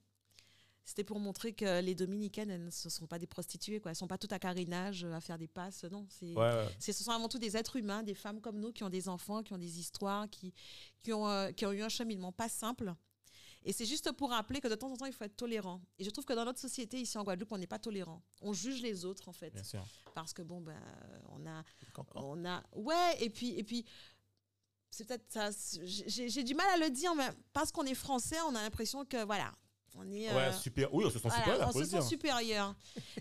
[0.85, 3.91] C'était pour montrer que les dominicaines, elles ne sont pas des prostituées, quoi.
[3.91, 5.85] Elles ne sont pas toutes à carénage, euh, à faire des passes.
[5.85, 6.35] Non, c'est.
[6.35, 9.09] Ouais, Ce sont avant tout des êtres humains, des femmes comme nous qui ont des
[9.09, 10.53] enfants, qui ont des histoires, qui,
[11.03, 12.95] qui, ont, euh, qui ont eu un cheminement pas simple.
[13.63, 15.81] Et c'est juste pour rappeler que de temps en temps, il faut être tolérant.
[15.99, 18.23] Et je trouve que dans notre société, ici en Guadeloupe, on n'est pas tolérant.
[18.41, 19.51] On juge les autres, en fait.
[19.51, 19.85] Bien sûr.
[20.15, 20.81] Parce que, bon, ben,
[21.29, 21.63] on a.
[21.93, 22.23] Comprends.
[22.25, 23.59] On a ouais, et puis.
[23.59, 23.85] Et puis
[24.91, 25.51] c'est peut-être ça.
[25.83, 29.05] J'ai j'ai du mal à le dire, mais parce qu'on est français, on a l'impression
[29.05, 29.55] que, voilà,
[29.95, 30.29] on est.
[30.33, 30.93] Ouais, euh, super.
[30.95, 32.75] Oui, on se sent voilà, super, on se sent supérieur.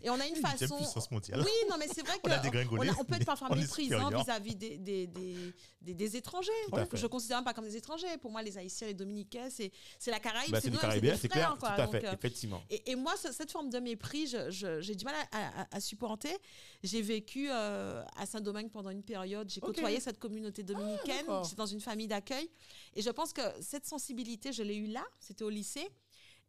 [0.03, 0.77] Et on a une façon.
[0.77, 1.41] puissance mondiale.
[1.41, 3.97] Oui, non, mais c'est vrai On a qu'on on, a- on peut être parfois méprisant
[3.97, 4.23] supérieur.
[4.23, 6.51] vis-à-vis des, des, des, des, des étrangers.
[6.93, 8.17] Je ne considère même pas comme des étrangers.
[8.21, 11.27] Pour moi, les Haïtiens, les Dominicains, c'est c'est la Caraïbe, Bah, c'est c'est des c'est
[11.29, 11.75] frères, clair.
[11.75, 12.61] Tout à fait, euh, effectivement.
[12.69, 15.67] et, et moi, ce- cette forme de mépris, je- je- j'ai du mal à, à-
[15.75, 16.35] à supporter.
[16.83, 19.49] J'ai vécu euh, à Saint-Domingue pendant une période.
[19.49, 21.25] J'ai côtoyé cette communauté dominicaine.
[21.25, 21.43] d'accord.
[21.43, 22.49] J'étais dans une famille d'accueil.
[22.95, 25.03] Et je pense que cette sensibilité, je l'ai eue là.
[25.19, 25.87] C'était au lycée.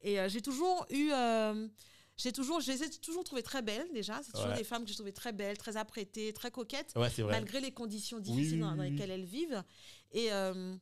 [0.03, 1.11] Et euh, j'ai toujours eu.
[1.13, 1.69] euh,
[2.17, 4.21] j'ai toujours, je les ai toujours trouvées très belles déjà.
[4.23, 4.57] C'est toujours Ouais.
[4.57, 8.19] des femmes que j'ai trouvées très belles, très apprêtées, très coquettes Ouais, malgré les conditions
[8.21, 9.63] difficiles oui, dans, oui, lesquelles elles vivent.
[10.13, 10.77] Et, euh,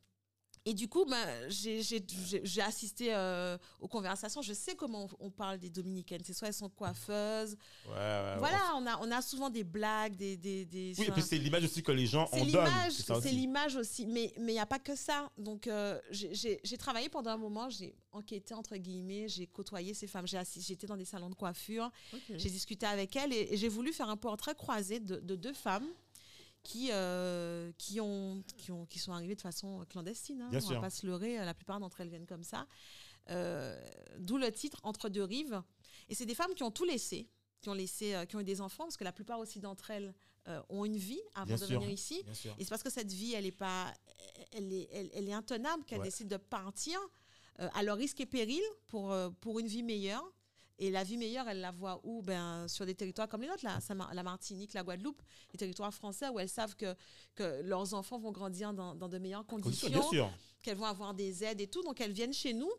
[0.68, 4.42] et du coup, ben, j'ai- assisté euh, aux conversations.
[4.42, 6.20] Je sais comment on, on parle des dominicaines.
[6.24, 7.56] C'est soit elles sont coiffeuses.
[7.86, 10.36] Ouais, voilà, on a, on a souvent des blagues, des.
[10.36, 13.20] des, des Oui, et enfin, puis c'est l'image aussi que les gens c'est en donnent.
[13.22, 14.06] C'est l'image aussi.
[14.06, 15.30] Mais il n'y a pas que ça.
[15.38, 20.26] Donc, euh, j'ai- travaillé pendant un moment, j'ai enquêté, entre guillemets, j'ai côtoyé ces femmes.
[20.26, 21.90] J'étais dans des salons de coiffure,
[22.36, 25.52] j'ai discuté avec elles et, et j'ai voulu faire un portrait croisé de, de deux
[25.54, 25.86] femmes
[26.68, 30.42] qui, euh, qui, ont, qui, ont, qui sont arrivées de façon clandestine.
[30.42, 30.50] hein.
[30.52, 30.74] On sûr.
[30.74, 32.66] va pas se leurrer, la plupart d'entre elles viennent comme ça.
[33.30, 33.80] Euh,
[34.18, 35.62] D'où le titre Entre deux rives.
[36.10, 37.26] Et c'est des femmes qui ont tout laissé,
[37.62, 39.90] qui ont, laissé, euh, qui ont eu des enfants, parce que la plupart aussi d'entre
[39.90, 40.14] elles
[40.46, 41.80] euh, ont une vie avant Bien de sûr.
[41.80, 42.22] venir ici.
[42.58, 43.92] Et c'est parce que cette vie, elle est pas,
[44.52, 46.04] elle est, elle, elle est intenable qu'elle Ouais.
[46.04, 46.98] décide de partir
[47.60, 50.24] euh, à leur risque et péril pour, euh, pour une vie meilleure.
[50.80, 52.22] Et la vie meilleure, elle la voit où?
[52.22, 55.20] Ben, Sur des territoires comme les nôtres, la Martinique, la Guadeloupe,
[55.52, 56.94] les territoires français où elles savent que,
[57.34, 59.88] que leurs enfants vont grandir dans, dans de meilleures conditions,
[60.62, 61.82] qu'elles vont avoir des aides et tout.
[61.82, 62.70] Donc elles viennent chez nous,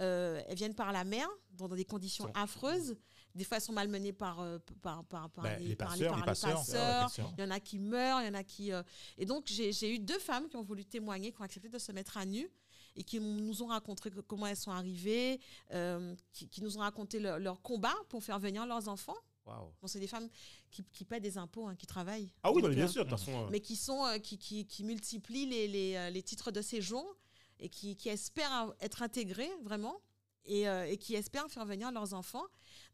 [0.00, 2.96] euh, elles viennent par la mer, dans, dans des conditions affreuses.
[3.36, 6.10] Des fois, elles sont malmenées par, euh, par, par, par Ben, les, les par passeurs,
[6.10, 7.10] par les passeurs.
[7.36, 8.72] Il y en a qui meurent, il y en a qui...
[8.72, 8.82] euh,
[9.18, 11.78] Et donc, j'ai j'ai eu deux femmes qui ont voulu témoigner, qui ont accepté de
[11.78, 12.48] se mettre à nu
[12.96, 15.40] et qui nous ont raconté comment elles sont arrivées,
[15.72, 19.16] euh, qui, qui nous ont raconté leur, leur combat pour faire venir leurs enfants.
[19.46, 19.72] Waouh.
[19.82, 20.28] Bon, c'est des femmes
[20.70, 22.32] qui, qui paient des impôts, hein, qui travaillent.
[22.42, 23.44] Ah oui, Donc, bien euh, sûr, de toute façon.
[23.44, 27.16] euh, mais qui sont euh, qui, qui, qui multiplient les, les, les titres de séjour
[27.60, 30.00] et qui, qui espèrent être intégrées vraiment
[30.46, 32.44] et, euh, et qui espèrent faire venir leurs enfants.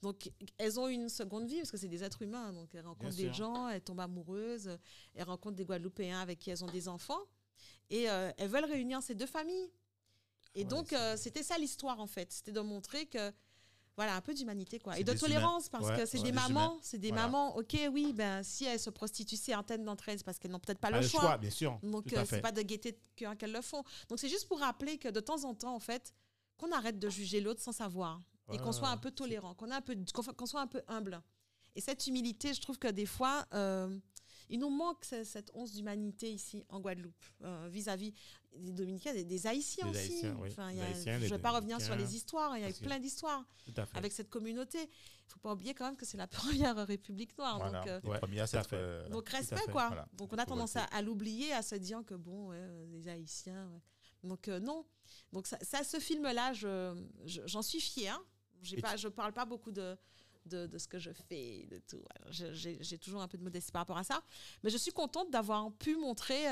[0.02, 2.52] Donc elles ont une seconde vie parce que c'est des êtres humains.
[2.52, 3.44] Donc elles rencontrent Bien des sûr.
[3.54, 4.76] gens, elles tombent amoureuses,
[5.14, 7.20] elles rencontrent des Guadeloupéens avec qui elles ont des enfants
[7.90, 9.70] et euh, elles veulent réunir ces deux familles.
[10.54, 13.32] Et Ouais, donc c'est- euh, c'était ça l'histoire en fait, c'était de montrer que
[13.96, 16.32] voilà un peu d'humanité quoi C'est et de tolérance parce Ouais, que c'est ouais, des
[16.32, 17.26] mamans, c'est des Voilà.
[17.26, 17.56] mamans.
[17.56, 20.78] OK, oui, ben si elles se prostituent certaines d'entre elles c'est parce qu'elles n'ont peut-être
[20.80, 21.36] pas le choix.
[21.38, 21.78] bien sûr.
[21.82, 23.82] Donc, euh, c'est pas de gaieté de cœur qu'elles le font.
[24.08, 26.14] Donc, c'est juste pour rappeler que de temps en temps, en fait,
[26.56, 28.20] qu'on arrête de juger l'autre sans savoir
[28.52, 30.66] et qu'on soit un peu tolérant, qu'on ait un peu, qu'on fa- qu'on soit un
[30.66, 31.20] peu humble.
[31.76, 33.96] Et cette humilité, je trouve que des fois, euh,
[34.48, 38.12] il nous manque ce- cette once d'humanité ici en Guadeloupe euh, vis-à-vis
[38.56, 40.12] des Dominicains, des, des Haïtiens Des aussi.
[40.12, 40.48] Haïtiens, oui.
[40.50, 42.62] Enfin, il Des y a- Haïtiens, je ne vais pas revenir sur les histoires, il
[42.62, 43.44] y a eu plein d'histoires
[43.94, 44.78] avec cette communauté.
[44.78, 44.82] Il
[45.28, 46.26] ne faut pas oublier quand même que c'est la
[46.66, 47.58] première République noire.
[47.58, 48.18] Voilà, Donc, euh, Ouais,
[48.72, 49.86] euh, donc respect quoi.
[49.88, 50.08] voilà.
[50.14, 53.68] Donc on a tendance à, l'oublier, à se dire que bon, ouais, euh, les Haïtiens.
[53.70, 53.80] ouais.
[54.28, 54.84] Donc euh, non.
[55.32, 56.94] Donc ça, ça, ce film-là, je,
[57.24, 58.20] je- j'en suis fière.
[58.82, 59.96] Pas, je parle pas beaucoup de,
[60.44, 62.02] de, de ce que je fais, de tout.
[62.30, 64.22] J'ai toujours un peu de modestie par rapport à ça,
[64.62, 66.46] mais je suis contente d'avoir pu montrer.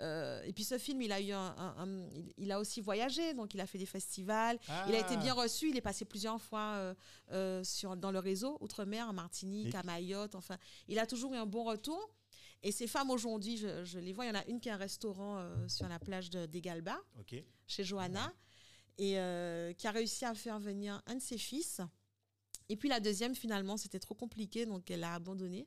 [0.00, 2.80] Euh, et puis ce film, il a eu un, un- un- il, il a aussi
[2.80, 4.58] voyagé, donc il a fait des festivals.
[4.88, 5.16] Il a été Ah.
[5.16, 5.68] bien reçu.
[5.70, 6.94] Il est passé plusieurs fois euh,
[7.32, 10.34] euh, sur, dans le réseau, Outre-mer, à Martinique, à Mayotte.
[10.34, 10.56] Enfin,
[10.88, 12.10] il a toujours eu un bon retour.
[12.62, 14.26] Et ces femmes aujourd'hui, je, je les vois.
[14.26, 16.62] Il y en a une qui a un restaurant sur la plage de, des
[17.66, 18.32] chez Johanna,
[18.98, 19.12] et
[19.78, 21.80] qui a réussi à faire venir un de ses fils.
[22.68, 25.66] Et puis la deuxième, finalement, c'était trop compliqué, donc elle a abandonné.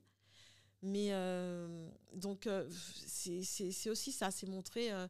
[0.86, 2.70] Mais euh, donc, euh,
[3.08, 5.08] c'est aussi ça, c'est montrer euh,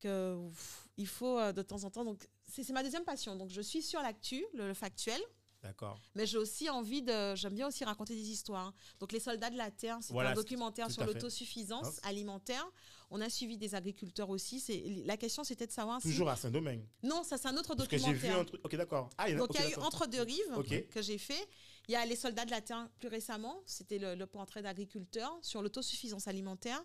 [0.00, 2.04] que pff, il faut euh, de temps en temps.
[2.04, 3.34] Donc, c'est ma deuxième passion.
[3.34, 5.20] Donc, je suis sur l'actu, le, le factuel,
[5.62, 5.98] D'accord.
[6.14, 7.34] mais j'ai aussi envie de.
[7.34, 8.72] J'aime bien aussi raconter des histoires.
[9.00, 12.64] Donc, Les Soldats de la Terre, c'est Voilà, un documentaire sur l'autosuffisance alimentaire.
[13.10, 14.62] On a suivi des agriculteurs aussi.
[15.04, 16.08] La question, c'était de savoir si.
[16.08, 16.84] Toujours à Saint-Domingue.
[17.02, 18.38] Non, ça, c'est un autre Parce que j'ai vu documentaire.
[18.40, 18.60] un truc.
[18.64, 19.10] Ok, d'accord.
[19.18, 19.74] Ah, Donc, il y a eu.
[19.76, 21.48] Entre deux rives que j'ai fait.
[21.88, 23.62] Il y a Les Soldats de la Terre plus récemment.
[23.66, 26.82] C'était le, le portrait d'agriculteurs sur l'autosuffisance alimentaire.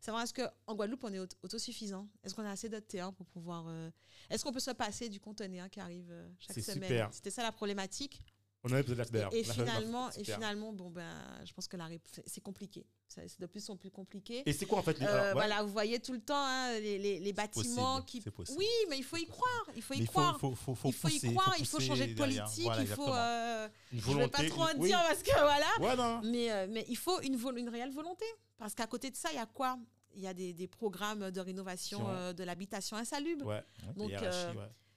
[0.00, 2.08] Savoir est-ce qu'en Guadeloupe, on est aut- autosuffisant?
[2.22, 3.64] Est-ce qu'on a assez de terre pour pouvoir.
[3.68, 3.90] euh,
[4.30, 6.88] Est-ce qu'on peut se passer du conteneur qui arrive euh, chaque semaine?
[7.12, 8.20] C'était ça la problématique.
[8.66, 9.34] On a un épisode là d'ailleurs.
[9.34, 11.06] Et, et finalement, et finalement, bon ben,
[11.44, 11.88] je pense que la
[12.26, 12.86] c'est compliqué.
[13.08, 14.42] C'est de plus en plus compliqué.
[14.46, 15.32] Et c'est quoi en fait les- Euh, alors, ouais.
[15.34, 18.54] Voilà, vous voyez tout le temps hein, les, les- les bâtiments possible, qui.
[18.56, 19.66] Oui, mais il faut y croire.
[19.76, 20.40] Il faut y Mais croire.
[20.40, 21.54] faut, faut, faut il faut pousser, y croire.
[21.58, 22.64] il faut changer de politique.
[22.64, 23.08] Voilà, il faut.
[23.12, 24.88] euh, je ne vais pas trop en oui.
[24.88, 26.20] dire parce que voilà.
[26.22, 26.30] Ouais.
[26.30, 28.24] Mais, euh, mais il faut une, une réelle volonté.
[28.56, 29.78] Parce qu'à côté de ça, il y a quoi?
[30.16, 32.00] Il y a des, des programmes de rénovation
[32.32, 33.46] de l'habitation insalubre.
[33.46, 33.62] Ouais.
[33.96, 34.10] Donc.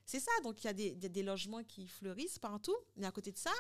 [0.08, 0.32] C'est ça.
[0.44, 2.76] Donc, il y a des, des- des logements qui fleurissent partout.
[2.96, 3.52] Mais à côté de ça,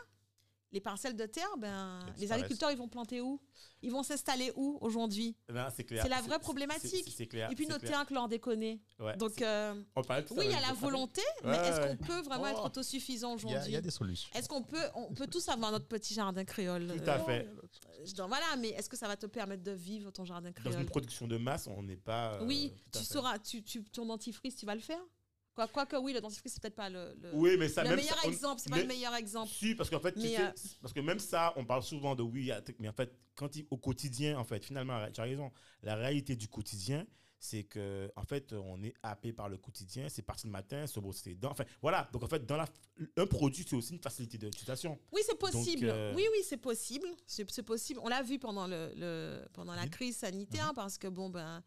[0.73, 3.39] les parcelles de terre, ben, les agriculteurs, ils vont planter où?
[3.81, 5.35] Ils vont s'installer où aujourd'hui?
[5.75, 6.03] C'est clair.
[6.03, 7.05] c'est la vraie problématique.
[7.05, 7.49] c'est- C'est clair.
[7.51, 7.91] Et puis nos clair.
[7.91, 8.81] terrains chlordéconnés.
[8.99, 9.15] Ouais.
[9.15, 11.79] Donc, euh, On parlait de ça oui, il y a la volonté, mais Ouais, est-ce
[11.81, 11.87] ouais.
[11.97, 12.67] qu'on peut vraiment être Oh.
[12.67, 13.75] autosuffisant Il y, a, il y aujourd'hui?
[13.77, 14.29] a des solutions.
[14.35, 16.87] Est-ce qu'on peut, on peut tous avoir notre petit jardin créole?
[16.97, 17.49] Tout à euh, fait.
[18.05, 20.63] je dis, Voilà, mais est-ce que ça va te permettre de vivre ton jardin Dans
[20.65, 20.85] une créole?
[20.87, 22.35] production de masse, on n'est pas.
[22.35, 25.01] euh, Oui, tu sauras, tu, tu, ton dentifrice, tu vas le faire?
[25.57, 27.97] Quoi, Quoique, oui, le dentifrice, c'est peut-être pas le, le, Oui, mais ça le même
[27.97, 28.61] meilleur ça, on- exemple.
[28.61, 29.51] C'est pas mais- le meilleur exemple.
[29.51, 30.51] Si, parce qu'en fait, tu Mais, sais, euh,
[30.83, 33.77] parce que même ça, on parle souvent de oui, mais en fait, quand il- au
[33.77, 35.51] quotidien, en fait, finalement, tu as raison,
[35.81, 37.07] la réalité du quotidien,
[37.39, 40.99] c'est que, en fait, on est happé par le quotidien, c'est parti le matin, se
[40.99, 42.07] brosser les dents, enfin, voilà.
[42.13, 42.67] Donc, en fait, dans la,
[43.17, 44.99] un produit, c'est aussi une facilité d'utilisation.
[45.11, 45.87] Oui, c'est possible.
[45.89, 47.07] euh, Oui, oui, c'est possible.
[47.25, 47.99] C'est possible.
[48.03, 51.63] On l'a vu pendant, le, le- pendant la crise sanitaire parce que, bon, ben.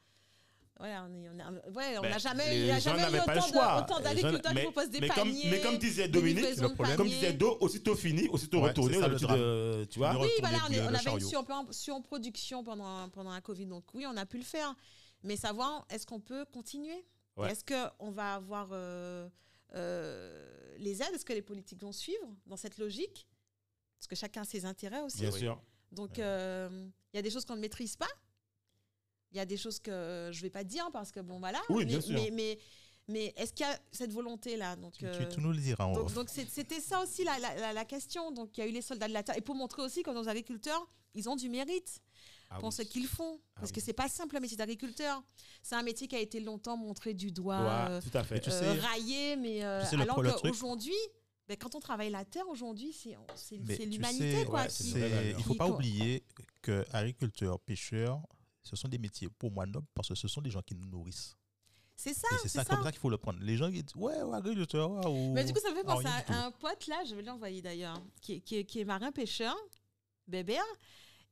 [0.81, 3.35] Ouais, on est- on a- ouais, on Ben, n'a jamais, il a jamais eu autant
[3.49, 5.51] de- autant d'agriculteurs qui proposent des mais comme, paniers.
[5.51, 9.09] mais comme disait Dominique, le problème- comme disait Do, aussitôt fini, aussitôt Ouais, retourné, ça,
[9.09, 10.19] le de- tu vois.
[10.19, 11.19] Oui, voilà, on, est- on avait chariot.
[11.19, 14.75] une sur, sur production pendant, pendant la Covid, donc oui, on a pu le faire.
[15.23, 17.05] Mais savoir, est-ce qu'on peut continuer?
[17.37, 17.53] Ouais.
[17.53, 19.29] Est-ce qu'on va avoir euh,
[19.75, 21.13] euh, les aides?
[21.15, 23.27] Est-ce que les politiques vont suivre dans cette logique?
[23.99, 25.21] Parce que chacun a ses intérêts aussi.
[25.21, 25.39] Bien oui.
[25.41, 25.61] sûr.
[25.93, 26.25] Donc, Ouais.
[26.25, 28.09] euh, il y a des choses qu'on ne maîtrise pas.
[29.33, 31.61] Il y a des choses que je ne vais pas dire parce que, bon, voilà.
[31.69, 32.15] Oui, mais, bien sûr.
[32.15, 32.59] Mais, mais,
[33.09, 34.77] mais est-ce qu'il y a cette volonté-là?
[34.77, 37.39] Donc, Tu, euh, tu, nous le diras en donc, donc c'était ça aussi la,
[37.73, 38.33] la- question.
[38.33, 39.37] Donc il y a eu les soldats de la terre.
[39.37, 42.01] Et pour montrer aussi que nos agriculteurs, ils ont du mérite
[42.51, 42.75] Ah pour oui.
[42.75, 43.41] ce qu'ils font.
[43.57, 43.83] Ah Parce que oui.
[43.87, 45.23] c'est pas simple le métier d'agriculteur.
[45.63, 48.35] C'est un métier qui a été longtemps montré du doigt, Ouais, euh, tout à fait.
[48.37, 50.95] Mais tu euh, sais- raillé, mais euh, tu sais le alors qu'aujourd'hui,
[51.49, 53.57] ben, quand on travaille la terre aujourd'hui, c'est
[53.87, 54.63] l'humanité sais, quoi.
[54.63, 54.91] ouais, qui-
[55.39, 56.25] il faut qui- pas oublier
[56.63, 58.21] que agriculteurs, pêcheurs,
[58.71, 60.87] ce sont des métiers pour moi nobles parce que ce sont des gens qui nous
[60.87, 61.37] nourrissent.
[61.97, 62.75] C'est ça, c'est ça, ça.
[62.75, 63.41] comme ça qu'il faut le prendre.
[63.43, 65.85] Les gens qui disent ouais, ouais agriculteur, ouais, ou- Mais du coup, ça me fait
[65.85, 68.85] penser à un pote là, je vais l'envoyer d'ailleurs, qui, est- qui, est- qui est
[68.87, 69.55] marin pêcheur,
[70.27, 70.65] Bébert.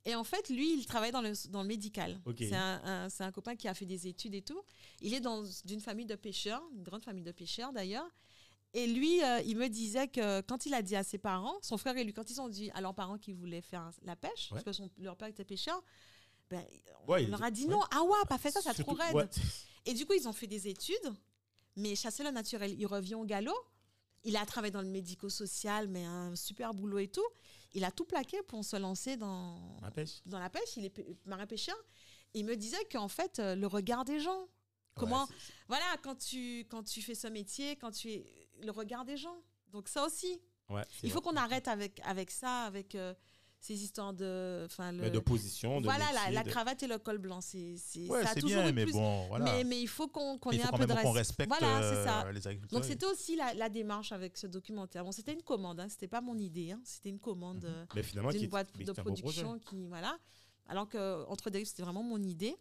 [0.05, 2.19] Et en fait, lui, il travaille dans le, dans le médical.
[2.49, 4.61] C'est un, un- c'est un copain qui a fait des études et tout.
[5.01, 8.07] Il est dans une famille de pêcheurs, une grande famille de pêcheurs d'ailleurs.
[8.73, 11.77] Et lui, euh, il me disait que quand il a dit à ses parents, son
[11.77, 14.49] frère et lui, quand ils ont dit à leurs parents qu'ils voulaient faire la pêche,
[14.51, 15.81] parce que son- leur père était pêcheur,
[16.49, 16.65] ben,
[17.07, 19.15] on Ouais, leur a dit non, ah ouais, pas fait ça, ça trop raide.
[19.15, 19.27] ouais.
[19.85, 21.13] Et du coup, ils ont fait des études,
[21.75, 23.55] mais chasser le naturel, il revient au galop.
[24.25, 27.25] Il a travaillé dans le médico-social, mais un super boulot et tout.
[27.73, 30.19] Il a tout plaqué pour se lancer dans, Ma pêche.
[30.25, 30.75] dans la pêche.
[30.75, 31.77] Il est pê- marin-pêcheur.
[32.33, 34.47] Il me disait qu'en fait, euh, le regard des gens,
[34.95, 35.35] comment, Ouais,
[35.69, 39.37] voilà, quand tu, quand tu fais ce métier, quand tu es le regard des gens.
[39.71, 43.13] Donc ça aussi, ouais, il faut qu'on arrête avec, avec ça, avec euh,
[43.61, 46.87] ces histoires de, enfin le, de position, de voilà, la, métier, la de- cravate et
[46.87, 49.45] le col blanc, c'est, c'est, Ouais, ça a toujours bien, eu mais plus- bon, voilà.
[49.45, 51.11] mais, mais il faut qu'on, qu'on il ait un peu de respect.
[51.11, 52.25] respecte Voilà, c'est ça.
[52.25, 52.79] euh, les agriculteurs.
[52.79, 55.03] Donc c'était aussi la, la démarche avec ce documentaire.
[55.03, 58.29] Bon, c'était une commande, hein, c'était pas mon idée, hein, c'était une commande euh, finalement,
[58.31, 60.17] qui d'une boîte de production qui voilà.
[60.71, 62.55] Alors que entre dérives, c'était vraiment mon idée.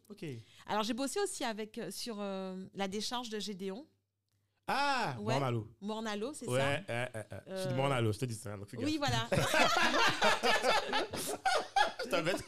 [0.66, 3.86] Alors j'ai bossé aussi avec euh, sur euh, la décharge de Gédéon,
[4.70, 5.32] Ah, Ouais.
[5.34, 5.66] Mornalo.
[5.80, 6.66] Mornalo, c'est Ouais, ça.
[6.68, 7.38] ouais, ouais, ouais.
[7.48, 8.56] je suis de Euh, Mornalo, je te dis ça.
[8.56, 8.68] donc.
[8.76, 9.26] Oui, voilà.
[12.04, 12.42] Je t'embête.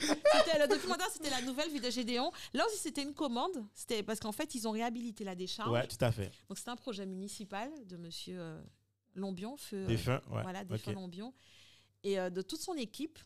[0.00, 2.30] Le documentaire, c'était la nouvelle vie de Gédéon.
[2.52, 3.64] Là aussi, c'était une commande.
[3.74, 5.70] C'était parce qu'en fait, ils ont réhabilité la décharge.
[5.70, 6.30] Ouais, tout à fait.
[6.48, 8.60] Donc c'était un projet municipal de Monsieur euh,
[9.14, 9.76] Lombion, feu.
[9.84, 10.42] euh, Défunt, ouais.
[10.42, 10.80] Voilà, des ok.
[10.80, 11.32] fois Lombion.
[12.04, 13.18] Et euh, de toute son équipe,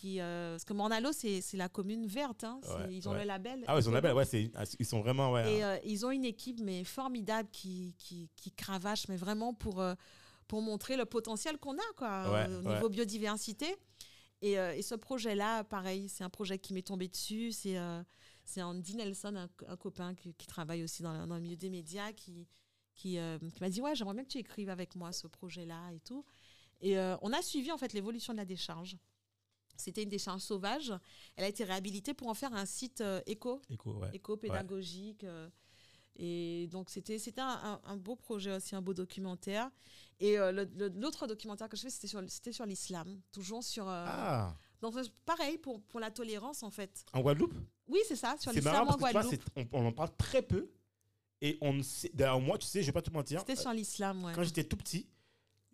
[0.00, 2.44] qui, euh, parce que Mornalo, c'est la commune verte.
[2.44, 3.20] hein, Ouais, ils ont ouais.
[3.20, 3.64] le label.
[3.66, 3.94] Ah, ils ont écolo.
[3.94, 5.52] la belle, ouais, ah, ils sont vraiment, ouais.
[5.54, 5.68] Et hein.
[5.76, 9.94] euh, ils ont une équipe mais formidable qui, qui, qui cravache, mais vraiment pour, euh,
[10.48, 13.66] pour montrer le potentiel qu'on a quoi, au niveau biodiversité.
[14.42, 17.52] Et, et ce projet-là, pareil, c'est un projet qui m'est tombé dessus.
[17.52, 17.78] C'est
[18.46, 21.56] c'est Andy Nelson, un, un copain qui, qui travaille aussi dans, le- dans le milieu
[21.56, 22.46] des médias, qui,
[22.94, 23.16] qui,
[23.54, 26.26] qui m'a dit Ouais, j'aimerais bien que tu écrives avec moi ce projet-là et tout.
[26.82, 28.98] Et on a suivi en fait l'évolution de la décharge.
[29.76, 30.92] C'était une décharge sauvage.
[31.36, 34.10] Elle a été réhabilitée pour en faire un site euh, éco Éco, ouais.
[34.12, 35.24] éco-pédagogique.
[35.24, 35.48] euh,
[36.16, 39.68] et donc, c'était c'était un, beau projet aussi, un beau documentaire.
[40.20, 40.52] Et euh,
[40.94, 43.20] l'autre documentaire que je fais, c'était sur, c'était sur l'islam.
[43.32, 43.88] Toujours sur.
[43.88, 44.94] Ah, donc,
[45.24, 47.04] pareil, pour, pour la tolérance, en fait.
[47.12, 47.54] en Guadeloupe?
[47.88, 49.42] Oui, c'est ça, sur l'islam en vois, Guadeloupe.
[49.56, 50.70] on, on en parle très peu.
[51.40, 52.10] Et on sait.
[52.14, 53.40] D'ailleurs, moi, tu sais, je vais pas te mentir.
[53.40, 54.32] C'était sur l'islam, ouais.
[54.34, 55.08] Quand j'étais tout petit,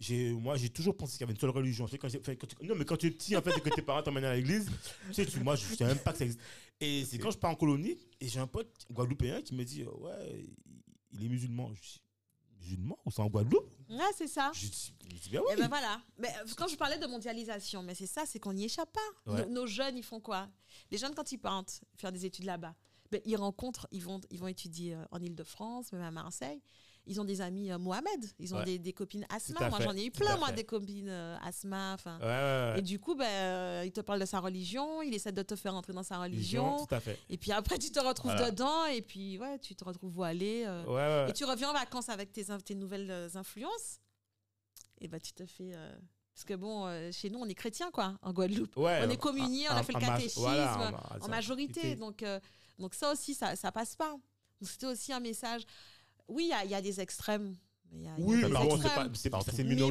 [0.01, 1.85] j'ai, moi, j'ai toujours pensé qu'il y avait une seule religion.
[1.87, 3.69] Tu sais, quand quand tu- non, mais quand tu es petit, en fait, et que
[3.69, 4.67] tes parents t'emmènent à l'église,
[5.09, 6.41] tu sais, tu- moi, je ne savais même pas que ça existe.
[6.81, 9.83] Et c'est quand je pars en colonie, et j'ai un pote guadeloupéen qui me dit,
[9.83, 10.47] euh, ouais,
[11.13, 11.73] il est musulman.
[11.75, 12.01] Je dis,
[12.63, 13.71] musulman ou c'est en Guadeloupe?
[13.91, 14.51] Ouais, c'est ça.
[14.55, 15.55] Je dis, il me dit, ben Et oui.
[15.59, 16.01] ben voilà.
[16.19, 19.33] Mais euh, quand je parlais de mondialisation, mais c'est ça, c'est qu'on n'y échappe pas.
[19.33, 19.45] Ouais.
[19.47, 20.49] Nos, nos jeunes, ils font quoi?
[20.91, 22.75] Les jeunes, quand ils partent faire des études là-bas,
[23.11, 26.63] ben, ils rencontrent, ils vont, ils vont étudier euh, en Ile-de-France, même à Marseille.
[27.11, 28.65] Ils ont des amis euh, Mohamed, ils ont Ouais.
[28.65, 29.69] des, des copines Asma.
[29.69, 31.97] Moi, j'en ai eu plein, moi, des copines euh, Asma.
[32.23, 32.79] Ouais.
[32.79, 35.57] Et du coup, ben, euh, il te parle de sa religion, il essaie de te
[35.57, 36.87] faire entrer dans sa Religion, religion.
[36.87, 37.19] tout à fait.
[37.29, 38.53] Et puis après, tu te retrouves Voilà.
[38.53, 40.63] dedans, et puis ouais, tu te retrouves voilé.
[40.69, 43.99] euh, et tu reviens en vacances avec tes, in- tes nouvelles euh, influences,
[45.01, 45.73] et bah tu te fais.
[45.75, 45.93] euh,
[46.33, 48.77] Parce que bon, euh, chez nous, on est chrétiens, quoi, en Guadeloupe.
[48.77, 51.97] Ouais, on est communiés, on a fait le catéchisme, voilà, en- majorité.
[51.97, 52.39] Donc, euh,
[52.79, 54.15] donc ça aussi, ça, ça passe pas.
[54.63, 55.63] C'était aussi un message.
[56.31, 57.57] Oui, il y a- il y, a des extrêmes.
[57.93, 59.09] Il y a, il y a Oui, des mais bon, c'est extrêmes.
[59.33, 59.91] pas, c'est, une Mais bon,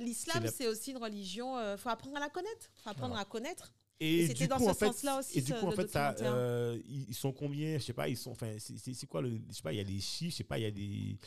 [0.00, 1.58] l'islam, C'est la- aussi une religion.
[1.72, 2.70] Il faut apprendre à la connaître.
[2.82, 3.72] faut apprendre à connaître.
[4.02, 5.90] Et, Et c'était dans coup, ce en fait, sens-là aussi, Et du coup, en fait,
[5.90, 8.30] ça, euh, ils sont combien Je sais pas, ils sont.
[8.30, 9.38] Enfin, c'est- quoi le.
[9.50, 11.18] Je sais pas, il y a des chiffres, je sais pas, il y a des.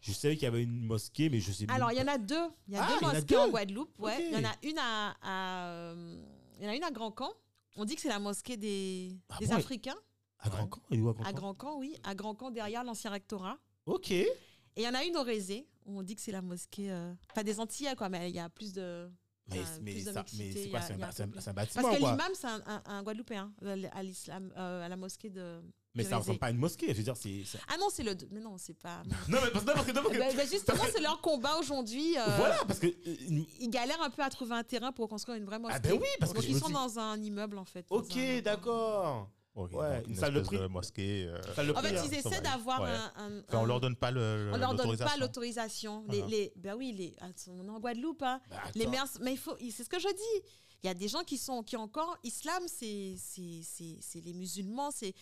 [0.00, 2.12] Je savais qu'il y avait une mosquée, mais je sais Alors, même il y en
[2.12, 2.48] a deux.
[2.68, 3.50] Il y a Ah, deux il y en a mosquées en deux.
[3.50, 3.98] Guadeloupe.
[3.98, 4.24] Ouais.
[4.30, 6.22] Il y en a une à, à, euh,
[6.60, 7.32] il y en a une à Grand Camp.
[7.76, 9.96] On dit que c'est la mosquée des, Ah des bon, Africains.
[10.38, 11.96] À Grand Camp il à Grand Camp, oui.
[12.04, 13.58] À Grand Camp, derrière l'ancien rectorat.
[13.86, 14.10] Ok.
[14.10, 14.28] Et
[14.76, 15.66] il y en a une au Rézé.
[15.86, 16.90] où On dit que c'est la mosquée.
[16.90, 19.10] euh, Pas des Antillais, quoi, mais il y a plus de.
[19.50, 21.00] Mais, euh, mais, plus de ça, mais mixité, c'est quoi C'est un, un un-
[21.52, 25.60] bâtiment, Parce que l'imam, c'est un, Guadeloupéen euh, à l'islam, euh, à la mosquée de.
[25.94, 26.86] Mais du ça ressemble pas à une mosquée.
[26.88, 27.42] Je veux dire, c'est.
[27.68, 28.16] Ah non, c'est le.
[28.30, 29.02] Mais non, c'est pas.
[29.28, 29.92] Non, mais parce, non, parce que.
[29.92, 32.16] non, parce que- Ben- ben justement, c'est leur combat aujourd'hui.
[32.16, 32.86] euh, Voilà, parce que.
[32.86, 35.76] Ils galèrent un peu à trouver un terrain pour construire une vraie mosquée.
[35.76, 37.84] Ah, ben oui, parce que Donc je ils sont dis- dans un immeuble en fait.
[37.90, 39.28] Ok, d'accord.
[39.54, 40.68] Ouais, donc une salle de espèce prix.
[40.68, 41.24] mosquée.
[41.26, 42.02] euh, En fait, prix, hein.
[42.04, 42.88] ils ça essaient d'avoir ouais.
[42.90, 45.20] un, un- Enfin, on leur donne pas le, on leur donne pas l'autorisation.
[45.20, 46.04] l'autorisation.
[46.08, 46.26] Les, Ah.
[46.28, 48.22] les, ben oui, les, ah, on est en Guadeloupe.
[48.22, 48.40] Hein.
[48.50, 48.86] Bah, Les
[49.20, 50.46] mais il faut, c'est ce que je dis.
[50.82, 54.32] Il y a des gens qui sont, qui encore, islam, c'est, c'est, c'est, c'est les
[54.32, 55.14] musulmans, c'est,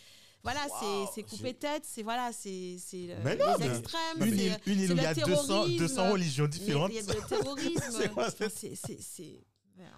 [0.43, 4.27] voilà, c'est, couper tête, c'est voilà, c'est, c'est le- Mais non, les mais- extrêmes, une,
[4.67, 5.79] une île c'est où il y le a 200, terrorisme.
[5.79, 6.91] 200 religions différentes.
[6.93, 7.83] Il y a le terrorisme.
[7.91, 9.45] C'est quoi, Enfin, c'est- c'est, c'est, c'est-
[9.77, 9.91] merde.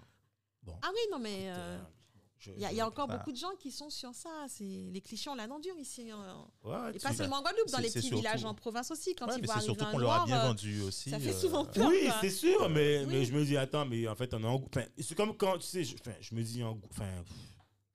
[0.64, 0.74] Bon.
[0.82, 1.78] Ah oui, non, mais euh, Euh,
[2.46, 4.30] il y, a- il y a encore beaucoup de gens qui sont sur ça.
[4.48, 6.10] C'est les clichés, on l'endure ici.
[6.10, 6.46] hein.
[6.64, 9.14] Ouais, Et pas seulement en Guadeloupe, dans les petits villages en province aussi.
[9.14, 11.10] Quand Ouais, ils mais voient arriver surtout qu'on leur a bien euh, vendu aussi.
[11.10, 11.88] ça fait euh, souvent peur.
[11.88, 14.54] Oui, c'est sûr, mais, mais je me dis, attends, mais en fait, on est en.
[14.54, 17.10] Enfin, c'est comme quand, tu sais, je, enfin, je me dis, en, enfin,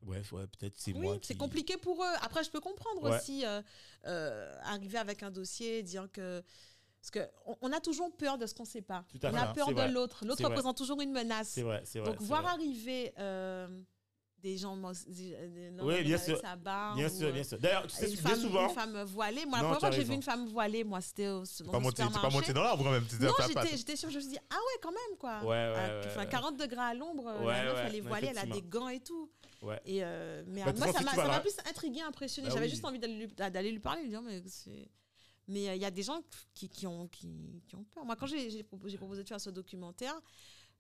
[0.02, 1.18] bref, ouais, peut-être c'est Oui, moi.
[1.22, 2.14] c'est qui- compliqué pour eux.
[2.22, 3.16] Après, je peux comprendre Ouais.
[3.18, 3.62] aussi euh,
[4.06, 6.44] euh, arriver avec un dossier, dire que.
[7.00, 9.06] Parce qu'on on a toujours peur de ce qu'on ne sait pas.
[9.24, 10.26] On a peur de l'autre.
[10.26, 10.50] L'autre vrai.
[10.50, 11.50] représente toujours une menace.
[11.50, 12.10] C'est vrai, c'est vrai.
[12.10, 12.52] Donc, voir vrai.
[12.52, 13.68] arriver euh,
[14.42, 14.78] des gens.
[15.08, 16.40] des- des- non, Oui, bien sûr.
[16.96, 17.58] Bien ou, sûr, euh, bien sûr.
[17.60, 18.68] D'ailleurs, tu sais, bien femme, souvent.
[18.68, 19.46] une femme voilée.
[19.46, 21.80] Moi, la première fois que j'ai vu une femme voilée, moi, c'était au, dans Pas
[21.80, 23.06] monté, t'es pas monté dans l'arbre quand même.
[23.22, 25.40] Non, j'étais, j'étais sûre, je me suis dit, ah ouais, quand même, quoi.
[25.42, 26.30] Ouais, ouais, Ah, ouais, enfin, ouais.
[26.30, 28.90] 40 degrés à l'ombre, euh, Ouais, la meuf, elle est voilée, elle a des gants
[28.90, 29.30] et tout.
[29.62, 29.82] Ouais.
[29.86, 32.48] Et euh, mais Bah, moi, ça m'a, plus intrigué, impressionné.
[32.48, 34.88] Bah J'avais juste envie d'aller lui, parler, lui dire, mais c'est.
[35.48, 36.22] Mais euh, il y a des gens
[36.54, 37.28] qui, qui, ont, qui,
[37.74, 38.06] ont peur.
[38.06, 40.14] Moi, quand j'ai, j'ai proposé, j'ai proposé de faire ce documentaire,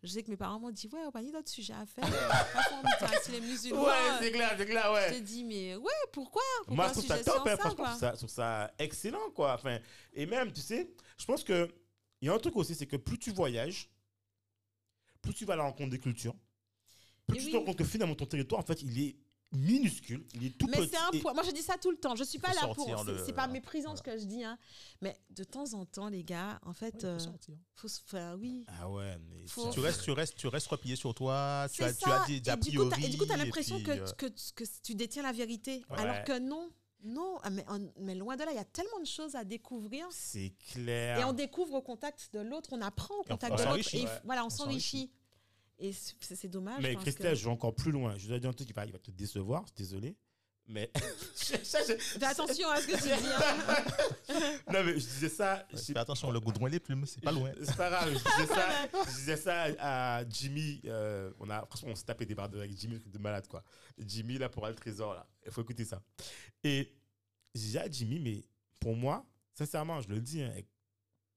[0.03, 2.05] je sais que mes parents m'ont dit, ouais, on va ni d'autres sujets à faire.
[2.99, 3.83] Putain, si les musulmans.
[3.83, 5.19] Ouais, euh, c'est clair, c'est clair, je ouais.
[5.19, 7.69] te dis, mais ouais, pourquoi, pourquoi Moi, je trouve ça top, sur hein, ça, franchement,
[7.71, 7.85] je quoi?
[7.87, 9.53] trouve ça, je trouve ça excellent, quoi.
[9.55, 9.79] Enfin,
[10.13, 11.67] et même, tu sais, je pense que
[12.21, 13.89] il y a un truc aussi, c'est que plus tu voyages,
[15.21, 16.35] plus tu vas à la rencontre des cultures,
[17.27, 17.51] plus Et tu oui.
[17.51, 19.15] te rends compte que finalement ton territoire, en fait, il est
[19.51, 20.89] minuscule, il est tout Mais petit.
[20.89, 21.33] c'est un poids.
[21.33, 22.15] Moi, je dis ça tout le temps.
[22.15, 22.85] Je suis pas là pour.
[23.05, 24.57] C'est le- pas méprisant ce que je dis, hein.
[25.01, 27.17] Mais de temps en temps, les gars, en fait, euh,
[27.75, 28.35] faut se faire.
[28.39, 28.65] Oui.
[28.67, 31.67] Ah ouais, mais Faut- Tu restes, tu restes, tu restes replié sur toi.
[31.71, 32.23] Tu C'est as, tu ça.
[32.23, 33.91] as des, des et du coup, t'as- et du coup, tu as et l'impression que,
[33.91, 34.25] euh, que,
[34.55, 35.83] que tu détiens la vérité.
[35.89, 35.97] Ouais.
[35.99, 36.69] Alors que non.
[37.03, 39.43] Non, Ah, mais, on- mais loin de là, il y a tellement de choses à
[39.43, 40.07] découvrir.
[40.09, 41.19] c'est clair.
[41.19, 43.95] Et on découvre au contact de l'autre, on apprend au contact on de l'autre.
[43.95, 44.21] ouais.
[44.25, 45.11] voilà, on, On s'enrichit.
[45.79, 46.81] Et c'est c'est dommage.
[46.81, 48.17] Mais Christelle, que- je vais encore plus loin.
[48.17, 50.15] Je dois dire un truc qui va, il va te décevoir, je suis désolé.
[50.69, 50.91] Mais.
[51.35, 53.09] Ça, je- Fais attention à ce que tu dis.
[53.09, 54.51] hein.
[54.73, 55.65] non, mais je disais ça.
[55.71, 57.51] ouais, je- Fais attention, le goudron et les plumes, c'est pas loin.
[57.63, 58.69] C'est pas grave, je disais ça,
[59.05, 60.81] je disais ça à Jimmy.
[60.85, 63.47] euh, on a, franchement, on s'est tapé des barres de avec Jimmy, truc de malade,
[63.47, 63.63] quoi.
[63.99, 65.25] Jimmy, là, pour aller le trésor, là.
[65.45, 66.01] Il faut écouter ça.
[66.63, 66.91] Et
[67.55, 68.43] je disais à Jimmy, mais
[68.79, 70.67] pour moi, sincèrement, je le dis, hein, avec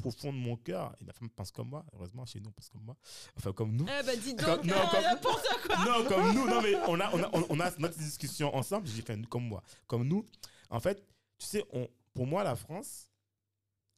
[0.00, 2.68] profond de mon cœur, et ma femme pense comme moi, heureusement, chez nous, on pense
[2.68, 2.96] comme moi.
[3.36, 3.86] Enfin, comme nous.
[3.86, 5.84] Eh ben, dis donc, Comme- non, euh, comme- quoi.
[5.84, 8.86] Non, comme nous, non, mais on a, on a, on- a notre discussion ensemble.
[8.88, 9.62] J'ai fait comme moi.
[9.86, 10.24] Comme nous,
[10.70, 11.04] en fait,
[11.38, 13.08] tu sais, on, pour moi, la France,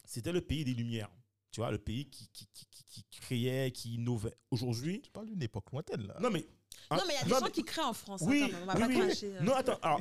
[0.05, 1.11] c'était le pays des Lumières.
[1.51, 4.35] Tu vois, le pays qui, qui, qui, qui- qui créait, qui innovait.
[4.51, 6.16] Aujourd'hui, Tu parles d'une époque lointaine, là.
[6.20, 6.47] non, mais.
[6.91, 8.23] Non, mais il y a des non, gens mais- qui créent en France.
[8.23, 8.62] hein, Oui, quand même.
[8.62, 8.99] on va oui, pas oui.
[9.07, 9.37] cracher.
[9.37, 9.41] euh.
[9.43, 10.01] Non, attends, alors,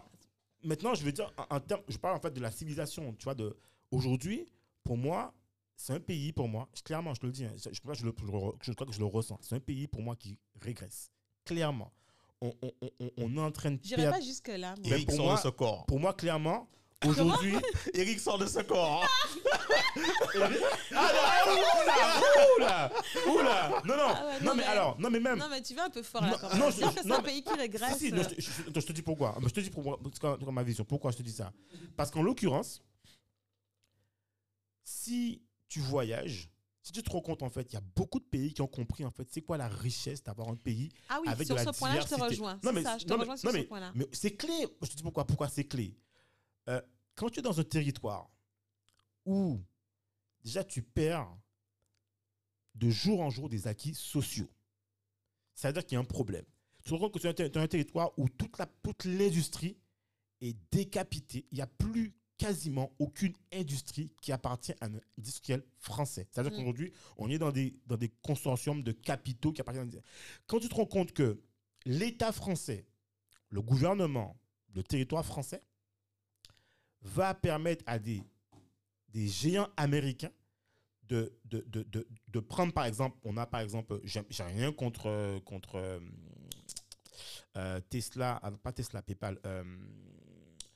[0.63, 3.23] maintenant, je veux dire, en, en termes, je parle en fait de la civilisation, tu
[3.25, 3.55] vois, de.
[3.91, 4.45] Aujourd'hui,
[4.85, 5.33] pour moi,
[5.83, 7.99] c'est un pays pour moi, clairement, je te le dis, hein, je, je crois que
[7.99, 9.39] je, le, je le- je crois que je le ressens.
[9.41, 11.09] C'est un pays pour moi qui régresse.
[11.43, 11.91] Clairement.
[12.39, 14.75] On, on, on- on- est en train de J'irai pas jusque-là.
[14.83, 15.85] Eric pour sort moi- de ce corps.
[15.87, 16.67] Pour moi, clairement,
[17.05, 17.53] aujourd'hui.
[17.95, 19.05] Eric sort de ce corps.
[20.93, 21.11] ah
[21.45, 21.53] non,
[22.57, 22.91] oula,
[23.27, 23.81] oula, oula.
[23.85, 25.39] Non, non, Ah ouais, non, non, mais mais- alors, non, mais même.
[25.39, 26.59] Non, mais tu vas un peu fort là Non, quand même.
[26.59, 27.97] non, Dire je- que c'est un mais- pays qui régresse.
[27.97, 29.35] Si, si, non, je, te- je- je te dis pourquoi.
[29.43, 29.99] Je te dis pourquoi,
[30.51, 30.83] ma vision.
[30.85, 31.51] Pourquoi je te dis ça?
[31.95, 32.81] Parce qu'en l'occurrence,
[34.83, 35.41] si
[35.71, 36.49] tu voyages,
[36.83, 38.67] si tu te rends compte, en fait, il y a beaucoup de pays qui ont
[38.67, 41.63] compris, en fait, c'est quoi la richesse d'avoir un pays Ah oui, avec de la
[41.71, 42.59] ce point-là, je te rejoins.
[42.63, 43.91] Non, mais- ça, je te non, mais- rejoins sur non, ce mais- point-là.
[43.95, 44.67] Mais c'est clé.
[44.81, 45.25] Je te dis pourquoi.
[45.25, 45.95] Pourquoi c'est clé
[46.69, 46.81] Euh,
[47.15, 48.29] Quand tu es dans un territoire
[49.25, 49.59] où
[50.43, 51.31] déjà tu perds
[52.75, 54.49] de jour en jour des acquis sociaux,
[55.53, 56.45] ça veut dire qu'il y a un problème.
[56.83, 59.77] Tu te rends compte que tu es es un territoire où toute la- toute l'industrie
[60.41, 61.45] est décapitée.
[61.51, 66.27] Il n'y a plus quasiment aucune industrie qui appartient à un industriel français.
[66.31, 66.55] C'est-à-dire Mm.
[66.55, 70.01] qu'aujourd'hui, on est dans des, dans des consortiums de capitaux qui appartiennent à...
[70.47, 71.39] Quand tu te rends compte que
[71.85, 72.87] l'État français,
[73.49, 74.39] le gouvernement,
[74.73, 75.61] le territoire français,
[77.03, 78.23] va permettre à des,
[79.09, 80.31] des géants américains
[81.03, 85.07] de, de, de, de, de prendre, par exemple, on a par exemple, j'ai rien contre,
[85.07, 85.99] euh, contre euh,
[87.57, 89.63] euh, Tesla, ah, pas Tesla, PayPal, euh,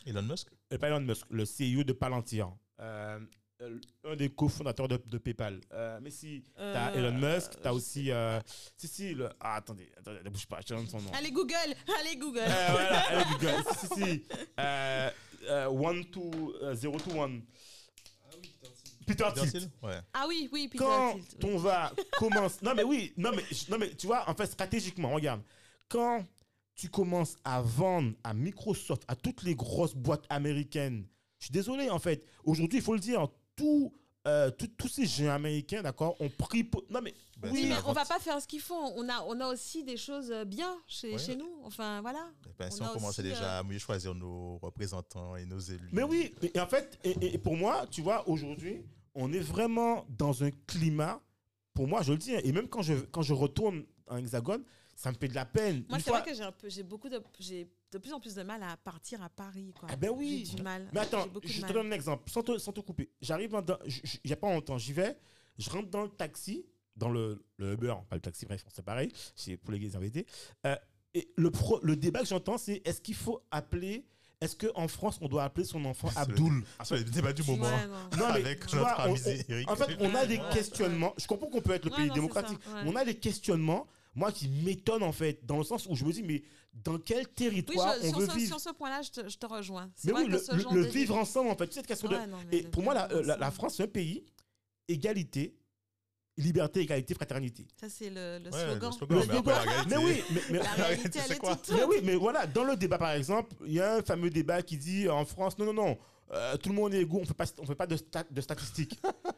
[0.06, 0.48] Elon Musk?
[0.74, 3.20] euh, pas Elon Musk, le CEO de Palantir, euh,
[3.62, 5.62] euh, un des cofondateurs de, de PayPal.
[5.74, 8.40] Euh, mais si, t'as Euh, Elon Musk, t'as aussi, euh,
[8.78, 11.12] si, si, le, ah, attendez, attendez, ne bouge pas, je te donne son nom.
[11.14, 11.56] Allez Google,
[12.00, 12.40] allez Google.
[12.40, 13.64] Euh, voilà, allez, Google.
[13.80, 14.24] Si, si, si.
[14.60, 15.10] Euh,
[15.48, 16.04] euh, one,
[16.62, 17.42] euh, zero, two, one.
[19.08, 19.52] Peter Peter Thiel.
[19.52, 20.00] Thiel Ouais.
[20.14, 21.50] Ah oui, oui, Peter Quand Thiel, oui.
[21.54, 22.58] on va commencer.
[22.64, 25.42] Non, mais oui, non mais, non, mais tu vois, en fait, stratégiquement, regarde.
[25.88, 26.26] Quand
[26.76, 31.06] tu commences à vendre à Microsoft, à toutes les grosses boîtes américaines,
[31.40, 32.26] je suis désolé, en fait.
[32.44, 33.94] Aujourd'hui, il faut le dire, tous
[34.28, 36.64] euh, tous- tous ces géants américains, d'accord, ont pris.
[36.64, 37.14] po- Non, mais.
[37.38, 38.08] Ben, oui, mais on va vente.
[38.08, 38.92] pas faire ce qu'ils font.
[38.96, 41.60] On a, on a aussi des choses bien chez, nous.
[41.64, 42.28] Enfin, voilà.
[42.48, 45.90] Eh ben, si On commençait aussi, déjà à mieux choisir nos représentants et nos élus.
[45.92, 48.82] Mais oui, et, en fait, et, et pour moi, tu vois, aujourd'hui,
[49.14, 51.22] on est vraiment dans un climat,
[51.76, 54.64] pour moi, je le dis, hein, et même quand je, quand je retourne en hexagone,
[54.96, 55.84] ça me fait de la peine.
[55.90, 58.20] Moi, c'est fois- vrai que j'ai un peu, j'ai beaucoup de, j'ai de plus en
[58.20, 59.90] plus de mal à partir à Paris, quoi.
[59.92, 60.46] Ah ben oui.
[60.50, 60.88] J'ai du mal.
[60.94, 63.10] Mais attends, J'ai je te donne un exemple, sans te, sans te couper.
[63.22, 65.18] J'arrive a pas longtemps, j'y vais,
[65.58, 66.66] je rentre dans le taxi,
[66.96, 70.26] dans le, le Uber, pas le taxi, bref, c'est pareil, c'est pour les invités.
[70.66, 70.76] Euh,
[71.14, 74.06] et le, pro- le débat que j'entends, c'est est-ce qu'il faut appeler,
[74.42, 76.64] est-ce qu'en France, on doit appeler son enfant Abdoul?
[76.84, 77.66] C'est le débat du moment.
[77.66, 78.18] Ouais, non.
[78.18, 79.72] Non, mais Avec tu notre vois, ami on- Eric.
[79.72, 81.14] En fait, on a des questionnements.
[81.18, 82.60] Je comprends qu'on peut être le Ouais, pays non, démocratique.
[82.66, 82.84] ça, ouais.
[82.84, 86.06] mais On a des questionnements, moi, qui m'étonnent, en fait, dans le sens où je
[86.06, 86.44] me dis, mais
[86.74, 89.30] dans quel Oui, territoire je- on sur, veut ce, vivre sur ce point-là, je te,
[89.30, 89.92] je te rejoins.
[89.96, 91.68] C'est Mais vrai oui, que le, ce le- genre le de- vivre ensemble, en fait.
[91.68, 92.16] Tu sais, cette question de.
[92.16, 93.52] Ouais, non, mais Et le pour moi, la, vivre la- la.
[93.52, 94.24] France, c'est un pays
[94.88, 95.56] égalité,
[96.38, 97.66] liberté, égalité, fraternité.
[97.80, 98.90] Ça, c'est le, le Ouais, slogan.
[98.90, 99.66] le slogan, Le mais après, slogan.
[99.66, 101.56] la réalité- Mais oui, mais, mais- La réalité, elle C'est est quoi?
[101.56, 104.30] toute mais oui, mais voilà, dans le débat, par exemple, il y a un fameux
[104.30, 105.98] débat qui dit euh, en France, non, non, non,
[106.34, 108.26] euh, tout le monde est égaux, on ne fait pas, on fait pas de, stat-
[108.30, 109.00] de statistiques.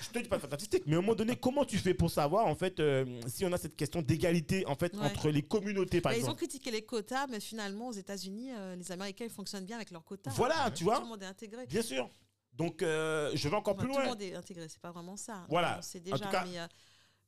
[0.00, 0.46] Je te dis pas de
[0.86, 3.52] mais à un moment donné, comment tu fais pour savoir, en fait, euh, si on
[3.52, 5.04] a cette question d'égalité, en fait, Ouais.
[5.06, 6.38] entre les communautés, par Bah, ils ont exemple?
[6.38, 10.04] critiqué les quotas, mais finalement, aux États-Unis, euh, les Américains ils fonctionnent bien avec leurs
[10.04, 10.30] quotas.
[10.32, 11.66] Voilà, tu vois, Tout le monde est intégré.
[11.66, 12.10] bien sûr.
[12.52, 14.08] Donc, euh, je vais encore plus tout le loin.
[14.10, 15.44] monde est intégré, c'est pas vraiment ça.
[15.48, 15.76] Voilà.
[15.78, 16.66] On sait En déjà, tout cas, mais, euh,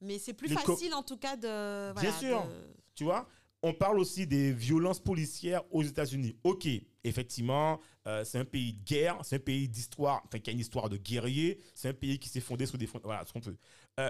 [0.00, 1.92] mais c'est plus facile en tout cas de.
[1.92, 2.44] Bien voilà, sûr.
[2.46, 3.28] de- Tu vois?
[3.66, 6.36] On parle aussi des violences policières aux États-Unis.
[6.44, 6.68] Ok,
[7.02, 10.60] effectivement, euh, c'est un pays de guerre, c'est un pays d'histoire, enfin, qui a une
[10.60, 13.00] histoire de guerriers, c'est un pays qui s'est fondé sur des fonds.
[13.02, 13.56] Voilà, ce qu'on peut.
[13.98, 14.08] Euh,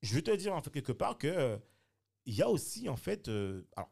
[0.00, 1.58] je veux te dire, en fait, quelque part, que
[2.24, 3.90] il y a aussi, en fait, euh, alors,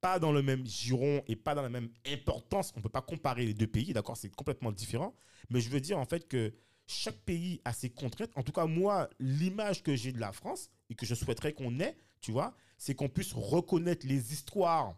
[0.00, 3.00] pas dans le même giron et pas dans la même importance, on ne peut pas
[3.00, 5.14] comparer les deux pays, d'accord C'est complètement différent.
[5.50, 6.52] Mais je veux dire, en fait, que
[6.88, 8.32] chaque pays a ses contraintes.
[8.34, 11.78] En tout cas, moi, l'image que j'ai de la France et que je souhaiterais qu'on
[11.78, 14.94] ait, tu vois, c'est qu'on puisse reconnaître les histoires.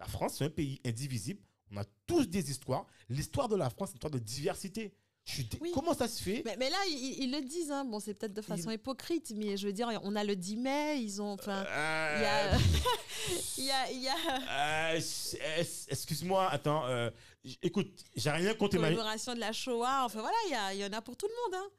[0.00, 1.40] La France, c'est un pays indivisible.
[1.70, 2.86] On a tous des histoires.
[3.08, 4.92] L'histoire de la France, c'est une histoire de diversité.
[5.60, 5.70] Oui.
[5.72, 6.42] Comment ça se fait?
[6.44, 7.84] Mais, mais là, ils, ils le disent, hein.
[7.84, 11.00] bon, c'est peut-être de façon hypocrite, mais je veux dire, on a le 10 mai,
[11.00, 11.30] ils ont.
[11.34, 11.62] Enfin,
[12.16, 12.58] il y a.
[13.58, 13.92] Il y a.
[13.92, 15.00] y a Euh,
[15.88, 16.84] Excuse-moi, attends.
[16.86, 17.10] euh,
[17.62, 18.96] écoute, j'ai rien contre Emmanuel.
[18.96, 20.36] commémoration de la Shoah, enfin voilà,
[20.72, 21.62] il y, en a pour tout le monde.
[21.64, 21.70] Hein.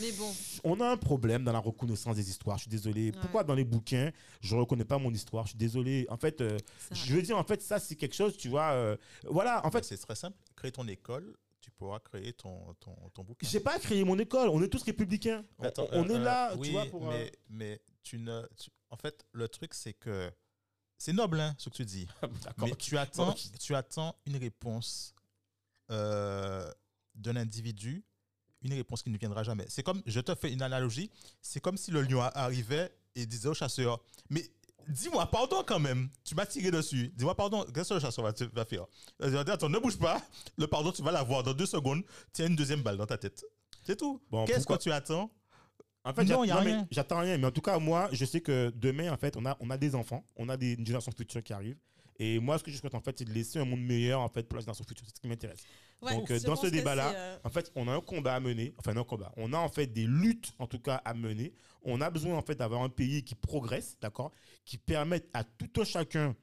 [0.00, 0.30] Mais bon,
[0.64, 2.58] On a un problème dans la reconnaissance des histoires.
[2.58, 3.06] Je suis désolé.
[3.06, 3.18] Ouais.
[3.20, 4.10] Pourquoi dans les bouquins,
[4.40, 5.44] je ne reconnais pas mon histoire?
[5.46, 6.06] Je suis désolé.
[6.10, 6.58] En fait, euh,
[6.92, 8.72] je veux dire, en fait, ça, c'est quelque chose, tu vois.
[8.72, 10.36] euh, voilà, en fait, c'est très simple.
[10.56, 13.46] Crée ton école, tu pourras créer ton, ton, ton bouquin.
[13.48, 14.48] j'ai pas créé mon école.
[14.50, 15.44] On est tous républicains.
[15.58, 17.08] On- Attends, on, euh, est là, euh, oui, tu vois, pour.
[17.10, 18.42] euh, mais, mais tu ne.
[18.58, 20.30] tu- en fait, le truc, c'est que.
[20.98, 22.06] C'est noble, hein, ce que tu dis.
[22.58, 23.40] Mais tu attends, Ok.
[23.60, 25.14] tu attends une réponse
[25.90, 26.70] euh,
[27.14, 28.04] d'un individu,
[28.62, 29.66] une réponse qui ne viendra jamais.
[29.68, 31.10] C'est comme, je te fais une analogie,
[31.42, 34.00] c'est comme si le lion arrivait et disait au chasseur,
[34.30, 34.50] mais
[34.88, 38.32] dis-moi pardon quand même, tu m'as tiré dessus, dis-moi pardon, qu'est-ce que le chasseur va,
[38.64, 38.86] faire?
[39.20, 40.20] Il va dire, Attends, ne bouge pas,
[40.56, 42.02] le pardon, tu vas l'avoir dans deux secondes,
[42.32, 43.44] tiens une deuxième balle dans ta tête.
[43.82, 44.20] C'est tout.
[44.30, 45.30] Bon, Qu'est-ce que tu attends?
[46.04, 46.44] En fait, Non,
[46.90, 47.38] j'attends rien.
[47.38, 49.78] Mais en tout cas, moi, je sais que demain, en fait, on a, on a
[49.78, 51.76] des enfants, on a des, une génération future qui arrive.
[52.18, 54.28] Et moi, ce que je souhaite, en fait, c'est de laisser un monde meilleur, en
[54.28, 55.04] fait, pour la génération future.
[55.08, 55.64] C'est ce qui m'intéresse.
[56.00, 58.72] Ouais, Donc, euh, dans ce débat-là, euh, En fait, on a un combat à mener.
[58.78, 59.32] Enfin, non, un combat.
[59.36, 61.52] On a, en fait, des luttes, en tout cas, à mener.
[61.82, 64.30] On a besoin, en fait, d'avoir un pays qui progresse, d'accord
[64.64, 66.36] Qui permette à tout un chacun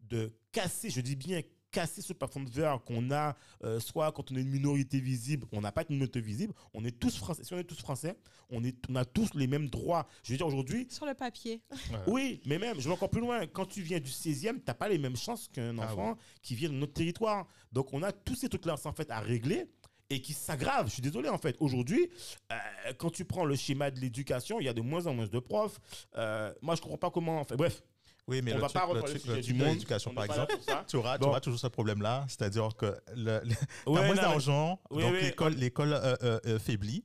[0.00, 4.30] de casser, je dis bien casser ce plafond de verre qu'on a, euh, soit quand
[4.32, 7.44] on est une minorité visible, on n'a pas de minorité visible, on est tous français.
[7.44, 8.16] Si on est tous français,
[8.50, 10.06] on, est, on a tous les mêmes droits.
[10.22, 11.62] Je veux dire, aujourd'hui, sur le papier.
[12.06, 13.46] oui, mais même, je vais encore plus loin.
[13.46, 16.54] Quand tu viens du 16e, tu n'as pas les mêmes chances qu'un Ah enfant qui
[16.54, 17.46] vient de notre territoire.
[17.72, 19.66] Donc, on a tous ces trucs-là en fait, à régler
[20.10, 20.86] et qui s'aggravent.
[20.86, 21.56] Je suis désolé, en fait.
[21.60, 22.08] Aujourd'hui,
[22.50, 22.56] euh,
[22.98, 25.38] quand tu prends le schéma de l'éducation, il y a de moins en moins de
[25.38, 25.78] profs.
[26.16, 27.40] Euh, moi, je comprends pas comment.
[27.40, 27.82] Enfin, bref,
[28.28, 29.68] Oui, mais on le va truc, pas le reprendre le truc, sujet le du monde.
[29.74, 30.54] l'éducation, On par exemple,
[30.86, 31.28] tu auras, tu Bon.
[31.30, 33.40] auras toujours ce problème-là, c'est-à-dire que le,
[33.86, 37.04] Ouais, moins d'argent, Oui, donc oui, l'école, l'école euh, euh, euh, faiblit,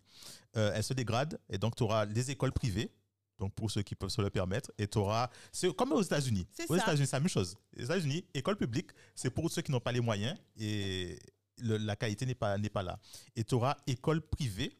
[0.57, 2.91] euh, elle se dégrade, et donc tu auras des écoles privées,
[3.39, 6.45] donc pour ceux qui peuvent se le permettre, et tu auras, c'est comme aux États-Unis.
[6.51, 6.83] C'est Aux ça.
[6.83, 7.55] États-Unis, c'est la même chose.
[7.75, 11.17] Les États-Unis, école publique, c'est pour ceux qui n'ont pas les moyens, et
[11.59, 12.99] le- la qualité n'est pas, n'est pas là.
[13.35, 14.77] Et tu auras école privée.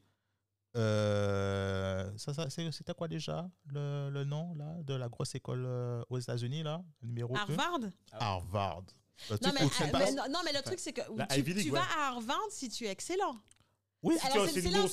[0.76, 5.64] Euh, ça, ça, c'est- c'était quoi déjà le, le nom là, de la grosse école
[5.66, 7.80] euh, aux États-Unis, là, numéro 2 Harvard?
[8.12, 8.84] Harvard.
[9.30, 11.72] Le non mais, passes- mais non, non, mais le truc, c'est que tu, League, tu
[11.72, 11.80] ouais.
[11.80, 13.38] vas à Harvard si tu es excellent.
[14.02, 14.36] Oui, c'est là,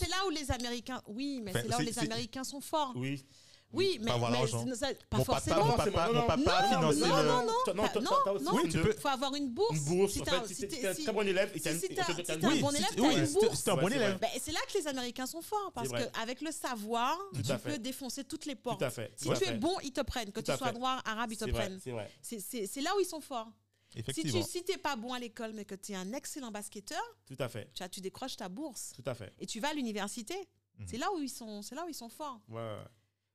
[0.09, 1.03] là où les Américains.
[1.09, 2.93] Oui, mais Enfin, c'est là où les Américains sont forts.
[2.95, 3.25] Oui.
[3.73, 5.57] Oui, mais, mais c'est- ça- pas Mon papa, forcément.
[5.65, 7.55] mon Non, papa, non, mon non, papa non, a financé non, le- non, non, non,
[7.65, 9.77] toi, non, non, Oui, tu peux- faut avoir une bourse.
[9.79, 10.13] Une bourse.
[10.13, 11.51] Si En t'es un- fait, si si t'es t'es- t'es un si- très bon élève,
[11.53, 13.57] si- une- si un Oui, bon élève, tu- t'as une t'es- bourse.
[13.59, 14.19] si t'es un bon c'est élève.
[14.19, 18.25] Ben, c'est là que les Américains sont forts parce qu'avec le savoir, tu peux défoncer
[18.25, 18.81] toutes les portes.
[18.81, 19.13] Tout à fait.
[19.17, 20.33] Si tu es bon, ils te prennent.
[20.33, 21.79] Que tu sois noir, arabe, ils te prennent.
[22.23, 23.51] C'est là où ils sont forts.
[23.93, 24.45] Si Effectivement.
[24.45, 27.35] tu si t'es pas bon à l'école, mais que tu es un excellent basketteur, Tout
[27.41, 27.69] à fait.
[27.75, 29.33] tu, as- tu décroches ta bourse Tout à fait.
[29.41, 30.35] et tu vas à l'université.
[30.79, 30.87] Mhm.
[30.89, 32.41] C'est là où ils sont, c'est là où ils sont forts.
[32.49, 32.77] Ouais, ouais.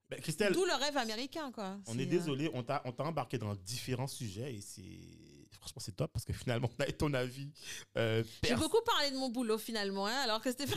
[0.09, 1.77] Ben, Christelle, D'où le rêve américain, quoi.
[1.87, 4.83] on est euh, désolé, on t'a on t'a embarqué dans différents sujets et c'est.
[5.59, 7.49] Franchement, c'est top parce que finalement, on a ton avis.
[7.97, 10.75] Euh, J'ai beaucoup parlé de mon boulot finalement, hein, alors que c'était pas.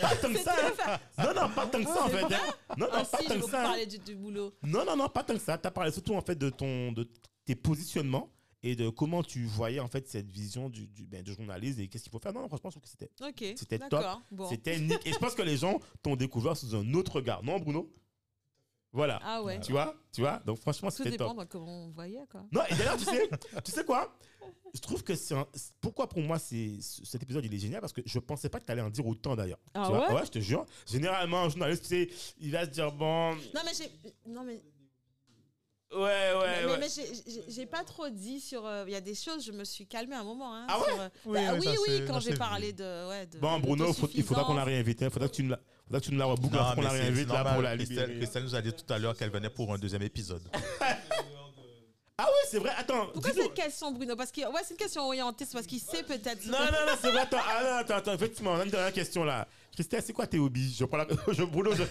[0.00, 0.56] Pas tant que ça.
[0.88, 0.98] hein.
[1.24, 2.24] Non, non, pas tant que ça en fait.
[2.24, 2.40] hein.
[2.76, 3.60] Non, non, Ah pas si, j'ai tant que beaucoup ça.
[3.60, 3.64] hein.
[3.68, 4.52] parlé du, du boulot.
[4.64, 5.56] Non, non, non, pas tant que ça.
[5.56, 7.08] Tu as parlé surtout en fait de, ton, de
[7.44, 8.28] tes positionnements
[8.64, 11.86] et de comment tu voyais en fait cette vision du, du, ben, du journaliste et
[11.86, 12.32] qu'est-ce qu'il faut faire.
[12.32, 13.54] Non, non, franchement, je trouve que c'était, Ok.
[13.56, 13.90] C'était top.
[13.90, 14.22] D'accord.
[14.32, 14.48] Bon.
[14.48, 15.06] c'était nick.
[15.06, 17.44] Et je pense que les gens t'ont découvert sous un autre regard.
[17.44, 17.88] Non, Bruno?
[18.94, 19.20] Voilà.
[19.22, 19.60] Ah ouais.
[19.60, 21.40] Tu vois Tu vois Donc franchement, Tout c'était dépend top.
[21.40, 22.44] de comment on voyait, quoi.
[22.52, 23.28] Non, et d'ailleurs, tu sais,
[23.64, 24.16] tu sais quoi?
[24.72, 25.46] Je trouve que c'est un-
[25.80, 27.80] pourquoi pour moi c'est cet épisode il est génial?
[27.80, 29.58] Parce que je pensais pas que tu allais en dire autant d'ailleurs.
[29.74, 30.14] Ah Tu vois?
[30.14, 30.24] ouais?
[30.26, 30.64] Je te jure.
[30.86, 32.08] Généralement un journaliste tu sais,
[32.40, 33.90] il va se dire bon Non mais j'ai,
[34.26, 34.60] non mais,
[35.92, 36.32] ouais ouais
[36.64, 36.78] mais, ouais.
[36.80, 38.66] mais j'ai- j'ai- j'ai pas trop dit sur.
[38.66, 40.52] euh, Il y a des choses, je me suis calmée un moment.
[40.54, 40.84] Hein, Ah ouais?
[40.86, 43.08] sur, euh, Oui, bah oui, oui, ça, oui, c'est- quand ça, j'ai parlé de.
[43.08, 45.00] Ouais, de Bon Bruno, faut- il faudra qu'on la réinvite.
[45.02, 45.60] Il faudra que tu nous la,
[45.92, 47.76] que tu nous la reboucles mais la réinvite là pour la.
[47.76, 48.18] Christelle.
[48.18, 50.42] Christelle nous a dit tout à l'heure qu'elle venait pour un deuxième épisode.
[52.16, 52.70] Ah oui, c'est vrai.
[52.78, 53.08] Attends.
[53.12, 54.14] Pourquoi cette question, Bruno?
[54.14, 56.46] Parce que ouais, c'est une question orientée, c'est parce qu'il sait peut-être.
[56.46, 57.22] Non, non, non, c'est vrai.
[57.22, 59.48] Attends, ah, non, attends, attends, effectivement, on a une dernière question là.
[59.72, 60.76] Christelle, c'est quoi tes hobbies?
[60.78, 61.08] Je prends la.
[61.32, 61.82] Je, Bruno, je.
[61.82, 61.88] ouais,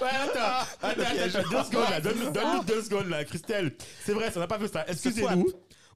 [0.00, 2.00] attends, attends, attends, attends, deux secondes là.
[2.00, 3.24] Donne-nous donne-nous deux secondes là.
[3.24, 3.74] Christelle,
[4.04, 4.84] c'est vrai, ça n'a pas fait ça.
[4.86, 5.48] Excusez-nous.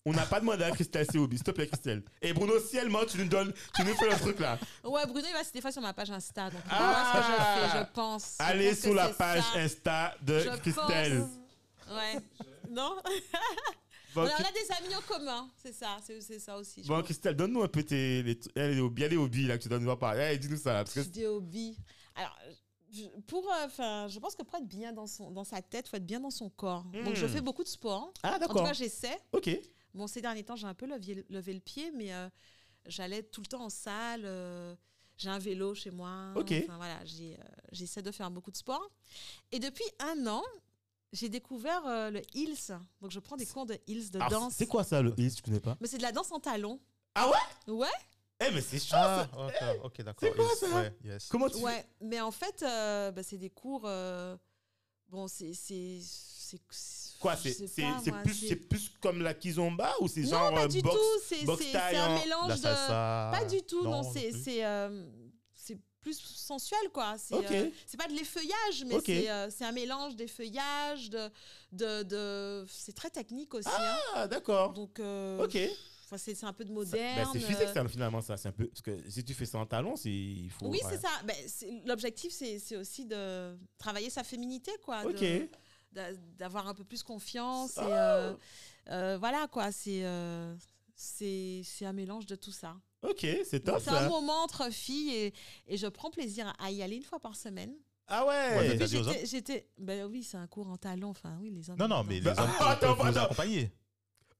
[0.06, 1.36] On n'a pas demandé à Christelle ses hobbies.
[1.38, 2.02] S'il te plaît, Christelle.
[2.20, 4.58] Et Bruno, si elle ment, tu nous donnes, tu nous fais le truc là.
[4.84, 6.50] Ouais, Bruno, il va des fois sur ma page Insta.
[6.50, 7.10] Donc, Ah.
[7.12, 8.36] voit ce que je fais, je pense.
[8.38, 9.58] Je Allez pense sur la page ça.
[9.60, 11.20] Insta de Je Christelle.
[11.20, 11.96] pense.
[11.96, 12.18] Ouais.
[12.70, 12.96] Non?
[14.14, 16.56] Bon, on, a, on Chris- a des amis en commun, c'est ça, c'est c'est ça
[16.56, 16.82] aussi.
[16.82, 17.04] je Bon, pense.
[17.04, 18.22] Christelle, donne-nous un peu tes.
[18.22, 20.22] Les, les hobbies, les hobbies là que tu dois nous parler.
[20.22, 20.84] Allez, dis-nous ça là.
[20.84, 21.76] Parce que Des hobbies.
[22.16, 22.36] Alors,
[22.92, 25.86] je- pour, euh, enfin, je pense que pour être bien dans, son, dans sa tête,
[25.86, 26.84] il faut être bien dans son corps.
[27.04, 27.28] Donc, je Hmm.
[27.28, 28.12] fais beaucoup de sport.
[28.22, 28.64] Ah, En tout d'accord.
[28.64, 29.18] cas, j'essaie.
[29.32, 29.50] Ok.
[29.94, 32.28] Bon, ces derniers temps, j'ai un peu levé, levé le pied, mais euh,
[32.86, 34.22] j'allais tout le temps en salle.
[34.24, 34.74] euh,
[35.16, 36.32] j'ai un vélo chez moi.
[36.34, 36.52] Ok.
[36.64, 37.36] Enfin, voilà, euh,
[37.70, 38.90] j'essaie de faire beaucoup de sport.
[39.52, 40.42] Et depuis un an,
[41.12, 42.76] j'ai découvert euh, le heels.
[43.00, 44.54] Donc, je prends des cours de heels, de Alors, danse.
[44.54, 45.76] c'est quoi ça le heels, tu connais pas?
[45.80, 46.80] Mais c'est de la danse en talons.
[47.14, 47.72] Ah ouais?
[47.72, 47.86] Ouais,
[48.40, 49.46] Eh, mais c'est chaud Ah, ça.
[49.76, 50.28] ok, ok, d'accord.
[50.28, 50.74] C'est quoi, Yes, ça?
[50.74, 51.28] ouais, yes.
[51.28, 51.86] Comment tu ouais.
[52.00, 53.82] Mais en fait, euh, bah, c'est des cours.
[53.84, 54.36] euh,
[55.08, 55.52] bon, c'est.
[57.24, 60.94] Quoi, c'est plus, plus comme la kizomba ou c'est Non, genre pas euh, du boxe
[60.94, 61.20] tout.
[61.56, 63.38] C'est, un en- mélange La de.
[63.38, 65.06] Pas du tout, non, c'est, euh,
[65.54, 67.14] c'est plus sensuel, quoi.
[67.16, 69.04] C'est, euh, c'est pas de l'effeuillage, mais Ok.
[69.06, 71.30] c'est, euh, c'est un mélange d'effeuillage, de,
[71.72, 72.66] de, de...
[72.68, 73.68] C'est très technique aussi.
[73.70, 73.96] hein.
[74.14, 74.74] Ah, d'accord.
[74.74, 75.56] Donc, euh, Ok.
[76.04, 77.16] enfin, c'est c'est un peu de Ça- moderne.
[77.16, 78.36] ben, c'est physique, ça, finalement, ça.
[78.36, 78.66] C'est un peu.
[78.66, 80.66] Parce que si tu fais ça en talon, c'est- il faut.
[80.66, 80.90] Oui, ouais.
[80.90, 81.08] c'est ça.
[81.24, 81.34] Ben,
[81.86, 85.04] L'objectif, c'est c'est aussi de travailler sa féminité, quoi.
[85.06, 85.24] Ok.
[86.38, 87.76] D'avoir un peu plus confiance.
[87.76, 88.16] Et, Ah.
[88.16, 88.34] euh,
[88.90, 89.70] euh, voilà, quoi.
[89.72, 90.54] C'est euh,
[90.94, 92.76] c'est c'est un mélange de tout ça.
[93.02, 95.34] Ok, c'est top C'est un moment entre filles et,
[95.68, 97.74] et je prends plaisir à y aller une fois par semaine.
[98.08, 98.32] Ah ouais.
[98.58, 99.68] Ouais, Et j'étais- J'étais.
[99.78, 101.10] Ben oui, c'est un cours en talon.
[101.10, 101.78] Enfin, oui, les hommes.
[101.78, 103.34] Non, non, mais les hommes peuvent attends, vous attends.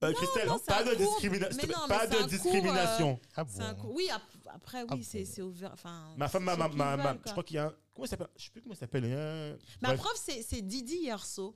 [0.03, 3.19] Euh, Christelle, non, pas de, discrimina- mais non, mais cours, discrimination.
[3.35, 4.21] Ah un cours- Oui, ap-
[4.53, 5.47] après, oui, Ah c'est bon.
[5.47, 5.71] ouvert.
[5.73, 7.73] Enfin, Ma femme, ma, ma, ma- ma- je crois qu'il y a un.
[7.93, 8.27] Comment s'appelle?
[8.35, 9.05] Je sais plus comment il s'appelle.
[9.05, 9.99] un- Ma Bref.
[10.01, 11.55] prof, c'est Didi Yerso.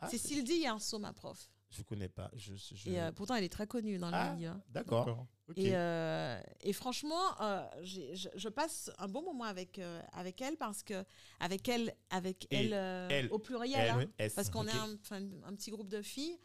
[0.00, 1.48] Ah, c'est Sylvie Yerso, ma prof.
[1.70, 2.30] Je connais pas.
[2.34, 4.30] Je, je- Et euh, pourtant, elle est très connue dans Ah.
[4.30, 4.48] le milieu.
[4.50, 4.62] hein.
[4.70, 5.26] D'accord.
[5.56, 10.56] Et, euh, et franchement, euh, je, je passe un bon moment avec, euh, avec elle
[10.56, 11.04] parce que,
[11.40, 15.54] avec elle, avec Et elle, euh, elle, au pluriel, Elle, hein, parce qu'on est un
[15.54, 16.38] petit groupe de filles.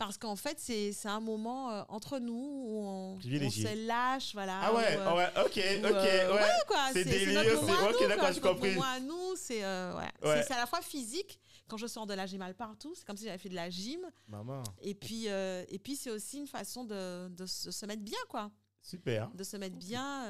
[0.00, 3.20] Parce qu'en fait, c'est c'est un moment euh, entre nous où on, on
[3.50, 4.58] se lâche, voilà.
[4.62, 6.48] Ah ouais, où, euh, ouais, ok, où, ok, euh, ouais.
[6.66, 8.70] quoi, c'est délire, c'est- ok, nous, d'accord, j'ai compris.
[8.70, 10.04] moment à nous, c'est euh, ouais.
[10.22, 10.36] Ouais.
[10.40, 11.38] C'est- c'est à la fois physique.
[11.68, 12.94] Quand je sors de là, j'ai mal partout.
[12.96, 14.00] C'est comme si j'avais fait de la gym.
[14.26, 18.50] Maman, Et puis, et puis c'est aussi une façon de, de se mettre bien, quoi.
[18.80, 19.28] super.
[19.34, 20.24] De se mettre bien.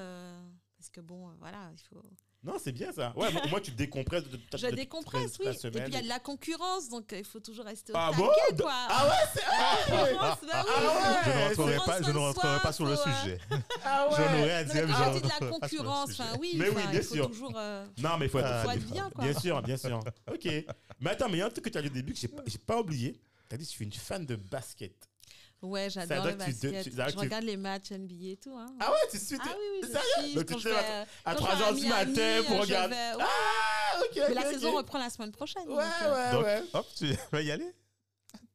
[0.77, 2.03] parce que bon, voilà, il faut.
[2.43, 3.13] Non, c'est bien ça.
[3.17, 5.47] Ouais, moi, moi, tu décompresses de, ta- Je de décompresse, oui.
[5.49, 7.97] Et puis il y a de la concurrence, donc euh, il faut toujours rester au
[7.99, 8.73] Ah taquet, bon quoi.
[8.89, 9.43] Ah ouais, c'est.
[9.47, 10.17] Ah bah oui.
[10.21, 11.21] Ah ouais.
[11.25, 13.39] Je ne rentrerai pas, je ne rentrerai pas sur le euh, sujet.
[13.85, 14.17] Ah ouais.
[14.17, 17.03] J'en aurais à dire, mais je de la concurrence, enfin oui, Mais oui, bien il
[17.03, 17.27] faut sûr.
[17.31, 17.53] toujours.
[17.57, 18.47] euh, Non, mais il faut être.
[18.49, 19.25] Ah, bien, quoi.
[19.25, 20.01] Bien sûr, bien sûr.
[20.33, 20.49] Ok.
[21.01, 22.19] Mais attends, mais il y a un truc que tu as dit au début que
[22.19, 23.21] j'ai pas, j'ai pas oublié.
[23.51, 24.95] Tu as dit que je suis une fan de basket.
[25.63, 26.37] Ouais, j'adore le tu-
[26.91, 28.57] tu- Je tu- regarde les matchs NBA et tout.
[28.57, 28.67] Hein.
[28.81, 29.37] Ah ouais, tu suis.
[29.41, 30.05] Ah oui, oui, je Sérieux?
[30.29, 30.35] suis.
[30.35, 32.61] Donc, tu te lèves à quand 3 je vais heures à du Miami, matin pour
[32.63, 32.95] regarder.
[32.95, 33.25] vais- ouais.
[33.25, 34.23] Ah, ok.
[34.29, 35.69] Mais la saison reprend la semaine prochaine.
[35.69, 36.63] Ouais, donc, euh, ouais, Donc, ouais.
[36.73, 37.71] hop, tu vas y aller?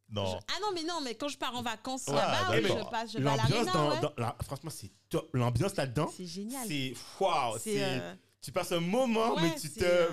[0.10, 0.26] Non.
[0.26, 2.90] je- Ah non, mais non, mais quand je pars en vacances Ouais, là-bas, oui, je
[2.90, 3.36] passe, je vais à
[3.74, 4.00] dans, ouais.
[4.02, 5.30] dans- la- franchement, c'est top.
[5.34, 6.68] L'ambiance là-dedans, C'est génial.
[6.68, 7.58] c'est waouh.
[7.60, 10.08] C'est, euh, tu passes un moment, Ouais, mais tu te euh.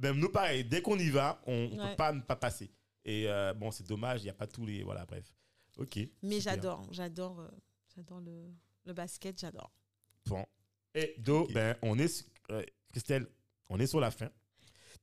[0.00, 0.64] Même nous, pareil.
[0.64, 1.90] Dès qu'on y va, on, ne Ouais.
[1.90, 2.70] peut pas ne pas passer.
[3.04, 4.20] Et euh, bon, c'est dommage.
[4.22, 5.04] Il n'y a pas tous les voilà.
[5.06, 5.24] Bref.
[5.76, 5.98] Ok.
[6.22, 6.54] Mais super.
[6.54, 7.48] j'adore, j'adore, euh,
[7.94, 8.50] j'adore le,
[8.84, 9.72] le basket, j'adore.
[10.26, 10.44] Bon.
[10.94, 13.26] Et Do, ben, on est, euh, Christelle,
[13.68, 14.28] on est sur la fin.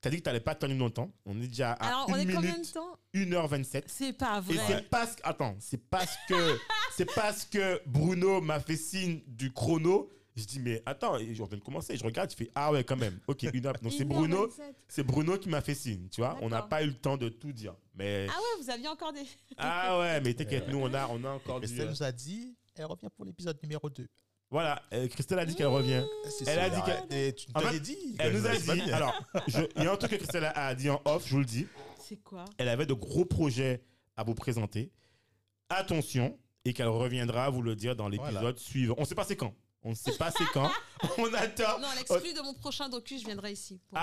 [0.02, 1.14] Tu as dit que tu n'allais pas tenir longtemps.
[1.26, 3.00] On est déjà à Alors, on 1 est combien de temps?
[3.14, 3.84] 1h27.
[3.88, 4.66] C'est pas Et vrai.
[4.68, 6.58] c'est parce que, attends, c'est parce que,
[6.98, 10.10] c'est parce que Bruno m'a fait signe du chrono.
[10.36, 11.96] Je dis, mais attends, et je viens de commencer.
[11.96, 13.20] Je regarde, je fais, ah ouais, quand même.
[13.28, 13.76] Ok, une heure.
[13.82, 14.74] Donc c'est Bruno, 1h27.
[14.90, 16.38] c'est Bruno qui m'a fait signe, tu vois.
[16.42, 17.76] On n'a pas eu le temps de tout dire.
[17.96, 19.24] Mais, Ah ouais, vous aviez encore des.
[19.58, 21.66] ah ouais, mais t'inquiète, nous, on a, on a encore du.
[21.66, 24.08] Estelle euh, nous a dit, elle revient pour l'épisode numéro 2.
[24.50, 26.04] Voilà, euh, Christelle a dit qu'elle revient.
[26.46, 28.16] Elle a dit qu'elle- tu nous dit.
[28.20, 29.14] Elle nous a dit, alors,
[29.78, 31.46] il y a un truc que Christelle a- a dit en off, je vous le
[31.46, 31.68] dis.
[32.00, 32.46] C'est quoi?
[32.58, 33.84] Elle avait de gros projets
[34.16, 34.92] à vous présenter.
[35.70, 38.58] Attention, et qu'elle reviendra vous le dire dans l'épisode Voilà.
[38.58, 38.96] suivant.
[38.98, 39.54] On ne sait pas c'est quand.
[39.82, 40.70] On ne sait pas c'est quand.
[41.18, 41.80] On attend.
[41.80, 43.80] Non, l'exclu de mon prochain docu, je viendrai ici.
[43.90, 43.98] pour-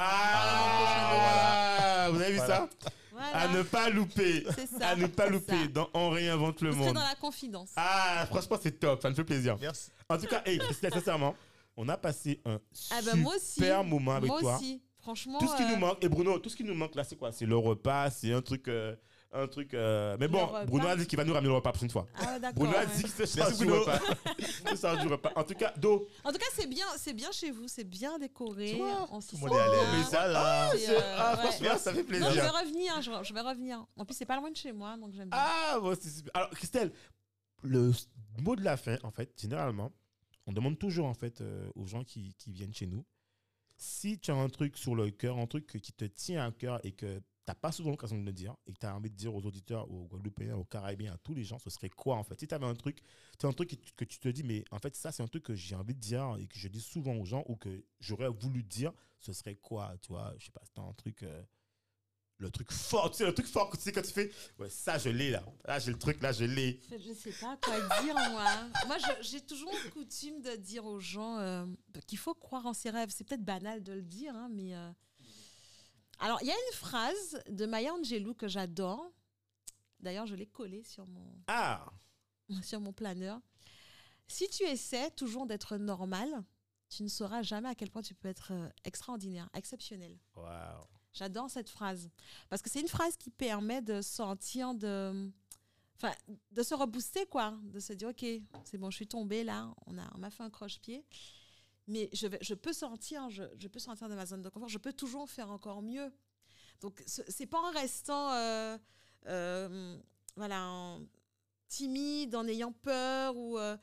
[1.21, 2.57] Ah, vous avez vu Voilà.
[2.57, 2.91] ça?
[3.21, 3.39] Voilà.
[3.39, 4.45] À ne pas louper.
[4.55, 4.89] C'est ça.
[4.89, 5.69] À ne pas louper ça.
[5.69, 6.95] dans On réinvente le Vous monde.
[6.95, 7.71] dans la confidence.
[7.77, 9.03] Ah, franchement, c'est top.
[9.03, 9.57] Ça me fait plaisir.
[9.61, 9.91] Merci.
[10.09, 11.35] En tout cas, hey, Christelle, sincèrement,
[11.77, 12.59] on a passé un
[12.91, 13.55] Ah ben moi aussi.
[13.55, 14.57] super moment avec moi toi.
[14.57, 14.81] aussi.
[15.01, 15.39] Franchement.
[15.39, 17.17] Tout ce qui euh, nous manque, et Bruno, tout ce qui nous manque là, c'est
[17.17, 17.33] quoi?
[17.33, 18.69] C'est le repas, c'est un truc.
[18.69, 18.95] euh,
[19.33, 20.65] un truc euh, Mais bon, repas.
[20.67, 22.07] Bruno a dit qu'il va nous ramener le repas la prochaine fois.
[22.17, 22.65] Ah ouais, d'accord.
[22.65, 22.87] Bruno a ouais.
[22.97, 23.81] dit qu'il se charge Merci, du Bruno.
[23.83, 23.99] repas.
[24.39, 25.33] Il se charge du repas.
[25.37, 28.19] En tout cas, Do, En tout cas, c'est bien, c'est bien chez vous, c'est bien
[28.19, 28.71] décoré.
[28.71, 29.81] Tu vois, on s'y tout le sent monde est à l'aise.
[29.91, 29.99] bien.
[29.99, 30.71] mais ça, là.
[30.73, 31.39] C'est, c'est- euh, ah, ouais.
[31.53, 32.27] franchement, ça fait plaisir.
[32.29, 33.87] Non, je vais revenir, je, je vais revenir.
[33.97, 35.39] En plus, c'est pas loin de chez moi, donc j'aime bien.
[35.41, 36.33] Ah, bon, c'est super.
[36.35, 36.93] Alors, Christelle,
[37.63, 38.09] le s-
[38.41, 39.93] mot de la fin, en fait, généralement,
[40.47, 43.05] on demande toujours, en fait, euh, aux gens qui, qui viennent chez nous,
[43.77, 46.81] si tu as un truc sur le cœur, un truc qui te tient à cœur
[46.85, 47.21] et que
[47.51, 49.35] tu n'as pas souvent l'occasion de le dire et que tu as envie de dire
[49.35, 52.39] aux auditeurs, aux Guadeloupéens, aux Caraïbiens, à tous les gens, ce serait quoi, en fait?
[52.39, 52.99] Si tu avais un truc,
[53.39, 55.43] tu un truc que tu, que te dis, mais en fait, ça, c'est un truc
[55.45, 58.29] que j'ai envie de dire et que je dis souvent aux gens ou que j'aurais
[58.29, 61.23] voulu dire, ce serait quoi Tu vois, je sais pas, c'est un truc...
[61.25, 61.43] euh,
[62.39, 64.31] le truc fort, tu sais, le truc fort, tu sais, quand tu fais,
[64.71, 65.45] ça, je l'ai là.
[65.67, 66.81] Là, j'ai le truc, là, je l'ai.
[66.91, 68.47] Je sais pas quoi dire, moi.
[68.87, 71.67] Moi, je- j'ai toujours coutume de dire aux gens euh,
[72.07, 73.11] qu'il faut croire en ses rêves.
[73.11, 74.75] C'est peut-être banal de le dire, hein, mais.
[74.75, 74.91] euh,
[76.21, 79.11] Alors, il y a une phrase de Maya Angelou que j'adore.
[80.01, 81.87] D'ailleurs, je l'ai collée sur mon, Ah
[82.63, 83.41] sur mon planeur.
[84.29, 86.29] Si tu essaies toujours d'être normal,
[86.89, 90.19] tu ne sauras jamais à quel point tu peux être euh, extraordinaire, exceptionnel.
[90.35, 90.85] Waouh.
[91.13, 92.11] J'adore cette phrase.
[92.49, 95.31] Parce que c'est une phrase qui permet de sentir de.
[95.97, 96.15] Enfin,
[96.51, 97.59] de se rebooster, quoi.
[97.65, 98.25] De se dire, OK,
[98.65, 101.05] c'est bon, je suis tombée là, on m'a on m'a fait un croche-pied.
[101.91, 104.69] Mais je, vais, je peux sortir, je, je peux sortir de ma zone de confort,
[104.69, 106.11] je peux toujours faire encore mieux.
[106.81, 108.33] Donc, ce- c'est pas en restant.
[108.33, 108.79] euh,
[109.27, 109.99] euh,
[110.37, 111.01] voilà, en-
[111.69, 113.77] timide, en ayant peur ou euh,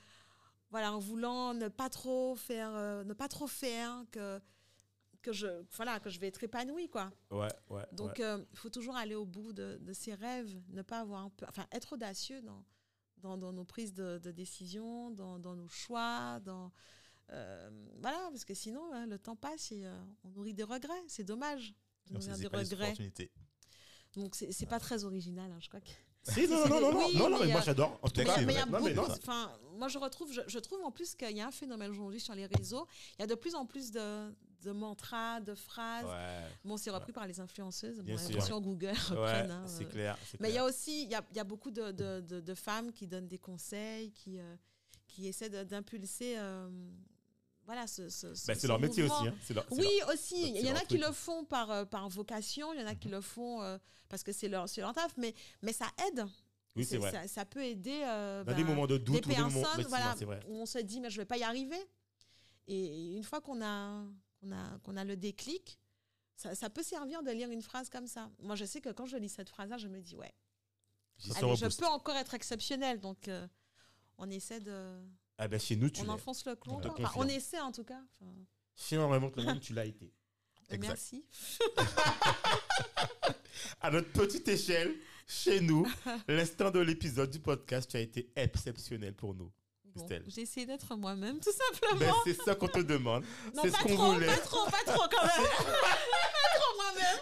[0.71, 2.71] voilà, en voulant ne pas trop faire,
[3.05, 4.41] ne pas trop faire que
[5.21, 7.11] que je voilà que je vais être épanouie quoi.
[7.31, 7.85] Ouais, ouais.
[7.91, 8.45] Donc ouais.
[8.51, 11.65] il faut toujours aller au bout de, de ses rêves, ne pas avoir peur, enfin
[11.71, 12.63] être audacieux dans
[13.17, 16.71] dans, dans nos prises de, de décision, dans, dans nos choix, dans
[17.31, 19.93] euh, voilà parce que sinon hein, le temps passe et euh,
[20.23, 21.73] on nourrit des regrets, c'est dommage.
[22.09, 22.93] de On nourrir des pas regrets.
[24.15, 25.89] Donc c'est c'est pas très original, hein, je crois que.
[26.23, 27.99] Si, non, non, non, non, non, Oui, non, non, mais, mais moi euh, j'adore.
[28.01, 31.15] En tout cas, c'est mais mais enfin, moi je retrouve, je, je trouve en plus
[31.15, 32.85] qu'il y a un phénomène aujourd'hui sur les réseaux.
[33.17, 34.33] Il y a de plus en plus de,
[34.63, 36.05] de mantras, de phrases.
[36.05, 38.01] Ouais, Bon, c'est repris par les influenceuses.
[38.01, 38.59] Bien Bon, sûr.
[38.61, 39.89] Google ouais, hein, c'est euh.
[39.89, 40.17] clair.
[40.41, 42.41] Mais il y a aussi, il y a, il y a beaucoup de, de, de-
[42.41, 44.55] de femmes qui donnent des conseils, qui, euh,
[45.07, 46.67] qui essaient d'impulser, euh,
[47.67, 49.19] voilà, ce, ce, ce- Ben, ce c'est leur métier mouvement.
[49.19, 49.27] aussi.
[49.27, 49.53] Hein.
[49.53, 50.49] Leur- Oui, leur- aussi.
[50.55, 52.95] Il y en a qui le font par, euh, par vocation, il y en a
[52.95, 53.77] qui le font euh,
[54.09, 56.25] parce que c'est leur, c'est leur taf, mais, mais ça aide.
[56.75, 57.11] Oui, c'est vrai.
[57.11, 59.57] Ça, ça peut aider euh, Dans ben, des moments de des doute ou des personnes
[59.57, 60.39] effectivement, voilà, c'est vrai.
[60.47, 61.79] où on se dit, mais je ne vais pas y arriver.
[62.67, 64.03] Et une fois qu'on a,
[64.39, 65.77] qu'on a, qu'on a le déclic,
[66.35, 68.29] ça, ça peut servir de lire une phrase comme ça.
[68.39, 70.33] Moi, je sais que quand je lis cette phrase-là, je me dis, ouais,
[71.35, 72.99] allez, je peux encore être exceptionnel.
[72.99, 73.45] Donc, euh,
[74.17, 74.99] on essaie de.
[75.37, 76.73] Ah ben, chez nous, tu on enfonce le clou.
[76.73, 76.77] On.
[76.79, 77.29] Enfin, confirme.
[77.29, 77.99] essaie en tout cas.
[78.19, 78.31] Enfin,
[78.75, 80.11] Chez on remonte le monde, tu l'as été.
[80.69, 80.87] Exact.
[80.87, 81.25] merci.
[83.81, 84.95] À notre petite échelle,
[85.27, 85.87] chez nous,
[86.27, 89.51] l'instant de l'épisode du podcast, tu as été exceptionnel pour nous.
[89.95, 90.07] Bon.
[90.27, 91.99] J'ai essayé d'être moi-même, tout simplement.
[91.99, 93.23] Ben, c'est ça qu'on te demande.
[93.55, 94.27] non, c'est pas ce qu'on voulait.
[94.27, 95.47] pas trop, pas trop quand même.
[95.47, 97.17] pas trop moi-même.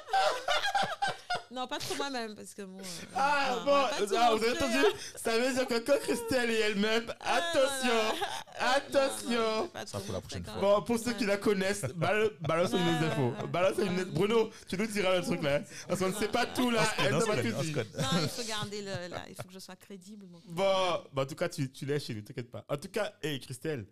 [1.55, 2.77] Non, pas trop moi-même, parce que bon.
[2.79, 2.83] euh,
[3.15, 4.97] Ah on bon, pas ah, vous avez entendu hein.
[5.15, 8.25] Ça veut dire que quand Christelle et elle-même, Ah, attention, non, non.
[8.59, 9.29] attention.
[9.31, 10.53] Non, non, pas Ça, trop pour la prochaine fois.
[10.59, 13.47] Bon, pour ceux qui la connaissent, bal- balance une Ouais, infos.
[13.47, 15.61] Balance une Bruno, tu nous diras le truc là.
[15.87, 16.83] Parce qu'on ne sait pas tout là.
[16.99, 17.97] Elle ne connaît, tout.
[18.01, 19.07] Non, il faut garder le.
[19.07, 20.27] Là, il faut que je sois crédible.
[20.47, 22.63] Bon, bah, en tout cas, tu, tu l'es chez nous, t'inquiète pas.
[22.69, 23.87] En tout cas, hey, Christelle,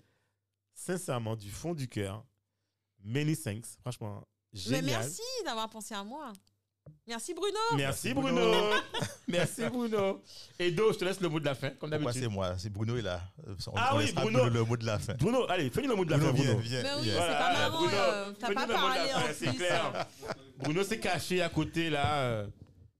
[0.73, 2.23] sincèrement, du fond du cœur,
[3.03, 3.65] many thanks.
[3.81, 4.83] Franchement, Mais génial.
[4.85, 6.31] merci d'avoir pensé à moi.
[7.05, 7.59] Merci Bruno.
[7.75, 8.31] Merci, Bruno.
[8.33, 8.75] Bruno.
[9.27, 10.21] merci Bruno.
[10.57, 12.33] Edo, je te laisse le mot de la fin, comme Pourquoi c'est d'habitude.
[12.33, 12.57] moi?
[12.57, 13.21] C'est Bruno est là.
[13.67, 14.47] On, Ah on oui, Bruno.
[14.47, 15.13] le mot de la fin.
[15.15, 16.61] Bruno, allez, fais-nous le mot de la fin, Bruno, viens, Bruno.
[16.69, 16.83] viens.
[16.83, 17.13] Mais oui, viens.
[17.21, 19.33] c'est pas marrant, Bruno, euh, t'as fais-nous pas le mot de la parlé fin, en
[19.33, 19.57] c'est plus.
[19.57, 20.07] clair.
[20.59, 22.45] Bruno s'est caché à côté là.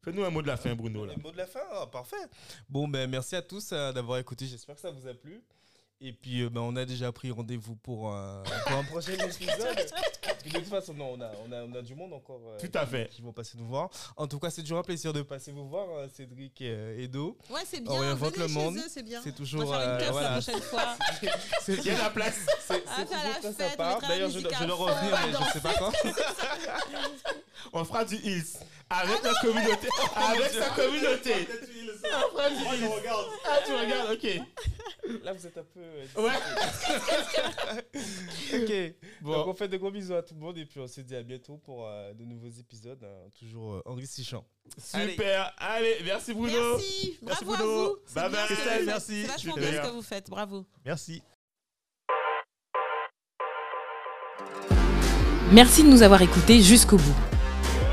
[0.04, 1.06] Fais-nous un mot de la fin, Bruno.
[1.06, 1.14] Là.
[1.16, 2.18] Le mot de la fin, ah, parfait.
[2.68, 4.46] Bon, ben merci à tous euh, d'avoir écouté.
[4.48, 5.42] J'espère que ça vous a plu.
[6.02, 9.58] Et puis, euh, ben, on a déjà pris rendez-vous pour un, pour un prochain épisode.
[10.22, 12.42] Parce que de toute façon, non, on a, on a, on a du monde encore
[12.46, 13.08] euh, Tout à fait.
[13.10, 13.90] qui vont passer nous voir.
[14.18, 17.00] En tout cas, c'est toujours un plaisir de passer vous voir, euh, Cédric et euh,
[17.02, 17.38] Edo.
[17.50, 18.00] Ouais, c'est On bien.
[18.02, 18.78] réinvente Venez le chez monde.
[18.78, 19.22] eux, c'est bien.
[19.24, 19.66] C'est On toujours.
[19.66, 20.30] va faire une euh, keuf voilà.
[20.30, 20.98] la prochaine fois.
[21.62, 22.40] C'est Il y a la place.
[22.68, 25.46] c'est- Ah, c'est faire la fête, mettre la D'ailleurs, je, musique fond, revenir, on mais
[25.48, 25.92] je sais pas quand.
[27.76, 28.58] On fera du Hills.
[28.96, 29.88] Avec la communauté.
[30.16, 31.34] Avec sa communauté.
[32.06, 32.90] On fera du Hills.
[33.46, 34.42] Ah, tu regardes, ok.
[35.24, 35.80] Là, vous êtes un peu.
[35.80, 36.32] euh, Ouais.
[38.54, 38.96] ok.
[39.22, 39.32] Bon.
[39.34, 41.16] Donc, on fait de gros bisous à tout le monde et puis on se dit
[41.16, 44.46] à bientôt pour euh, de nouveaux épisodes, hein, toujours euh, enrichissants.
[44.78, 45.54] Super.
[45.58, 46.78] Allez, merci Bruno.
[46.78, 47.18] Merci.
[47.22, 47.90] Merci, Bravo à Bruno.
[47.90, 47.98] vous.
[48.06, 48.48] C'est Bye bien bye.
[48.48, 49.22] Christelle, merci.
[49.24, 49.72] C'est vachement Super.
[49.72, 50.30] bien ce que vous faites.
[50.30, 50.66] Bravo.
[50.86, 51.22] Merci.
[55.52, 57.16] Merci de nous avoir écoutés jusqu'au bout.